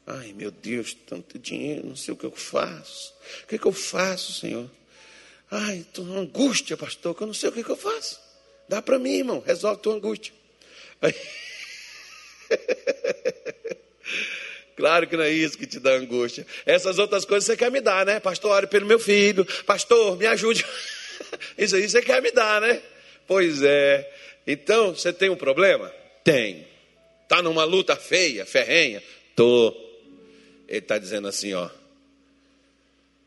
Ai, 0.08 0.34
meu 0.34 0.50
Deus, 0.50 0.98
tanto 1.06 1.38
dinheiro, 1.38 1.86
não 1.86 1.96
sei 1.96 2.16
o 2.16 2.18
que 2.18 2.26
eu 2.26 2.32
faço. 2.32 3.14
O 3.44 3.48
que, 3.48 3.60
que 3.60 3.68
eu 3.68 3.72
faço, 3.72 4.34
Senhor? 4.34 4.68
Ai, 5.52 5.82
estou 5.82 6.04
numa 6.04 6.22
angústia, 6.22 6.76
pastor, 6.76 7.14
que 7.14 7.22
eu 7.22 7.28
não 7.28 7.34
sei 7.36 7.50
o 7.50 7.52
que, 7.52 7.64
que 7.64 7.70
eu 7.70 7.78
faço. 7.78 8.20
Dá 8.68 8.82
para 8.82 8.98
mim, 8.98 9.18
irmão, 9.18 9.40
resolve 9.46 9.84
tua 9.84 9.98
angústia. 9.98 10.34
Aí... 11.00 11.14
Claro 14.82 15.06
que 15.06 15.16
não 15.16 15.24
é 15.24 15.30
isso 15.30 15.60
que 15.60 15.68
te 15.68 15.80
dá 15.80 15.92
angústia. 15.92 16.44
Essas 16.66 16.98
outras 16.98 17.24
coisas 17.24 17.46
você 17.46 17.56
quer 17.56 17.70
me 17.70 17.80
dar, 17.80 18.04
né? 18.04 18.20
Pastor, 18.20 18.50
ore 18.50 18.66
pelo 18.66 18.88
meu 18.88 18.98
filho. 18.98 19.46
Pastor, 19.64 20.18
me 20.18 20.26
ajude. 20.26 20.66
Isso 21.56 21.76
aí 21.76 21.88
você 21.88 22.02
quer 22.02 22.20
me 22.20 22.32
dar, 22.32 22.60
né? 22.60 22.82
Pois 23.28 23.62
é. 23.62 24.12
Então, 24.48 24.96
você 24.96 25.14
tem 25.14 25.30
um 25.30 25.36
problema? 25.36 25.88
Tem. 26.24 26.68
Está 27.22 27.44
numa 27.44 27.64
luta 27.64 27.96
feia, 27.96 28.44
ferrenha? 28.44 29.04
Tô. 29.36 29.70
Ele 30.68 30.80
está 30.80 30.98
dizendo 30.98 31.28
assim, 31.28 31.54
ó. 31.54 31.70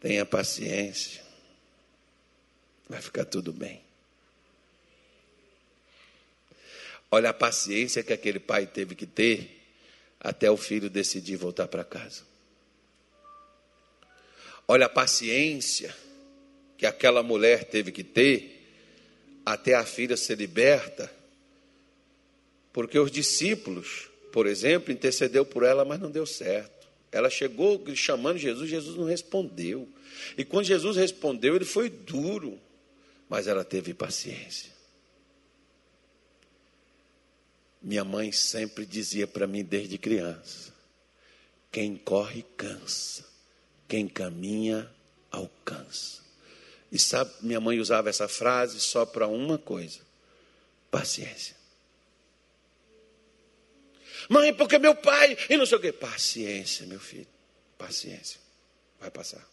Tenha 0.01 0.27
paciência. 0.27 1.23
Vai 2.89 3.01
ficar 3.01 3.27
tudo 3.27 3.53
bem. 3.53 3.81
Olha 7.13 7.31
a 7.31 7.33
paciência 7.33 8.03
que 8.03 8.13
aquele 8.13 8.41
pai 8.41 8.67
teve 8.67 8.97
que 8.97 9.07
ter 9.07 9.64
até 10.25 10.51
o 10.51 10.57
filho 10.57 10.89
decidir 10.89 11.37
voltar 11.37 11.69
para 11.69 11.85
casa. 11.85 12.23
Olha 14.67 14.87
a 14.87 14.89
paciência 14.89 15.95
que 16.79 16.87
aquela 16.87 17.23
mulher 17.23 17.65
teve 17.65 17.93
que 17.93 18.03
ter 18.03 18.53
até 19.45 19.75
a 19.75 19.85
filha 19.85 20.17
ser 20.17 20.39
liberta, 20.39 21.13
porque 22.73 22.99
os 22.99 23.11
discípulos, 23.11 24.09
por 24.33 24.47
exemplo, 24.47 24.91
intercedeu 24.91 25.45
por 25.45 25.63
ela, 25.63 25.85
mas 25.85 26.01
não 26.01 26.11
deu 26.11 26.25
certo. 26.25 26.89
Ela 27.13 27.29
chegou 27.29 27.85
chamando 27.95 28.39
Jesus, 28.39 28.69
Jesus 28.69 28.97
não 28.97 29.05
respondeu. 29.05 29.87
E 30.39 30.45
quando 30.45 30.65
Jesus 30.65 30.97
respondeu, 30.97 31.55
ele 31.55 31.67
foi 31.67 31.91
duro, 31.91 32.59
mas 33.29 33.47
ela 33.47 33.63
teve 33.63 33.93
paciência. 33.93 34.74
Minha 37.85 38.03
mãe 38.03 38.33
sempre 38.33 38.87
dizia 38.87 39.27
para 39.27 39.47
mim 39.47 39.63
desde 39.63 39.99
criança: 39.99 40.73
quem 41.71 41.97
corre 41.97 42.43
cansa, 42.57 43.23
quem 43.87 44.09
caminha 44.09 44.91
alcança. 45.31 46.23
E 46.91 46.99
sabe, 46.99 47.31
minha 47.43 47.61
mãe 47.61 47.79
usava 47.79 48.09
essa 48.09 48.27
frase 48.27 48.81
só 48.81 49.05
para 49.05 49.29
uma 49.29 49.59
coisa: 49.59 50.01
paciência. 50.91 51.55
Mãe, 54.31 54.55
porque 54.55 54.79
meu 54.79 54.95
pai, 54.95 55.37
e 55.51 55.57
não 55.59 55.67
sei 55.67 55.77
o 55.77 55.81
quê. 55.81 55.93
Paciência, 55.93 56.87
meu 56.87 56.99
filho, 56.99 57.29
paciência, 57.77 58.41
vai 58.99 59.11
passar. 59.11 59.47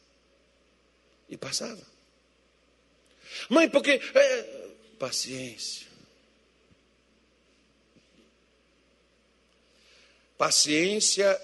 E 1.28 1.36
passava. 1.36 1.86
Mãe, 3.50 3.70
porque. 3.70 4.00
É, 4.16 4.70
paciência. 4.98 5.91
Paciência 10.42 11.40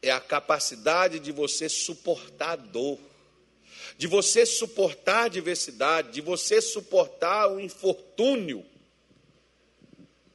é 0.00 0.10
a 0.10 0.18
capacidade 0.18 1.20
de 1.20 1.30
você 1.30 1.68
suportar 1.68 2.56
dor, 2.56 2.98
de 3.98 4.06
você 4.06 4.46
suportar 4.46 5.24
adversidade, 5.24 6.10
de 6.10 6.22
você 6.22 6.62
suportar 6.62 7.52
o 7.52 7.60
infortúnio, 7.60 8.64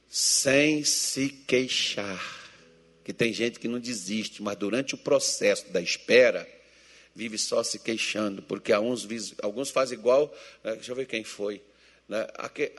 sem 0.08 0.84
se 0.84 1.30
queixar. 1.30 2.48
Que 3.02 3.12
tem 3.12 3.32
gente 3.32 3.58
que 3.58 3.66
não 3.66 3.80
desiste, 3.80 4.40
mas 4.40 4.56
durante 4.56 4.94
o 4.94 4.98
processo 4.98 5.68
da 5.72 5.80
espera, 5.80 6.48
vive 7.12 7.36
só 7.36 7.64
se 7.64 7.80
queixando, 7.80 8.40
porque 8.40 8.72
alguns, 8.72 9.34
alguns 9.42 9.70
fazem 9.70 9.98
igual, 9.98 10.32
né, 10.62 10.76
deixa 10.76 10.92
eu 10.92 10.96
ver 10.96 11.06
quem 11.06 11.24
foi, 11.24 11.60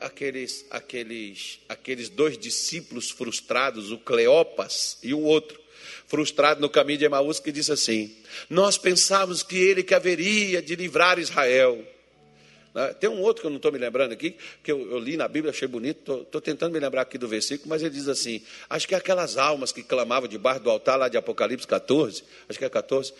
aqueles, 0.00 0.64
aqueles, 0.70 1.60
aqueles 1.68 2.08
dois 2.08 2.38
discípulos 2.38 3.10
frustrados, 3.10 3.92
o 3.92 3.98
Cleopas 3.98 4.98
e 5.02 5.12
o 5.12 5.20
outro, 5.20 5.60
frustrado 6.06 6.60
no 6.60 6.70
caminho 6.70 6.98
de 6.98 7.04
Emaús, 7.04 7.38
que 7.38 7.52
disse 7.52 7.72
assim: 7.72 8.16
Nós 8.48 8.78
pensávamos 8.78 9.42
que 9.42 9.56
ele 9.56 9.82
que 9.82 9.94
haveria 9.94 10.62
de 10.62 10.74
livrar 10.74 11.18
Israel. 11.18 11.84
Né, 12.74 12.94
tem 12.94 13.10
um 13.10 13.20
outro 13.20 13.42
que 13.42 13.46
eu 13.46 13.50
não 13.50 13.56
estou 13.56 13.72
me 13.72 13.78
lembrando 13.78 14.12
aqui, 14.12 14.36
que 14.62 14.72
eu, 14.72 14.90
eu, 14.90 14.98
li 14.98 15.16
na 15.16 15.26
Bíblia, 15.28 15.50
achei 15.50 15.68
bonito, 15.68 16.22
estou 16.22 16.40
tentando 16.40 16.72
me 16.72 16.80
lembrar 16.80 17.02
aqui 17.02 17.18
do 17.18 17.28
versículo, 17.28 17.68
mas 17.68 17.82
ele 17.82 17.90
diz 17.90 18.08
assim: 18.08 18.42
acho 18.70 18.88
que 18.88 18.94
aquelas 18.94 19.36
almas 19.36 19.72
que 19.72 19.82
clamavam 19.82 20.28
debaixo 20.28 20.60
do 20.60 20.70
altar, 20.70 20.96
lá 20.96 21.08
de 21.08 21.18
Apocalipse 21.18 21.66
14, 21.66 22.24
acho 22.48 22.58
que 22.58 22.64
é 22.64 22.68
14, 22.70 23.12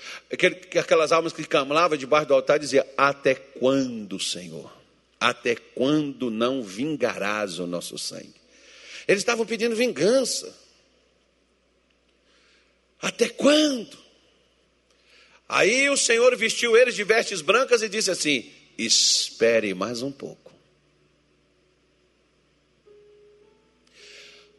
aquelas 0.78 1.12
almas 1.12 1.34
que 1.34 1.44
clamavam 1.44 1.98
debaixo 1.98 2.28
do 2.28 2.34
altar 2.34 2.59
dizia: 2.59 2.86
Até 2.96 3.34
quando, 3.34 4.18
Senhor? 4.18 4.77
Até 5.20 5.56
quando 5.56 6.30
não 6.30 6.62
vingarás 6.62 7.58
o 7.58 7.66
nosso 7.66 7.98
sangue? 7.98 8.34
Eles 9.06 9.22
estavam 9.22 9.44
pedindo 9.44 9.74
vingança. 9.74 10.54
Até 13.00 13.28
quando? 13.28 13.96
Aí 15.48 15.88
o 15.88 15.96
Senhor 15.96 16.36
vestiu 16.36 16.76
eles 16.76 16.94
de 16.94 17.04
vestes 17.04 17.40
brancas 17.40 17.82
e 17.82 17.88
disse 17.88 18.10
assim: 18.10 18.52
Espere 18.76 19.72
mais 19.74 20.02
um 20.02 20.12
pouco. 20.12 20.52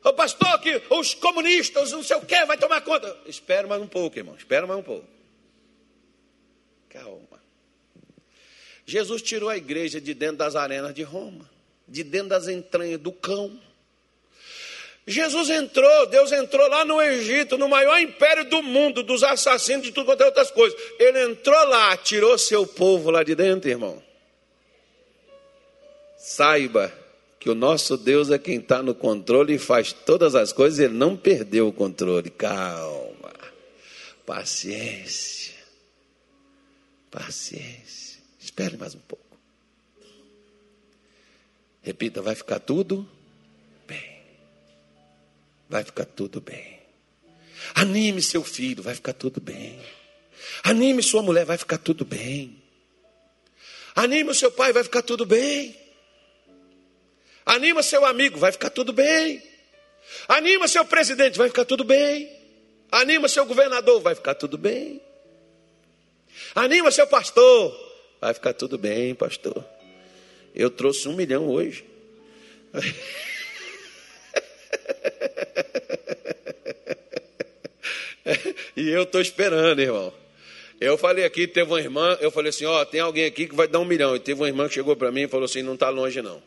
O 0.03 0.14
pastor 0.14 0.60
que 0.62 0.82
os 0.89 1.14
comunistas, 1.14 1.91
não 1.91 2.01
sei 2.01 2.18
o 2.18 2.26
que, 2.26 2.45
vai 2.45 2.57
tomar 2.57 2.82
conta. 2.82 3.16
Espere 3.26 3.68
mais 3.68 3.82
um 3.82 3.88
pouco, 3.88 4.18
irmão. 4.18 4.36
Espera 4.36 4.66
mais 4.66 4.80
um 4.80 4.84
pouco. 4.84 5.07
Calma. 6.89 7.39
Jesus 8.90 9.22
tirou 9.22 9.50
a 9.50 9.56
igreja 9.56 10.02
de 10.02 10.16
dentro 10.16 10.38
das 10.38 10.56
arenas 10.56 10.96
de 10.96 11.04
Roma, 11.04 11.48
de 11.88 12.04
dentro 12.04 12.30
das 12.30 12.48
entranhas 12.48 13.00
do 13.00 13.12
cão. 13.12 13.52
Jesus 15.06 15.50
entrou, 15.52 16.08
Deus 16.08 16.32
entrou 16.32 16.68
lá 16.68 16.84
no 16.84 17.00
Egito, 17.00 17.56
no 17.56 17.70
maior 17.70 18.00
império 18.00 18.46
do 18.46 18.64
mundo, 18.64 19.04
dos 19.04 19.22
assassinos, 19.22 19.84
de 19.84 19.92
tudo 19.92 20.06
quanto 20.06 20.22
é 20.22 20.26
outras 20.26 20.50
coisas. 20.50 20.80
Ele 20.98 21.24
entrou 21.24 21.68
lá, 21.68 21.96
tirou 21.98 22.36
seu 22.38 22.66
povo 22.66 23.12
lá 23.12 23.22
de 23.22 23.36
dentro, 23.36 23.70
irmão. 23.70 24.02
Saiba 26.18 26.92
que 27.40 27.50
o 27.50 27.56
nosso 27.56 27.96
Deus 27.96 28.32
é 28.32 28.40
quem 28.40 28.58
está 28.58 28.82
no 28.82 28.96
controle 28.96 29.54
e 29.54 29.60
faz 29.60 29.94
todas 29.94 30.34
as 30.34 30.52
coisas, 30.52 30.80
ele 30.80 30.96
não 30.96 31.16
perdeu 31.16 31.68
o 31.68 31.74
controle. 31.74 32.32
Calma, 32.32 33.34
paciência, 34.26 35.54
paciência. 37.12 38.09
Espere 38.60 38.76
mais 38.76 38.93
um 38.93 38.99
pouco. 38.99 39.24
Repita, 41.82 42.22
vai 42.22 42.36
ficar 42.36 42.60
tudo 42.60 43.10
bem. 43.88 44.22
Vai 45.70 45.82
ficar 45.86 46.03
tudo 46.03 46.41
bem. 46.41 46.78
Anime 47.74 48.22
seu 48.22 48.43
filho, 48.43 48.84
vai 48.84 48.93
ficar 48.95 49.14
tudo 49.14 49.39
bem. 49.39 49.80
Anime 50.62 51.01
sua 51.01 51.22
mulher, 51.22 51.45
vai 51.45 51.57
ficar 51.57 51.78
tudo 51.78 52.03
bem. 52.03 52.62
Anime 53.95 54.32
o 54.32 54.36
seu 54.36 54.51
pai, 54.51 54.74
vai 54.74 54.84
ficar 54.84 55.03
tudo 55.03 55.26
bem. 55.26 55.74
Anima 57.45 57.82
seu 57.82 58.05
amigo, 58.05 58.38
vai 58.38 58.51
ficar 58.51 58.72
tudo 58.72 58.91
bem. 58.91 59.41
Anima 60.28 60.68
seu 60.68 60.84
presidente, 60.84 61.38
vai 61.38 61.47
ficar 61.47 61.64
tudo 61.64 61.86
bem. 61.86 62.30
Anima 62.91 63.30
seu 63.30 63.45
governador, 63.45 64.01
vai 64.01 64.16
ficar 64.16 64.36
tudo 64.36 64.57
bem. 64.57 65.01
Anima 66.53 66.91
seu 66.91 67.07
pastor, 67.07 67.89
vai 68.20 68.34
ficar 68.34 68.53
tudo 68.53 68.78
bem, 68.78 69.15
pastor. 69.15 69.65
Eu 70.53 70.70
trouxe 70.70 71.07
um 71.07 71.13
milhão 71.15 71.47
hoje. 71.47 71.86
e 78.76 78.89
eu 78.89 79.03
estou 79.03 79.22
esperando, 79.22 79.80
irmão. 79.80 80.13
Eu 80.80 80.97
falei 80.97 81.26
aqui, 81.26 81.45
teve 81.47 81.70
uma 81.70 81.80
irmã, 81.80 82.17
eu 82.22 82.32
falei 82.32 82.49
assim, 82.49 82.65
ó, 82.65 82.86
tem 82.86 83.01
alguém 83.01 83.26
aqui 83.26 83.47
que 83.47 83.55
vai 83.55 83.67
dar 83.67 83.80
um 83.80 83.86
milhão. 83.86 84.15
E 84.15 84.20
teve 84.20 84.39
uma 84.39 84.47
irmã 84.47 84.67
que 84.67 84.76
chegou 84.76 84.95
para 84.95 85.11
mim 85.11 85.24
e 85.24 85.28
falou 85.28 85.45
assim, 85.45 85.61
não 85.61 85.74
está 85.74 85.89
longe 85.89 86.22
não. 86.22 86.41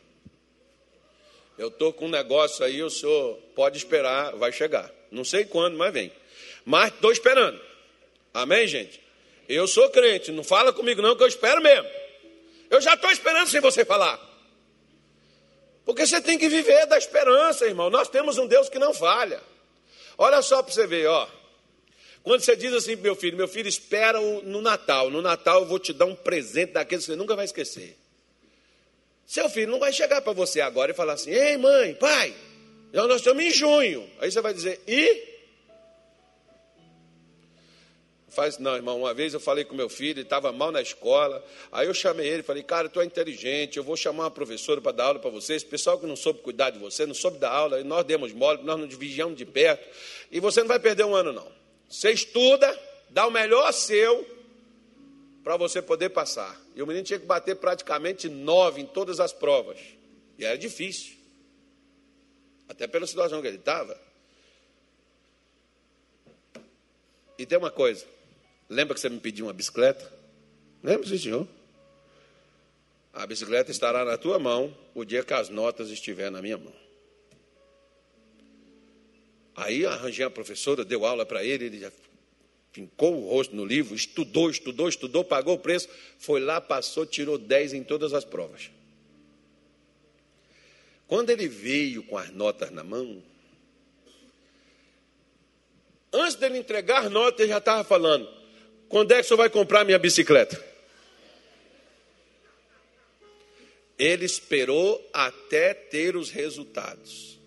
Eu 1.58 1.68
estou 1.68 1.92
com 1.92 2.06
um 2.06 2.10
negócio 2.10 2.64
aí, 2.64 2.82
o 2.82 2.88
senhor 2.88 3.36
pode 3.54 3.76
esperar, 3.76 4.34
vai 4.36 4.50
chegar. 4.50 4.90
Não 5.10 5.22
sei 5.22 5.44
quando, 5.44 5.76
mas 5.76 5.92
vem. 5.92 6.10
Mas 6.64 6.94
estou 6.94 7.12
esperando. 7.12 7.60
Amém, 8.32 8.66
gente? 8.66 9.01
Eu 9.54 9.66
sou 9.66 9.90
crente, 9.90 10.32
não 10.32 10.42
fala 10.42 10.72
comigo 10.72 11.02
não, 11.02 11.14
que 11.14 11.22
eu 11.22 11.28
espero 11.28 11.60
mesmo. 11.60 11.88
Eu 12.70 12.80
já 12.80 12.94
estou 12.94 13.10
esperando 13.10 13.48
sem 13.48 13.60
você 13.60 13.84
falar. 13.84 14.20
Porque 15.84 16.06
você 16.06 16.20
tem 16.20 16.38
que 16.38 16.48
viver 16.48 16.86
da 16.86 16.96
esperança, 16.96 17.66
irmão. 17.66 17.90
Nós 17.90 18.08
temos 18.08 18.38
um 18.38 18.46
Deus 18.46 18.68
que 18.68 18.78
não 18.78 18.94
falha. 18.94 19.42
Olha 20.16 20.40
só 20.40 20.62
para 20.62 20.72
você 20.72 20.86
ver, 20.86 21.06
ó. 21.06 21.28
Quando 22.22 22.40
você 22.40 22.56
diz 22.56 22.72
assim 22.72 22.96
meu 22.96 23.16
filho, 23.16 23.36
meu 23.36 23.48
filho, 23.48 23.68
espera 23.68 24.20
no 24.20 24.62
Natal. 24.62 25.10
No 25.10 25.20
Natal 25.20 25.60
eu 25.60 25.66
vou 25.66 25.78
te 25.78 25.92
dar 25.92 26.06
um 26.06 26.14
presente 26.14 26.72
daqueles 26.72 27.04
que 27.04 27.12
você 27.12 27.16
nunca 27.16 27.34
vai 27.34 27.44
esquecer. 27.44 27.98
Seu 29.26 29.48
filho 29.48 29.70
não 29.70 29.80
vai 29.80 29.92
chegar 29.92 30.22
para 30.22 30.32
você 30.32 30.60
agora 30.60 30.92
e 30.92 30.94
falar 30.94 31.14
assim: 31.14 31.30
Ei, 31.30 31.56
mãe, 31.56 31.94
pai, 31.94 32.34
nós 32.92 33.16
estamos 33.16 33.42
em 33.42 33.50
junho. 33.50 34.08
Aí 34.20 34.30
você 34.30 34.40
vai 34.40 34.54
dizer: 34.54 34.80
E? 34.86 35.31
Faz, 38.32 38.56
não, 38.56 38.74
irmão. 38.74 38.98
Uma 38.98 39.12
vez 39.12 39.34
eu 39.34 39.40
falei 39.40 39.62
com 39.62 39.74
meu 39.74 39.90
filho, 39.90 40.12
ele 40.12 40.22
estava 40.22 40.50
mal 40.52 40.72
na 40.72 40.80
escola. 40.80 41.44
Aí 41.70 41.86
eu 41.86 41.92
chamei 41.92 42.26
ele 42.26 42.42
falei: 42.42 42.62
Cara, 42.62 42.88
tu 42.88 42.98
é 42.98 43.04
inteligente, 43.04 43.76
eu 43.76 43.84
vou 43.84 43.94
chamar 43.94 44.24
uma 44.24 44.30
professora 44.30 44.80
para 44.80 44.92
dar 44.92 45.04
aula 45.04 45.18
para 45.18 45.30
vocês. 45.30 45.62
Pessoal 45.62 45.98
que 45.98 46.06
não 46.06 46.16
soube 46.16 46.40
cuidar 46.40 46.70
de 46.70 46.78
você, 46.78 47.04
não 47.04 47.14
soube 47.14 47.38
dar 47.38 47.50
aula, 47.50 47.84
nós 47.84 48.04
demos 48.06 48.32
mole, 48.32 48.62
nós 48.62 48.80
nos 48.80 48.94
vigiamos 48.94 49.36
de 49.36 49.44
perto. 49.44 49.86
E 50.30 50.40
você 50.40 50.60
não 50.60 50.68
vai 50.68 50.78
perder 50.78 51.04
um 51.04 51.14
ano, 51.14 51.30
não. 51.30 51.46
Você 51.90 52.10
estuda, 52.10 52.80
dá 53.10 53.26
o 53.26 53.30
melhor 53.30 53.70
seu 53.70 54.26
para 55.44 55.58
você 55.58 55.82
poder 55.82 56.08
passar. 56.08 56.58
E 56.74 56.82
o 56.82 56.86
menino 56.86 57.04
tinha 57.04 57.18
que 57.18 57.26
bater 57.26 57.56
praticamente 57.56 58.30
nove 58.30 58.80
em 58.80 58.86
todas 58.86 59.20
as 59.20 59.34
provas. 59.34 59.78
E 60.38 60.44
era 60.46 60.56
difícil. 60.56 61.16
Até 62.66 62.86
pela 62.86 63.06
situação 63.06 63.42
que 63.42 63.48
ele 63.48 63.58
estava. 63.58 64.00
E 67.36 67.44
tem 67.44 67.58
uma 67.58 67.70
coisa. 67.70 68.06
Lembra 68.72 68.94
que 68.94 69.00
você 69.00 69.10
me 69.10 69.20
pediu 69.20 69.44
uma 69.44 69.52
bicicleta? 69.52 70.10
Lembra, 70.82 71.06
sim, 71.06 71.18
senhor? 71.18 71.46
A 73.12 73.26
bicicleta 73.26 73.70
estará 73.70 74.02
na 74.02 74.16
tua 74.16 74.38
mão 74.38 74.74
o 74.94 75.04
dia 75.04 75.22
que 75.22 75.34
as 75.34 75.50
notas 75.50 75.90
estiverem 75.90 76.32
na 76.32 76.40
minha 76.40 76.56
mão. 76.56 76.72
Aí 79.54 79.84
arranjei 79.84 80.24
a 80.24 80.30
professora, 80.30 80.86
deu 80.86 81.04
aula 81.04 81.26
para 81.26 81.44
ele, 81.44 81.66
ele 81.66 81.80
já 81.80 81.92
fincou 82.72 83.14
o 83.14 83.28
rosto 83.28 83.54
no 83.54 83.62
livro, 83.62 83.94
estudou, 83.94 84.48
estudou, 84.48 84.88
estudou, 84.88 85.22
pagou 85.22 85.56
o 85.56 85.58
preço, 85.58 85.90
foi 86.18 86.40
lá, 86.40 86.58
passou, 86.58 87.04
tirou 87.04 87.36
10 87.36 87.74
em 87.74 87.84
todas 87.84 88.14
as 88.14 88.24
provas. 88.24 88.70
Quando 91.06 91.28
ele 91.28 91.46
veio 91.46 92.02
com 92.04 92.16
as 92.16 92.30
notas 92.30 92.70
na 92.70 92.82
mão, 92.82 93.22
antes 96.10 96.36
dele 96.36 96.56
entregar 96.56 97.10
notas, 97.10 97.40
ele 97.40 97.50
já 97.50 97.58
estava 97.58 97.84
falando: 97.84 98.41
quando 98.92 99.12
é 99.12 99.14
que 99.14 99.22
o 99.22 99.24
senhor 99.24 99.38
vai 99.38 99.48
comprar 99.48 99.86
minha 99.86 99.98
bicicleta? 99.98 100.62
Ele 103.98 104.26
esperou 104.26 105.02
até 105.14 105.72
ter 105.72 106.14
os 106.14 106.28
resultados. 106.28 107.38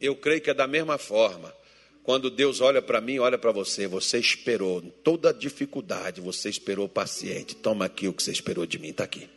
Eu 0.00 0.16
creio 0.16 0.40
que 0.40 0.50
é 0.50 0.54
da 0.54 0.66
mesma 0.66 0.98
forma. 0.98 1.54
Quando 2.02 2.28
Deus 2.28 2.60
olha 2.60 2.82
para 2.82 3.00
mim, 3.00 3.20
olha 3.20 3.38
para 3.38 3.52
você, 3.52 3.86
você 3.86 4.18
esperou, 4.18 4.82
toda 5.04 5.32
dificuldade, 5.32 6.20
você 6.20 6.48
esperou 6.48 6.88
paciente. 6.88 7.54
Toma 7.54 7.84
aqui 7.84 8.08
o 8.08 8.12
que 8.12 8.24
você 8.24 8.32
esperou 8.32 8.66
de 8.66 8.76
mim, 8.76 8.88
está 8.88 9.04
aqui. 9.04 9.28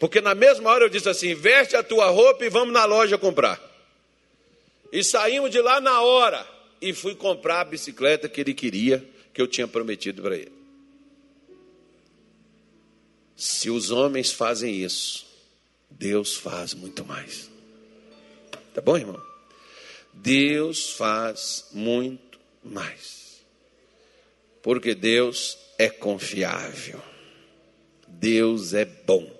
Porque 0.00 0.20
na 0.20 0.34
mesma 0.34 0.70
hora 0.70 0.86
eu 0.86 0.88
disse 0.88 1.08
assim: 1.08 1.34
veste 1.34 1.76
a 1.76 1.84
tua 1.84 2.08
roupa 2.08 2.44
e 2.44 2.48
vamos 2.48 2.74
na 2.74 2.84
loja 2.84 3.16
comprar. 3.16 3.62
E 4.92 5.04
saímos 5.04 5.52
de 5.52 5.62
lá 5.62 5.80
na 5.80 6.00
hora 6.00 6.44
e 6.82 6.92
fui 6.92 7.14
comprar 7.14 7.60
a 7.60 7.64
bicicleta 7.64 8.28
que 8.28 8.40
ele 8.40 8.54
queria, 8.54 9.08
que 9.32 9.40
eu 9.40 9.46
tinha 9.46 9.68
prometido 9.68 10.20
para 10.20 10.34
ele. 10.34 10.59
Se 13.40 13.70
os 13.70 13.90
homens 13.90 14.30
fazem 14.30 14.84
isso, 14.84 15.26
Deus 15.88 16.36
faz 16.36 16.74
muito 16.74 17.06
mais. 17.06 17.50
Tá 18.74 18.82
bom, 18.82 18.98
irmão? 18.98 19.18
Deus 20.12 20.90
faz 20.90 21.66
muito 21.72 22.38
mais. 22.62 23.40
Porque 24.60 24.94
Deus 24.94 25.56
é 25.78 25.88
confiável. 25.88 27.00
Deus 28.06 28.74
é 28.74 28.84
bom. 28.84 29.34